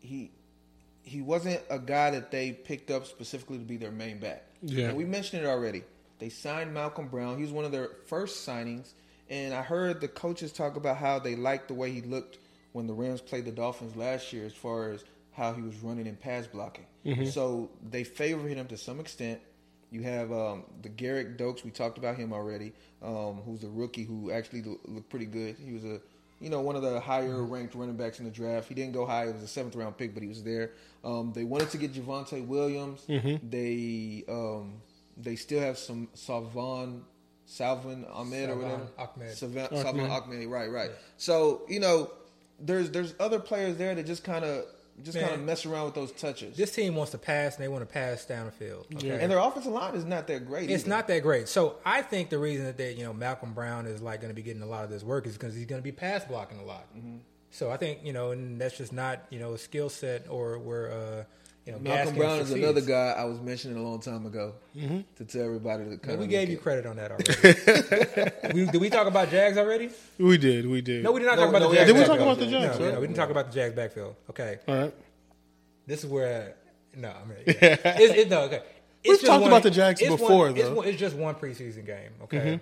[0.00, 0.30] he
[1.04, 4.44] he wasn't a guy that they picked up specifically to be their main back.
[4.62, 4.88] Yeah.
[4.88, 5.82] And we mentioned it already.
[6.20, 7.36] They signed Malcolm Brown.
[7.38, 8.92] He was one of their first signings,
[9.28, 12.38] and I heard the coaches talk about how they liked the way he looked
[12.72, 16.06] when the Rams played the Dolphins last year, as far as how he was running
[16.06, 16.86] and pass blocking.
[17.30, 19.40] So they favored him to some extent.
[19.90, 21.64] You have um, the Gerrid Doaks.
[21.64, 22.72] We talked about him already.
[23.02, 25.56] Um, who's a rookie who actually looked pretty good.
[25.58, 26.00] He was a,
[26.42, 28.68] you know, one of the higher ranked running backs in the draft.
[28.68, 29.26] He didn't go high.
[29.26, 30.72] It was a seventh round pick, but he was there.
[31.04, 33.04] Um, they wanted to get Javonte Williams.
[33.06, 34.74] They um,
[35.16, 37.04] they still have some Salvon
[37.46, 38.88] Salvon Ahmed or whatever.
[38.98, 39.36] Ahmed.
[39.36, 40.48] Salvon, Salvon Ahmed.
[40.48, 40.90] Right, right.
[41.16, 42.10] So you know,
[42.58, 44.64] there's there's other players there that just kind of
[45.02, 46.56] just kind of mess around with those touches.
[46.56, 48.86] This team wants to pass, and they want to pass down the field.
[48.94, 49.10] Okay?
[49.10, 50.70] and their offensive line is not that great.
[50.70, 50.90] It's either.
[50.90, 51.48] not that great.
[51.48, 54.34] So I think the reason that they, you know Malcolm Brown is like going to
[54.34, 56.58] be getting a lot of this work is because he's going to be pass blocking
[56.58, 56.86] a lot.
[56.96, 57.18] Mm-hmm.
[57.50, 60.58] So I think you know, and that's just not you know a skill set or
[60.58, 61.24] where uh,
[61.66, 65.24] you know Malcolm Brown is another guy I was mentioning a long time ago to
[65.24, 66.20] tell everybody to kind of.
[66.20, 67.10] we gave you credit on that
[68.42, 68.54] already.
[68.60, 69.90] we, did we talk about Jags already?
[70.18, 71.04] We did, we did.
[71.04, 71.92] No, we did not No, talk about no, the Jags.
[71.92, 72.94] Did we talk about the Jags, No, right?
[72.94, 74.16] no, we didn't talk about the Jags backfield.
[74.30, 74.94] Okay, All right.
[75.86, 76.54] this is where
[76.96, 77.54] no, I mean, yeah.
[77.84, 78.56] it's, it, no, okay.
[78.56, 80.62] It's We've just talked one- about the Jags it's before, one, though.
[80.62, 80.74] Mm-hmm.
[80.74, 82.10] one, it's just one preseason game.
[82.24, 82.60] Okay,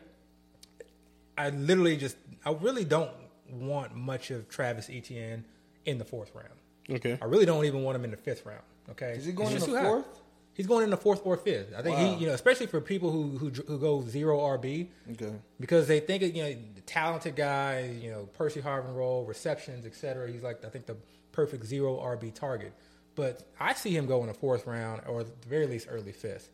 [1.39, 3.11] I literally just I really don't
[3.51, 5.45] want much of Travis Etienne
[5.87, 6.49] in the fourth round.
[6.89, 7.19] Okay.
[7.21, 8.63] I really don't even want him in the fifth round.
[8.93, 9.85] Okay, Is he going in the too high.
[9.85, 10.07] fourth?
[10.55, 11.73] He's going in the fourth or fifth.
[11.77, 12.15] I think Wow.
[12.15, 15.33] he, you know, especially for people who who who go zero RB Okay.
[15.59, 20.31] because they think you know the talented guy, you know Percy Harvin role, receptions, etc.
[20.31, 20.97] He's like I think the
[21.33, 22.73] perfect zero RB target.
[23.15, 26.13] But I see him go in the fourth round or at the very least early
[26.13, 26.49] fifth.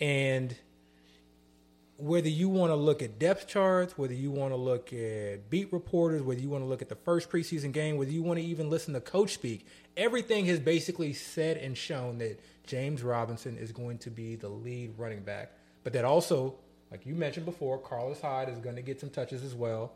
[0.00, 0.56] And
[1.98, 5.72] whether you want to look at depth charts, whether you want to look at beat
[5.72, 8.44] reporters, whether you want to look at the first preseason game, whether you want to
[8.44, 9.66] even listen to coach speak,
[9.96, 14.92] everything has basically said and shown that James Robinson is going to be the lead
[14.98, 15.52] running back.
[15.84, 16.56] But that also,
[16.90, 19.92] like you mentioned before, Carlos Hyde is going to get some touches as well.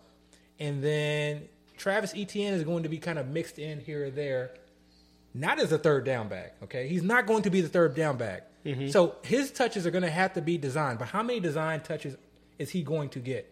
[0.58, 4.52] And then Travis Etienne is going to be kind of mixed in here or there
[5.34, 6.54] not as a third down back.
[6.64, 8.46] Okay, he's not going to be the third down back.
[8.64, 8.88] Mm-hmm.
[8.88, 10.98] So his touches are going to have to be designed.
[10.98, 12.16] But how many design touches
[12.58, 13.50] is he going to get?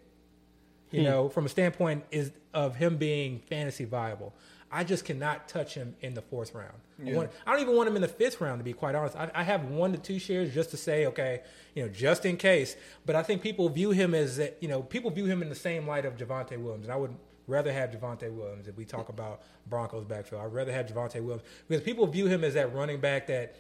[0.91, 1.07] You hmm.
[1.07, 4.35] know, from a standpoint is of him being fantasy viable.
[4.71, 6.75] I just cannot touch him in the fourth round.
[7.07, 9.17] I, want, I don't even want him in the fifth round, to be quite honest.
[9.17, 11.41] I, I have one to two shares just to say, okay,
[11.75, 12.77] you know, just in case.
[13.07, 15.55] But I think people view him as, that- you know, people view him in the
[15.55, 16.85] same light of Javonte Williams.
[16.85, 17.15] And I would
[17.49, 20.43] rather have Javonte Williams if we talk about Broncos backfield.
[20.43, 23.57] I'd rather have Javonte Williams because people view him as that running back that,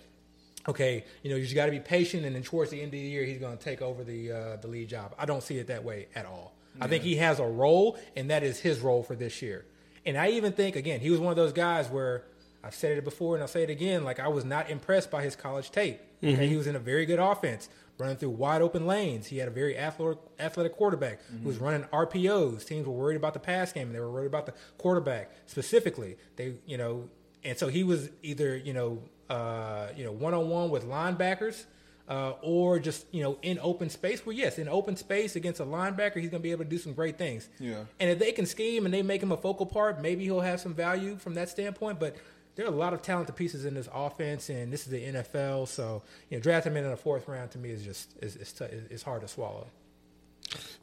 [0.68, 2.92] okay, you know, you just got to be patient, and then towards the end of
[2.92, 5.14] the year, he's going to take over the uh, the lead job.
[5.18, 6.54] I don't see it that way at all.
[6.80, 9.64] I think he has a role, and that is his role for this year.
[10.06, 12.22] And I even think, again, he was one of those guys where
[12.62, 14.04] I've said it before, and I'll say it again.
[14.04, 16.00] Like I was not impressed by his college tape.
[16.34, 19.26] Okay, he was in a very good offense, running through wide open lanes.
[19.26, 22.64] He had a very athletic, quarterback who was running RPOs.
[22.64, 26.16] Teams were worried about the pass game, and they were worried about the quarterback specifically.
[26.36, 27.08] They, you know,
[27.44, 31.64] and so he was either you know, uh, you know, one on one with linebackers.
[32.08, 34.24] Uh, or just you know in open space.
[34.24, 36.78] Well, yes, in open space against a linebacker, he's going to be able to do
[36.78, 37.50] some great things.
[37.60, 37.84] Yeah.
[38.00, 40.58] And if they can scheme and they make him a focal part, maybe he'll have
[40.58, 42.00] some value from that standpoint.
[42.00, 42.16] But
[42.58, 45.68] there are a lot of talented pieces in this offense, and this is the NFL.
[45.68, 48.52] So you know, drafting him in the fourth round to me is just is is
[48.52, 49.68] t- it's hard to swallow.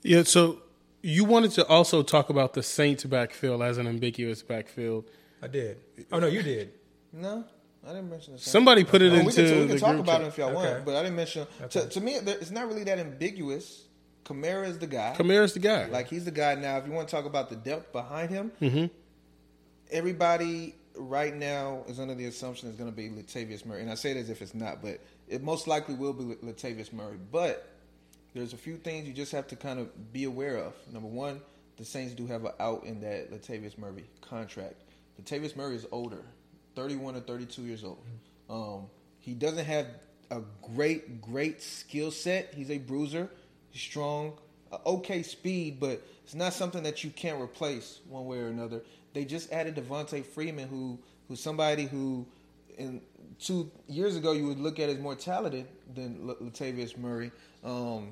[0.02, 0.62] Yeah, so
[1.02, 5.04] you wanted to also talk about the Saints backfield as an ambiguous backfield.
[5.42, 5.78] I did.
[6.14, 6.72] Oh no, you did.
[7.12, 7.44] No,
[7.86, 8.52] I didn't mention the Saints.
[8.52, 10.38] Somebody put it Oh, into we can, we the can talk group about it if
[10.38, 10.72] y'all Okay.
[10.76, 11.46] want, but I didn't mention.
[11.72, 11.90] To, Okay.
[11.90, 13.82] to me, it's not really that ambiguous.
[14.24, 15.14] Kamara is the guy.
[15.18, 15.88] Kamara's the guy.
[15.88, 16.78] Like he's the guy now.
[16.78, 18.86] If you want to talk about the depth behind him, Mm-hmm.
[19.92, 23.96] everybody right now is under the assumption it's going to be Latavius Murray, and I
[23.96, 27.18] say it as if it's not, but it most likely will be Latavius Murray.
[27.32, 27.68] But
[28.34, 30.74] there's a few things you just have to kind of be aware of.
[30.92, 31.42] Number one,
[31.78, 34.76] the Saints do have an out in that Latavius Murray contract.
[35.22, 36.24] Latavius Murray is older,
[36.76, 38.04] 31 or 32 years old.
[38.50, 38.88] Um,
[39.20, 39.88] he doesn't have
[40.32, 40.42] a
[40.76, 42.54] great, great skill set.
[42.54, 43.30] He's a bruiser.
[43.70, 44.34] He's strong,
[44.72, 48.82] uh, okay speed, but it's not something that you can't replace one way or another.
[49.16, 52.28] They just added Devonta Freeman, who who's somebody who,
[52.78, 53.02] in
[53.40, 57.32] two years ago, you would look at as more talented than L- Latavius Murray.
[57.64, 58.10] Um,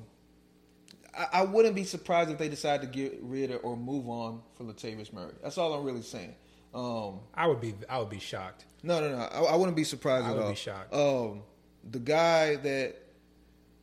[1.16, 4.40] I, I wouldn't be surprised if they decide to get rid of or move on
[4.56, 5.34] for Latavius Murray.
[5.42, 6.34] That's all I'm really saying.
[6.74, 8.64] Um, I would be I would be shocked.
[8.82, 9.18] no, no, no.
[9.18, 10.34] I, I wouldn't be surprised at all.
[10.34, 10.50] I would all.
[10.50, 10.94] be shocked.
[10.94, 11.42] Um,
[11.88, 12.96] the guy that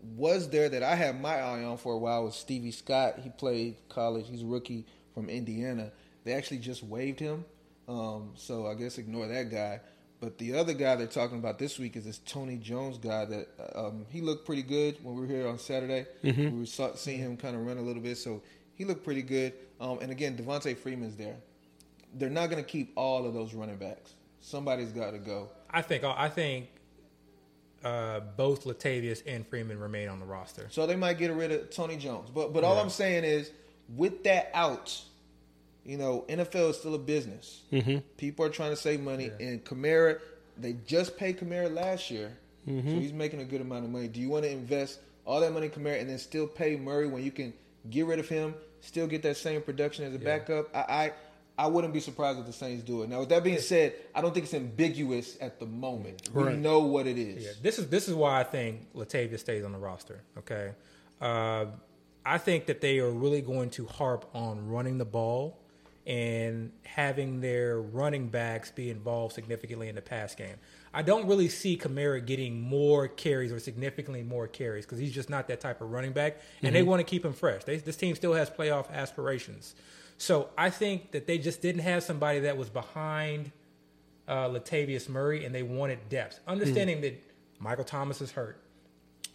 [0.02, 3.19] was there that I had my eye on for a while was Stevie Scott.
[3.19, 4.26] He played college.
[4.27, 5.91] He's a rookie from Indiana.
[6.23, 7.45] They actually just waived him,
[7.88, 9.81] um, so I guess ignore that guy.
[10.19, 13.48] But the other guy they're talking about this week is this Tony Jones guy that
[13.76, 16.06] um, he looked pretty good when we were here on Saturday.
[16.52, 18.43] We were saw, seeing him kind of run a little bit, so
[18.76, 19.53] he looked pretty good.
[19.80, 21.38] Um, and again, Devonta Freeman's there.
[22.14, 24.14] They're not going to keep all of those running backs.
[24.41, 25.49] Somebody's got to go.
[25.72, 26.68] I think I think
[27.84, 30.68] uh, both Latavius and Freeman remain on the roster.
[30.69, 32.30] So they might get rid of Tony Jones.
[32.30, 33.52] But but all I'm saying is,
[33.95, 35.02] with that out,
[35.86, 37.62] you know, NFL is still a business.
[37.72, 37.98] Mm-hmm.
[38.18, 40.20] People are trying to save money, and Kamara,
[40.58, 44.08] they just paid Kamara last year, so he's making a good amount of money.
[44.08, 47.08] Do you want to invest all that money in Kamara and then still pay Murray
[47.08, 47.53] when you can
[47.90, 50.76] get rid of him, still get that same production as a backup?
[50.76, 50.80] I.
[50.80, 51.12] I
[51.58, 53.10] I wouldn't be surprised if the Saints do it.
[53.10, 56.30] Now, with that being said, I don't think it's ambiguous at the moment.
[56.34, 57.44] We know what it is.
[57.44, 60.24] Yeah, this is this is why I think Latavius stays on the roster.
[60.40, 60.72] Okay,
[61.20, 61.66] uh,
[62.26, 65.61] I think that they are really going to harp on running the ball
[66.06, 70.56] and having their running backs be involved significantly in the pass game.
[70.94, 75.30] I don't really see Kamara getting more carries or significantly more carries because he's just
[75.30, 77.64] not that type of running back, and they want to keep him fresh.
[77.64, 79.76] They, this team still has playoff aspirations,
[80.18, 83.52] so I think that they just didn't have somebody that was behind
[84.28, 86.40] uh, Latavius Murray, and they wanted depth.
[86.48, 87.23] Understanding that
[87.60, 88.61] Michael Thomas is hurt,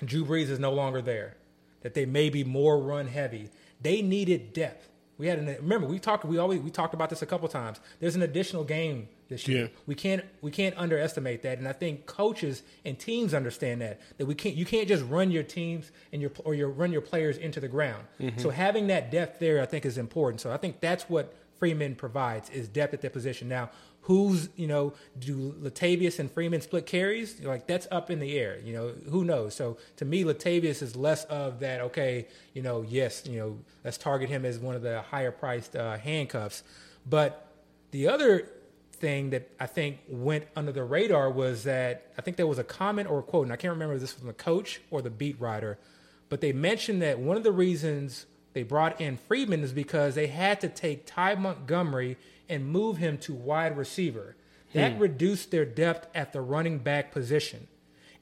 [0.05, 1.37] Drew Brees is no longer there,
[1.83, 3.51] that they may be more run heavy.
[3.81, 4.89] They needed depth.
[5.19, 7.81] We had an remember we talked we always we talked about this a couple times.
[8.01, 9.63] There's an additional game this year.
[9.63, 9.69] Yeah.
[9.87, 14.27] We can't we can't underestimate that, and I think coaches and teams understand that that
[14.27, 17.39] we can't you can't just run your teams and your or your run your players
[17.39, 18.05] into the ground.
[18.21, 18.41] Mm-hmm.
[18.41, 20.41] So having that depth there, I think, is important.
[20.41, 23.49] So I think that's what Freeman provides is depth at that position.
[23.49, 23.71] Now,
[24.07, 27.41] who's you know do Latavius and Freeman split carries?
[27.41, 28.59] Like that's up in the air.
[28.65, 29.55] You know who knows.
[29.55, 31.81] So to me, Latavius is less of that.
[31.81, 35.75] Okay, you know yes, you know let's target him as one of the higher priced
[35.75, 36.63] uh, handcuffs.
[37.09, 37.49] But
[37.91, 38.49] the other
[38.93, 42.65] thing that I think went under the radar was that I think there was a
[42.65, 45.03] comment or a quote, and I can't remember if this was from the coach or
[45.03, 45.79] the beat writer,
[46.29, 50.29] but they mentioned that one of the reasons they brought in Freeman is because they
[50.29, 52.17] had to take Ty Montgomery
[52.49, 54.37] and move him to wide receiver.
[54.75, 54.99] That hmm.
[54.99, 57.69] reduced their depth at the running back position.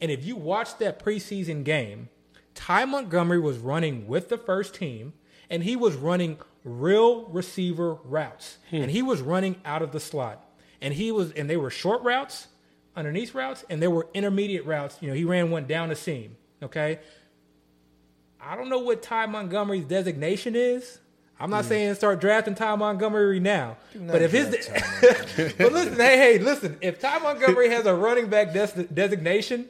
[0.01, 2.09] And if you watch that preseason game,
[2.55, 5.15] Ty Montgomery was running with the first team,
[5.51, 8.77] and he was running real receiver routes, hmm.
[8.77, 10.45] and he was running out of the slot,
[10.81, 12.49] and he was, and they were short routes,
[12.97, 14.97] underneath routes, and there were intermediate routes.
[15.01, 16.37] You know, he ran one down the seam.
[16.63, 17.01] Okay,
[18.41, 20.99] I don't know what Ty Montgomery's designation is.
[21.41, 24.47] I'm not saying start drafting Ty Montgomery now, but if his,
[25.59, 29.67] but listen, hey, hey, listen, if Ty Montgomery has a running back des- designation,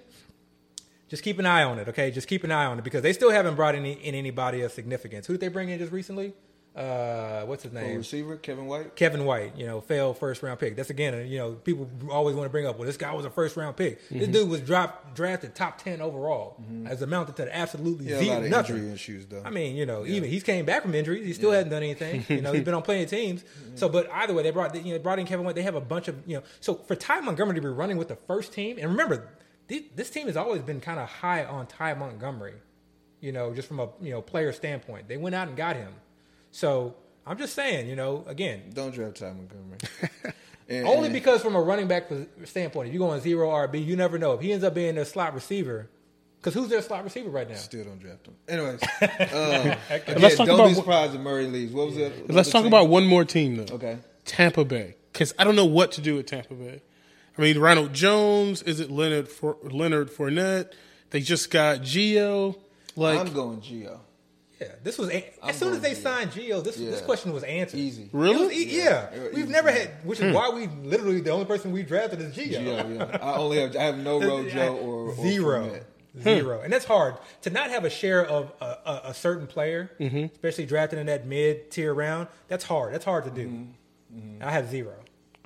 [1.09, 2.11] just keep an eye on it, okay?
[2.11, 4.73] Just keep an eye on it because they still haven't brought any in anybody of
[4.73, 5.27] significance.
[5.27, 6.35] Who did they bring in just recently?
[6.75, 7.99] Uh, what's his For name?
[7.99, 8.97] receiver Kevin White.
[8.97, 10.75] Kevin White, you know, failed first round pick.
[10.75, 13.31] That's again, you know, people always want to bring up, well, this guy was a
[13.31, 14.03] first round pick.
[14.07, 14.19] Mm-hmm.
[14.19, 18.35] This dude was dropped, drafted top ten overall, as amounted to absolutely Yeah, a zero,
[18.35, 18.75] lot of nothing.
[18.77, 19.43] injury issues though.
[19.45, 21.25] I mean, you know, even he's came back from injuries.
[21.25, 22.25] He still hasn't done anything.
[22.29, 23.45] You know, he's been on plenty of teams.
[23.77, 25.55] So, but either way, they brought you know brought in Kevin White.
[25.55, 26.43] They have a bunch of you know.
[26.59, 29.29] So for Ty Montgomery to be running with the first team, and remember,
[29.69, 32.55] this team has always been kind of high on Ty Montgomery.
[33.21, 35.93] You know, just from a you know player standpoint, they went out and got him.
[36.55, 36.95] So
[37.27, 39.79] I'm just saying, you know, again, Don't draft Ty Montgomery.
[40.67, 42.09] And- only and- because from a running back
[42.45, 44.97] standpoint, if you go on zero RB, you never know if he ends up being
[44.97, 45.91] a slot receiver.
[46.39, 47.57] Because who's their slot receiver right now?
[47.57, 48.35] Still don't draft him.
[48.49, 51.73] Anyways, um, again, Let's talk don't about be surprised if Murray leaves.
[51.73, 52.31] What was it?
[52.31, 53.75] Let's talk about one more team though.
[53.75, 53.99] Okay.
[54.25, 56.81] Tampa Bay, because I don't know what to do with Tampa Bay.
[57.37, 58.63] I mean, Ronald Jones.
[58.63, 60.73] Is it Leonard for Leonard Fournette?
[61.11, 62.57] They just got Gio.
[62.97, 63.99] Like, I'm going Gio.
[64.61, 66.03] Yeah, this was a- I'm as soon as they Gio.
[66.03, 67.79] signed Gio, this this question was answered.
[67.81, 68.09] Easy.
[68.13, 68.47] Really?
[68.47, 69.49] Was e- yeah, Yeah, we've easy.
[69.53, 70.27] never had, which Hmm.
[70.27, 72.51] is why we literally the only person we drafted is Gio.
[72.61, 73.19] Geo, yeah.
[73.21, 75.67] I only have I have no Rojo or, or zero,
[76.17, 76.23] Fournette.
[76.23, 79.91] zero, and that's hard to not have a share of a, a, a certain player,
[79.99, 80.27] Mm-hmm.
[80.33, 82.29] especially drafted in that mid tier round.
[82.49, 82.95] That's hard.
[82.95, 83.49] That's hard to do.
[83.49, 84.43] Mm-hmm.
[84.43, 84.95] I have zero.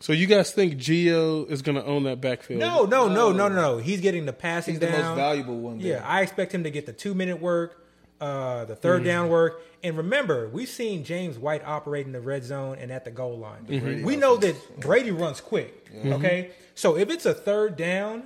[0.01, 2.61] so you guys think Gio is going to own that backfield?
[2.61, 3.79] No, no, no, no, no, no.
[3.79, 5.03] He's getting the passing He's the down.
[5.03, 5.79] most valuable one.
[5.79, 5.89] There.
[5.97, 7.83] Yeah, I expect him to get the two minute work,
[8.21, 8.79] uh, the Mm.
[8.79, 9.63] third down work.
[9.83, 13.39] And remember, we've seen James White operate in the red zone and at the goal
[13.39, 13.63] line.
[13.65, 15.89] Brady We know that Brady runs quick.
[16.05, 18.25] Okay, so if it's a third down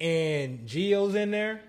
[0.00, 1.60] and Gio's in there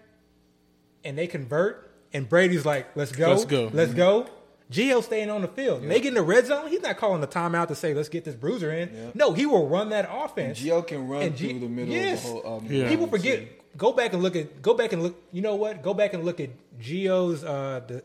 [1.04, 3.70] and they convert and Brady's like, "Let's go, Let's go.
[3.74, 4.28] let's go."
[4.72, 5.82] Gio staying on the field.
[5.82, 6.68] They get in the red zone.
[6.70, 9.68] He's not calling the timeout to say, "Let's get this bruiser in." No, he will
[9.68, 10.60] run that offense.
[10.62, 12.24] Gio can run And G- through the middle yes.
[12.24, 12.58] of the whole.
[12.58, 12.88] Um, Yeah.
[12.88, 13.48] People um, forget.
[13.72, 13.78] City.
[13.78, 14.62] Go back and look at.
[14.62, 15.22] Go back and look.
[15.32, 15.82] You know what?
[15.82, 18.04] Go back and look at Gio's uh, the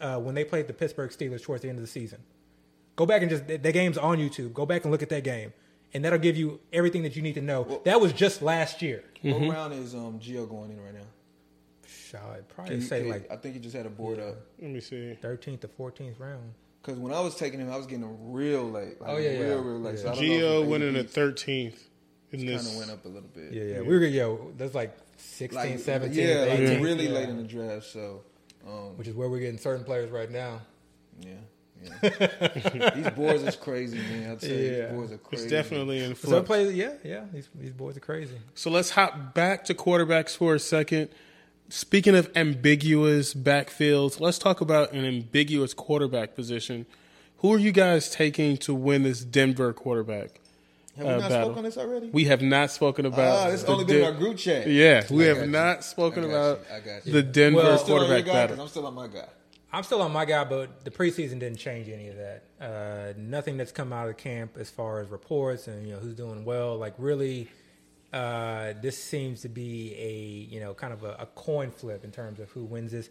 [0.00, 2.18] uh, when they played the Pittsburgh Steelers towards the end of the season.
[2.96, 4.52] Go back and just the the game's on YouTube.
[4.52, 5.52] Go back and look at that game,
[5.94, 7.80] and that'll give you everything that you need to know.
[7.84, 9.04] that was just last year.
[9.22, 11.00] What round is um Gio going in right now?
[12.34, 14.36] I'd probably Can you- say can like I think he just had a board up.
[14.60, 15.16] Let me see.
[15.22, 16.54] 13th to 14th round.
[16.80, 18.98] Because when I was taking him, I was getting him real late.
[19.00, 19.54] Like Oh, yeah, real, yeah.
[19.54, 19.96] real late.
[19.98, 20.14] Yeah.
[20.14, 21.10] So Gio know went in the at
[22.32, 23.52] 13th in kind of went up a little bit.
[23.52, 23.80] Yeah, yeah.
[23.80, 24.52] We were yo.
[24.56, 27.12] That's like 16, like 17, yeah, like 18, really yeah.
[27.14, 27.86] late in the draft.
[27.86, 28.22] So,
[28.66, 30.60] um, Which is where we're getting certain players right now.
[31.20, 31.32] yeah,
[32.02, 32.90] yeah.
[32.94, 34.32] these boys is crazy, man.
[34.32, 34.86] I tell you, Yeah.
[34.86, 35.44] these boards are crazy.
[35.44, 36.46] It's definitely in Some flux.
[36.46, 37.24] players, yeah, yeah.
[37.32, 38.36] These these boys are crazy.
[38.54, 41.08] So let's hop back to quarterbacks for a second.
[41.70, 46.86] Speaking of ambiguous backfields, let's talk about an ambiguous quarterback position.
[47.38, 50.40] Who are you guys taking to win this Denver quarterback?
[50.98, 51.44] Have we uh, not battle.
[51.46, 52.08] spoken on this already?
[52.10, 53.48] We have not spoken about.
[53.48, 54.66] Ah, it's the only been in our group chat.
[54.66, 55.46] Yeah, we have you.
[55.46, 56.74] not spoken I got about you.
[56.74, 57.12] I got you.
[57.12, 58.62] the Denver Well- Still on your quarterback guy, 'Cause battle.
[58.62, 59.28] I'm still on my guy.
[59.70, 62.42] I'm still on my guy, but the preseason didn't change any of that.
[62.60, 66.14] Uh, nothing that's come out of camp as far as reports and you know who's
[66.14, 66.76] doing well.
[66.78, 67.48] Like really,
[68.12, 72.10] uh, this seems to be a you know kind of a, a coin flip in
[72.10, 73.10] terms of who wins this.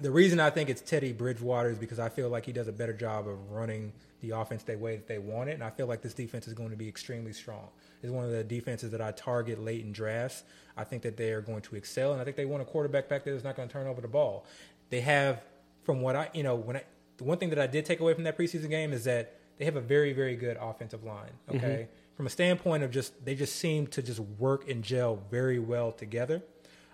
[0.00, 2.72] The reason I think it's Teddy Bridgewater is because I feel like he does a
[2.72, 5.86] better job of running the offense the way that they want it, and I feel
[5.86, 7.68] like this defense is going to be extremely strong.
[8.02, 10.42] It's one of the defenses that I target late in drafts.
[10.76, 13.08] I think that they are going to excel, and I think they want a quarterback
[13.08, 14.46] back there that's not going to turn over the ball.
[14.90, 15.42] They have
[15.84, 16.84] from what I, you know, when I
[17.18, 19.64] the one thing that I did take away from that preseason game is that they
[19.64, 21.30] have a very, very good offensive line.
[21.48, 21.56] Mm-hmm.
[21.56, 25.58] Okay, from a standpoint of just they just seem to just work and gel very
[25.58, 26.42] well together.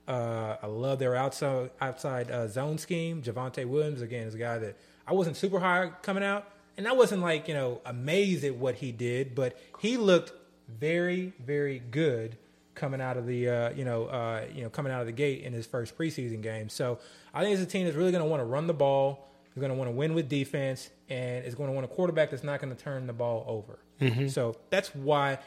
[0.08, 3.22] Uh, I love their outside outside uh, zone scheme.
[3.22, 6.92] Javonte Williams again is a guy that I wasn't super high coming out, and I
[6.92, 10.32] wasn't like you know amazed at what he did, but he looked
[10.68, 12.36] very, very good
[12.74, 15.42] coming out of the uh, you know uh, you know coming out of the gate
[15.42, 16.68] in his first preseason game.
[16.68, 16.98] So
[17.34, 19.26] I think it's a team that's really going to want to run the ball.
[19.54, 22.30] Is going to want to win with defense, and is going to want a quarterback
[22.30, 23.80] that's not going to turn the ball over.
[24.28, 25.38] So that's why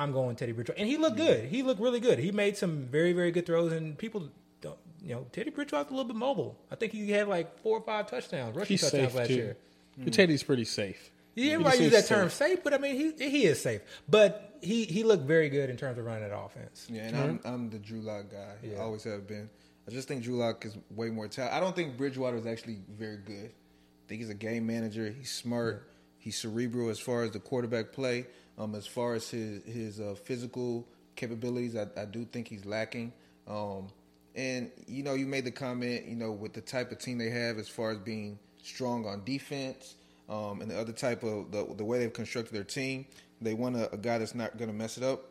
[0.00, 1.44] I'm going Teddy Bridgewater, and he looked good.
[1.44, 2.18] He looked really good.
[2.18, 4.30] He made some very very good throws, and people
[4.62, 6.56] don't you know Teddy Bridgewater's a little bit mobile.
[6.70, 9.34] I think he had like four or five touchdowns, rushing He's touchdowns last too.
[9.34, 9.56] year.
[9.92, 10.04] Mm-hmm.
[10.04, 11.10] But Teddy's pretty safe.
[11.34, 13.82] Yeah, everybody He use that seems term safe, but I mean he he is safe.
[14.08, 16.86] But he he looked very good in terms of running that offense.
[16.88, 17.48] Yeah, and I'm mm-hmm.
[17.48, 18.54] I'm the Drew Lock guy.
[18.62, 18.78] Yeah.
[18.78, 19.50] I always have been.
[19.86, 21.56] I just think Drew Lock is way more talented.
[21.56, 23.50] I don't think Bridgewater is actually very good.
[23.50, 25.10] I think he's a game manager.
[25.10, 25.90] He's smart.
[26.18, 28.26] He's cerebral as far as the quarterback play.
[28.60, 33.12] Um, as far as his his uh, physical capabilities, I, I do think he's lacking.
[33.48, 33.88] Um,
[34.34, 37.30] and you know, you made the comment, you know, with the type of team they
[37.30, 39.94] have, as far as being strong on defense,
[40.28, 43.06] um, and the other type of the the way they've constructed their team,
[43.40, 45.22] they want a, a guy that's not going to mess it up.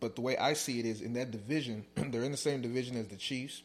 [0.00, 2.96] But the way I see it is, in that division, they're in the same division
[2.96, 3.62] as the Chiefs,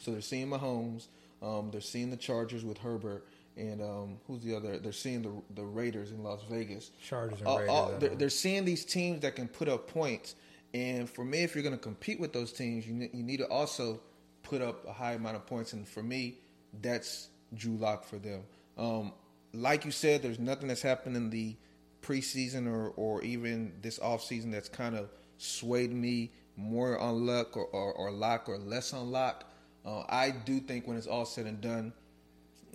[0.00, 1.06] so they're seeing Mahomes,
[1.40, 3.24] um, they're seeing the Chargers with Herbert,
[3.60, 4.78] and um, who's the other?
[4.78, 6.90] They're seeing the the Raiders in Las Vegas.
[7.06, 9.88] Chargers and All- Raiders, all- I they're, they're seeing these teams that can put up
[9.88, 10.34] points.
[10.72, 13.46] And for me, if you're going to compete with those teams, you you need to
[13.48, 14.00] also
[14.42, 15.72] put up a high amount of points.
[15.72, 16.38] And for me,
[16.80, 18.42] that's Drew Lock for them.
[18.78, 19.12] Um,
[19.52, 21.56] like you said, there's nothing that's happened in the
[22.02, 27.64] preseason or, or even this offseason that's kind of swayed me more on luck or,
[27.66, 29.44] or, or lock or less on lock.
[29.84, 31.92] Uh, I do think when it's all said and done,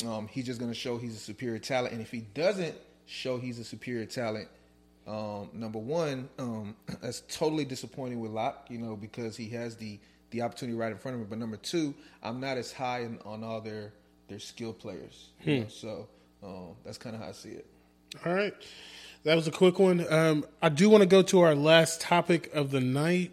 [0.06, 1.94] um, he's just going to show he's a superior talent.
[1.94, 4.48] And if he doesn't show he's a superior talent,
[5.08, 10.00] um, number one, um, that's totally disappointing with Lock, you know, because he has the
[10.32, 11.28] the opportunity right in front of him.
[11.30, 13.94] But number two, I'm not as high in, on all their
[14.28, 15.30] their skill players.
[15.44, 16.08] You know, so
[16.44, 17.66] um, that's kind of how I see it.
[18.26, 18.54] All right.
[19.24, 20.06] That was a quick one.
[20.12, 23.32] Um, I do want to go to our last topic of the night.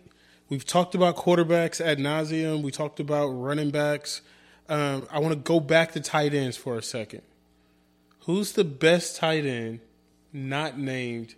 [0.49, 2.63] We've talked about quarterbacks ad nauseum.
[2.63, 4.23] We talked about running backs.
[4.69, 7.23] Um, I want to go back to tight ends for a second.
[8.21, 9.81] Who's the best tight end
[10.33, 11.35] not named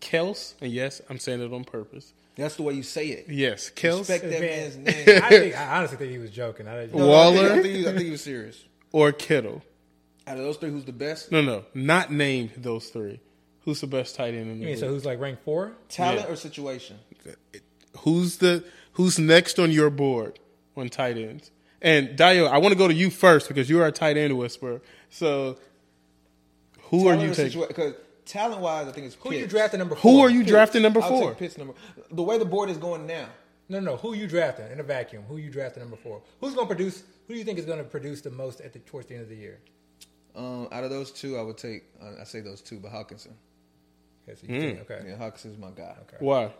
[0.00, 0.54] Kels?
[0.60, 2.12] And yes, I'm saying it on purpose.
[2.36, 3.26] That's the way you say it.
[3.28, 4.76] Yes, Kels Respect that man's
[5.06, 5.22] name.
[5.22, 6.66] I, think, I honestly think he was joking.
[6.66, 7.44] I, No, Waller?
[7.44, 8.64] I think, I think, he, I think he was serious.
[8.92, 9.62] or Kittle?
[10.26, 11.30] Out of those three, who's the best?
[11.30, 13.20] No, no, not named those three.
[13.64, 15.72] Who's the best tight end in the you mean, so who's like ranked four?
[15.88, 16.32] Talent Yeah.
[16.32, 16.98] or situation?
[17.98, 20.38] Who's the who's next on your board
[20.76, 21.50] on tight ends?
[21.84, 24.36] And Dayo, I want to go to you first because you are a tight end
[24.36, 24.80] whisperer.
[25.10, 25.58] So,
[26.84, 27.60] who are you taking?
[27.68, 27.94] Because
[28.24, 30.10] talent wise, I think it's Who are you drafting number four?
[30.10, 30.50] Who are you Pitts.
[30.50, 31.28] drafting number I'll four?
[31.30, 31.74] take Pitts number.
[32.10, 33.26] The way the board is going now,
[33.68, 33.96] No, no.
[33.98, 35.24] Who you drafting in a vacuum?
[35.28, 36.22] Who you drafting number four?
[36.40, 37.02] Who's going to produce?
[37.28, 39.24] Who do you think is going to produce the most at the towards the end
[39.24, 39.60] of the year?
[40.36, 41.84] um, out of those two, I would take.
[42.02, 43.32] Uh, I say those two, but Hockenson.
[44.26, 45.04] Okay, so you think, okay.
[45.06, 45.94] Yeah, Hockenson's my guy.
[46.02, 46.16] Okay.
[46.18, 46.50] Why?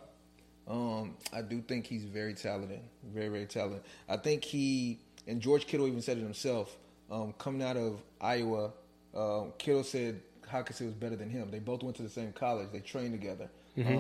[0.69, 2.81] Um, I do think he's very talented,
[3.13, 3.83] very very talented.
[4.09, 6.77] I think he and George Kittle even said it himself.
[7.11, 8.73] Um, coming out of Iowa,
[9.15, 10.21] um, Kittle said
[10.51, 11.51] Hockenson was better than him.
[11.51, 12.69] They both went to the same college.
[12.73, 13.49] They trained together.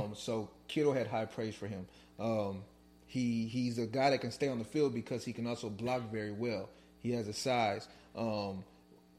[0.02, 1.86] Um, so Kittle had high praise for him.
[2.18, 2.62] Um,
[3.06, 6.10] he he's a guy that can stay on the field because he can also block
[6.10, 6.68] very well.
[7.00, 7.86] He has a size.
[8.16, 8.64] Um,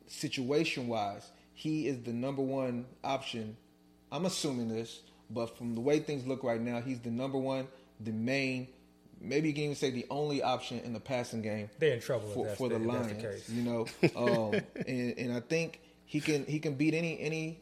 [0.07, 3.57] situation wise, he is the number one option.
[4.11, 7.67] I'm assuming this, but from the way things look right now, he's the number one,
[7.99, 8.67] the main,
[9.21, 12.27] maybe you can even say the only option in the passing game They're in trouble
[12.29, 13.47] for, for the- Lions.
[13.47, 13.53] the.
[13.53, 13.85] You know,
[14.15, 17.59] um, and and I think he can he can beat any any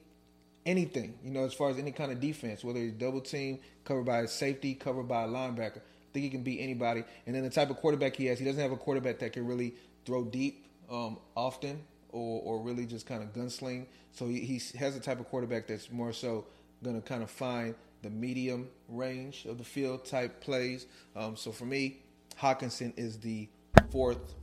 [0.66, 1.18] anything.
[1.24, 4.20] You know, as far as any kind of defense, whether he's double team, covered by
[4.20, 5.78] a safety, covered by a linebacker.
[5.78, 7.04] I think he can beat anybody.
[7.26, 9.48] And then the type of quarterback he has, he doesn't have a quarterback that can
[9.48, 9.74] really
[10.06, 13.88] throw deep um, often or, or really just kind of gunsling.
[14.12, 16.46] So he, he has a type of quarterback that's more so
[16.84, 17.74] going to kind of find
[18.04, 20.86] the medium range of the field type plays.
[21.16, 22.02] Um, so for me,
[22.40, 23.50] Hockenson is the
[23.90, 24.36] fourth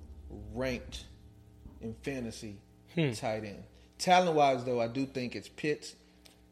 [0.53, 1.05] ranked
[1.81, 2.57] in fantasy
[3.15, 3.63] tight end.
[3.99, 5.95] Talent wise, though, I do think it's Pitts.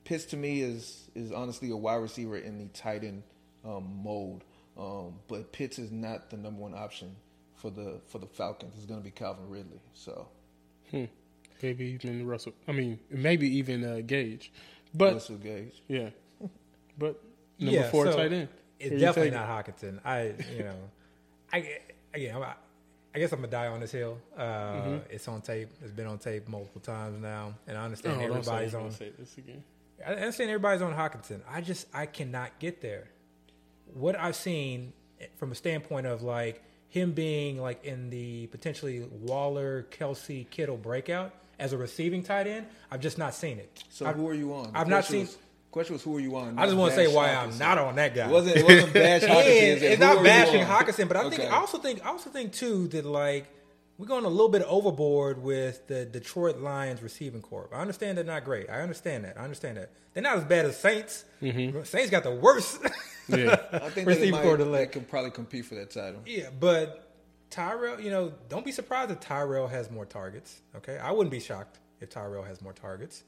[0.05, 3.23] Pitts to me is is honestly a wide receiver in the tight end
[3.65, 4.45] um, mold.
[4.79, 7.17] Um, but Pitts is not the number one option
[7.57, 8.75] for the for the Falcons.
[8.77, 9.81] It's going to be Calvin Ridley.
[9.95, 10.29] So
[11.63, 12.53] Maybe even Russell.
[12.69, 14.53] I mean, maybe even uh, Gage.
[14.95, 15.83] But Russell Gage.
[15.89, 16.11] yeah,
[16.99, 17.21] but
[17.59, 18.49] number four so tight end.
[18.79, 19.99] It's Who definitely not Hockenson.
[20.05, 20.75] I, you know,
[21.53, 21.79] I
[22.15, 24.19] again, I'm, I guess I'm gonna die on this hill.
[24.37, 24.97] Uh, Mm-hmm.
[25.11, 25.69] It's on tape.
[25.83, 28.91] It's been on tape multiple times now, and I understand Oh, everybody's on.
[28.93, 29.63] say this again.
[30.07, 31.41] I understand everybody's on Hockenson.
[31.51, 33.09] I just I cannot get there.
[33.95, 34.93] What I've seen
[35.37, 41.33] from a standpoint of like him being like in the potentially Waller, Kelce, Kittle breakout
[41.59, 43.83] as a receiving tight end, I've just not seen it.
[43.91, 44.71] So I've, who are you on?
[44.75, 45.39] I've not question seen.
[45.71, 46.59] Was, question was who are you on?
[46.59, 47.53] I just want to say why Hockenson.
[47.53, 48.27] I'm not on that guy.
[48.29, 48.57] It wasn't.
[48.57, 49.45] It wasn't bash Hockenson.
[49.47, 50.67] it's, It said, not who are you bashing on?
[50.85, 51.49] Hockenson, but I think Okay.
[51.49, 53.47] I also think I also think too that like
[53.99, 57.69] we're going a little bit overboard with the Detroit Lions receiving corps.
[57.73, 58.71] I understand they're not great.
[58.71, 59.37] I understand that.
[59.39, 61.25] I understand that they're not as bad as Saints.
[61.43, 61.83] Mm-hmm.
[61.85, 62.81] Saints got the worst.
[63.31, 63.57] Yeah.
[63.73, 66.23] I think Receiver they might, corps to they let- could probably compete for that title.
[66.25, 67.13] yeah, but
[67.51, 70.63] Tyrell, you know, don't be surprised if Tyrell has more targets.
[70.77, 73.25] Okay, I wouldn't be shocked if Tyrell has more targets.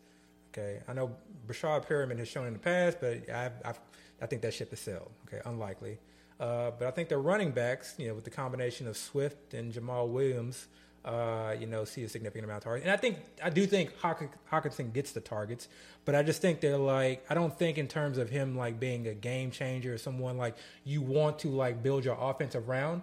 [0.52, 1.14] Okay, I know
[1.46, 3.74] Breshad Perriman has shown in the past, but I, I,
[4.20, 5.10] I think that ship has sailed.
[5.26, 5.98] Okay, unlikely.
[6.38, 9.72] Uh, but I think their running backs, you know, with the combination of Swift and
[9.72, 10.66] Jamaal Williams,
[11.04, 12.84] uh, you know, see a significant amount of targets.
[12.84, 15.68] And I think I do think Hawk- Hockenson gets the targets,
[16.04, 19.06] but I just think they're like I don't think in terms of him like being
[19.06, 23.02] a game changer or someone like you want to like build your offense around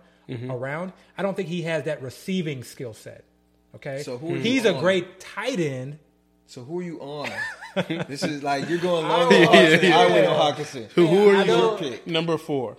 [0.52, 0.92] around.
[1.18, 3.24] I don't think he has that receiving skill set.
[3.76, 6.00] Okay, So who he's a great tight end.
[6.48, 7.30] So who are you on?
[8.08, 10.12] this is like you're going long I on don't- I yeah.
[10.12, 10.90] went on Hockenson.
[10.94, 12.00] Who, who are don't- you?
[12.06, 12.78] Number four.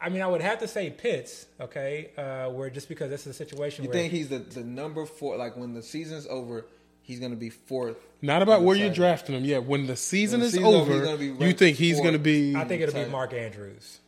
[0.00, 1.46] I mean, I would have to say Pitts.
[1.60, 4.60] Okay, uh, where just because this is a situation You where think he's the, the
[4.62, 5.36] number four?
[5.36, 6.66] Like when the season's over,
[7.02, 7.96] he's going to be fourth.
[8.20, 9.44] Not about where you're drafting him.
[9.44, 12.12] Yeah, when the season When the is season's over, over, gonna you think he's going
[12.12, 12.54] to be?
[12.54, 13.08] I think it'll be.
[13.10, 14.00] Mark Andrews.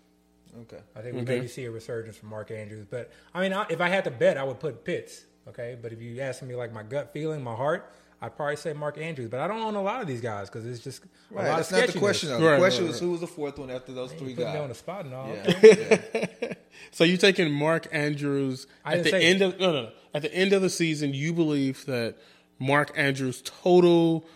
[0.62, 0.82] Okay.
[0.94, 1.34] I think we Okay.
[1.36, 2.86] maybe see a resurgence from Mark Andrews.
[2.90, 5.24] But I mean, I, if I had to bet, I would put Pitts.
[5.48, 7.90] Okay, but if you ask me like my gut feeling, my heart,
[8.22, 9.28] I'd probably say Mark Andrews.
[9.28, 11.48] But I don't own a lot of these guys because it's just a Right.
[11.48, 12.28] lot That's of not the question.
[12.30, 12.36] Though.
[12.44, 14.44] Right, the question right, was who was the fourth one after those You three put
[14.46, 14.78] me on the guys.
[14.78, 15.28] spot and all.
[15.28, 16.00] Yeah.
[16.42, 16.52] Yeah.
[16.92, 20.52] So you're taking Mark Andrews at the end of no, no no at the end
[20.52, 21.14] of the season.
[21.14, 22.16] You believe that
[22.58, 24.26] Mark Andrews' total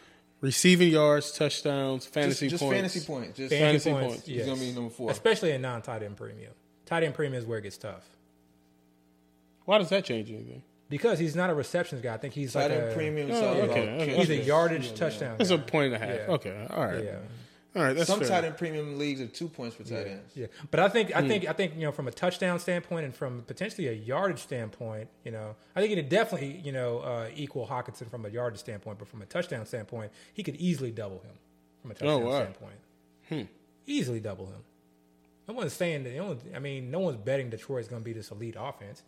[0.40, 3.36] receiving yards, touchdowns, Just, fantasy just points, fantasy points.
[3.38, 4.06] Just Fantasy Fantasy points.
[4.14, 4.26] points.
[4.26, 4.46] He's yes.
[4.46, 5.10] gonna be number four.
[5.10, 6.52] especially in non-tight end premium.
[6.86, 8.04] Tight end premium is where it gets tough
[9.66, 10.62] Why does that change anything?
[10.90, 12.12] Because he's not a receptions guy.
[12.12, 13.30] I think he's tight like a, premium.
[13.30, 14.16] Oh, is okay, okay.
[14.16, 14.46] He's a catches.
[14.46, 15.38] yardage touchdown.
[15.38, 15.56] That's guy.
[15.56, 16.16] a point and a half.
[16.16, 16.34] Yeah.
[16.34, 17.16] Okay, all right, Yeah.
[17.76, 17.92] all right.
[17.94, 18.28] That's Some fair.
[18.28, 20.32] tight end premium leagues are two points for tight ends.
[20.34, 21.18] Yeah, but I think Hmm.
[21.18, 24.40] I think I think you know from a touchdown standpoint and from potentially a yardage
[24.40, 28.28] standpoint, you know, I think he could definitely you know uh, equal Hockenson from a
[28.28, 31.38] yardage standpoint, but from a touchdown standpoint, he could easily double him
[31.82, 32.40] from a touchdown Oh, wow.
[32.40, 33.48] standpoint.
[33.86, 34.62] Easily double him.
[35.48, 36.14] No one's saying that.
[36.14, 39.02] No one, I mean, no one's betting Detroit's going to be this elite offense.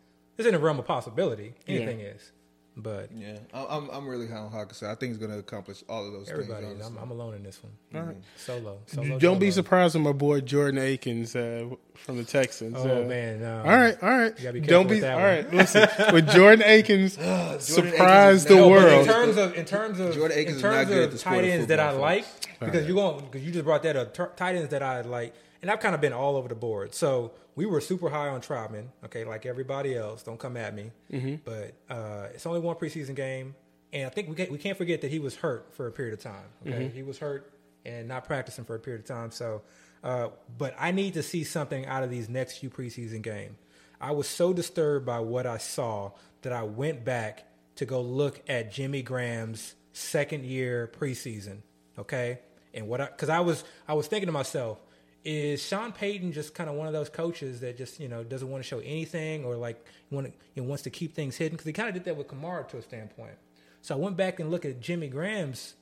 [0.47, 1.55] It's in the realm of possibility.
[1.69, 2.33] Anything is,
[2.77, 4.89] but Yeah, I- I'm I'm really high on Hockenson.
[4.89, 6.85] I think he's going to accomplish all of those everybody, things.
[6.87, 6.97] I'm.
[6.99, 8.17] I'm alone in this one.
[8.37, 9.19] Solo, solo.
[9.19, 12.77] Don't be surprised when my boy Jordan Akins uh, from the Texans.
[12.79, 13.59] Oh uh, man, no.
[13.61, 14.37] All right, all right.
[14.37, 15.29] gotta be Don't be with that all one.
[15.29, 15.53] right.
[15.55, 20.01] Listen, when Jordan Akins Akins surprised is the No, world, in terms of in terms
[20.01, 21.91] of Jordan Akins in is not terms good at of the tight ends that I
[21.93, 22.47] like folks.
[22.61, 24.15] because you're going because you just brought that up.
[24.15, 26.95] T- tight ends that I like, and I've kind of been all over the board.
[26.95, 30.23] So we were super high on Trautman, okay, like everybody else.
[30.23, 31.37] Don't come at me, Mm-hmm.
[31.45, 33.55] but uh, it's only one preseason game,
[33.93, 36.15] and I think we can't, we can't forget that he was hurt for a period
[36.15, 36.49] of time.
[36.67, 36.97] Okay, Mm-hmm.
[36.97, 37.53] he was hurt
[37.85, 39.31] and not practicing for a period of time.
[39.31, 39.63] So,
[40.05, 40.29] uh,
[40.59, 43.57] but I need to see something out of these next few preseason games.
[44.01, 46.13] I was so disturbed by what I saw
[46.43, 47.45] that I went back
[47.77, 51.59] to go look at Jimmy Graham's second year preseason.
[51.99, 52.39] Okay,
[52.75, 54.83] and what I because I was I was thinking to myself,
[55.25, 58.49] is Sean Payton just kind of one of those coaches that just you know doesn't
[58.49, 61.57] want to show anything or like want to, you know, wants to keep things hidden
[61.57, 63.35] because he kind of did that with Kamara to a standpoint.
[63.83, 65.75] So I went back and looked at Jimmy Graham's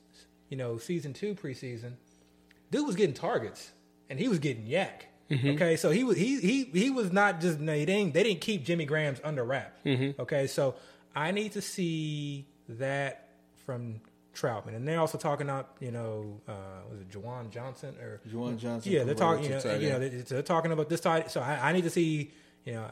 [0.49, 1.93] you know season two preseason.
[2.69, 3.71] Dude was getting targets
[4.09, 4.89] and he was getting YAC.
[5.29, 5.49] Mm-hmm.
[5.51, 8.41] Okay, so he was he he he was not just no, they didn't they didn't
[8.41, 9.77] keep Jimmy Graham's under wrap.
[9.85, 10.21] Mm-hmm.
[10.21, 10.75] Okay, so
[11.15, 13.29] I need to see that
[13.65, 14.01] from
[14.35, 16.53] Trautman, and they're also talking up, you know, uh,
[16.89, 18.91] was it Jawan Johnson or Juwan Johnson.
[18.91, 19.43] yeah, they're talking.
[19.45, 21.31] You know, you know, they're, they're talking about this tight.
[21.31, 22.31] So I, I need to see,
[22.65, 22.89] you know,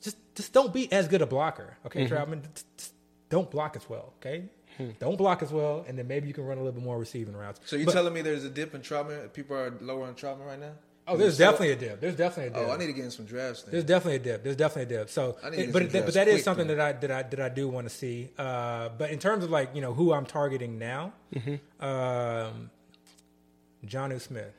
[0.00, 2.42] just just don't be as good a blocker, okay, Trautman.
[2.54, 2.92] Just, just
[3.28, 4.44] don't block as well, okay.
[4.98, 7.34] Don't block as well, and then maybe you can run a little bit more receiving
[7.34, 7.60] routes.
[7.64, 9.32] So you But- telling me there's a dip in Trautman?
[9.32, 10.72] People are lower on Trautman right now?
[11.08, 12.00] Oh, there's So- definitely a dip.
[12.00, 12.68] There's definitely a dip.
[12.68, 13.62] Oh, I need to get in some drafts.
[13.62, 13.72] Then.
[13.72, 14.42] There's definitely a dip.
[14.42, 15.10] There's definitely a dip.
[15.10, 16.78] So, I need to but some but drafts that is quick, something then.
[16.78, 18.30] that I that I that I do want to see.
[18.36, 21.84] Uh, but in terms of like you know who I'm targeting now, Mm-hmm.
[21.84, 22.70] um,
[23.86, 24.52] Jonnu Smith.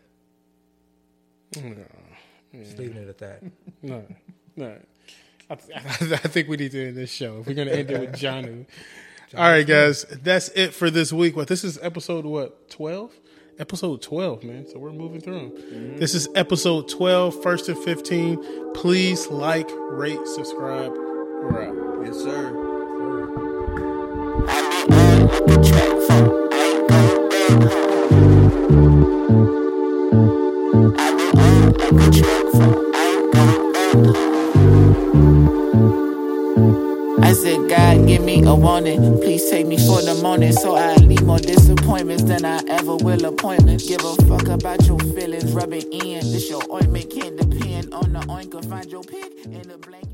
[1.53, 3.43] Just leaving it at that.
[3.81, 4.05] no,
[4.55, 4.77] no.
[5.49, 7.39] I, I think we need to end this show.
[7.39, 8.65] If we're going to end it with John.
[9.35, 11.35] All right, guys, that's it for this week.
[11.35, 13.11] What this is episode what twelve?
[13.59, 14.67] Episode twelve, man.
[14.67, 15.97] So we're moving through them.
[15.97, 18.37] This is episode 12, first and fifteen.
[18.75, 21.73] Please like, rate, subscribe, Right.
[22.05, 22.53] Yes, sir.
[24.49, 25.76] I
[38.41, 39.19] Me a warning.
[39.19, 43.25] Please take me for the morning so I leave more disappointments than I ever will
[43.25, 43.87] appointments.
[43.87, 46.19] Give a fuck about your feelings, rub it in.
[46.19, 48.63] This your ointment can't depend on the oinker.
[48.69, 50.06] Find your pick in the blanket.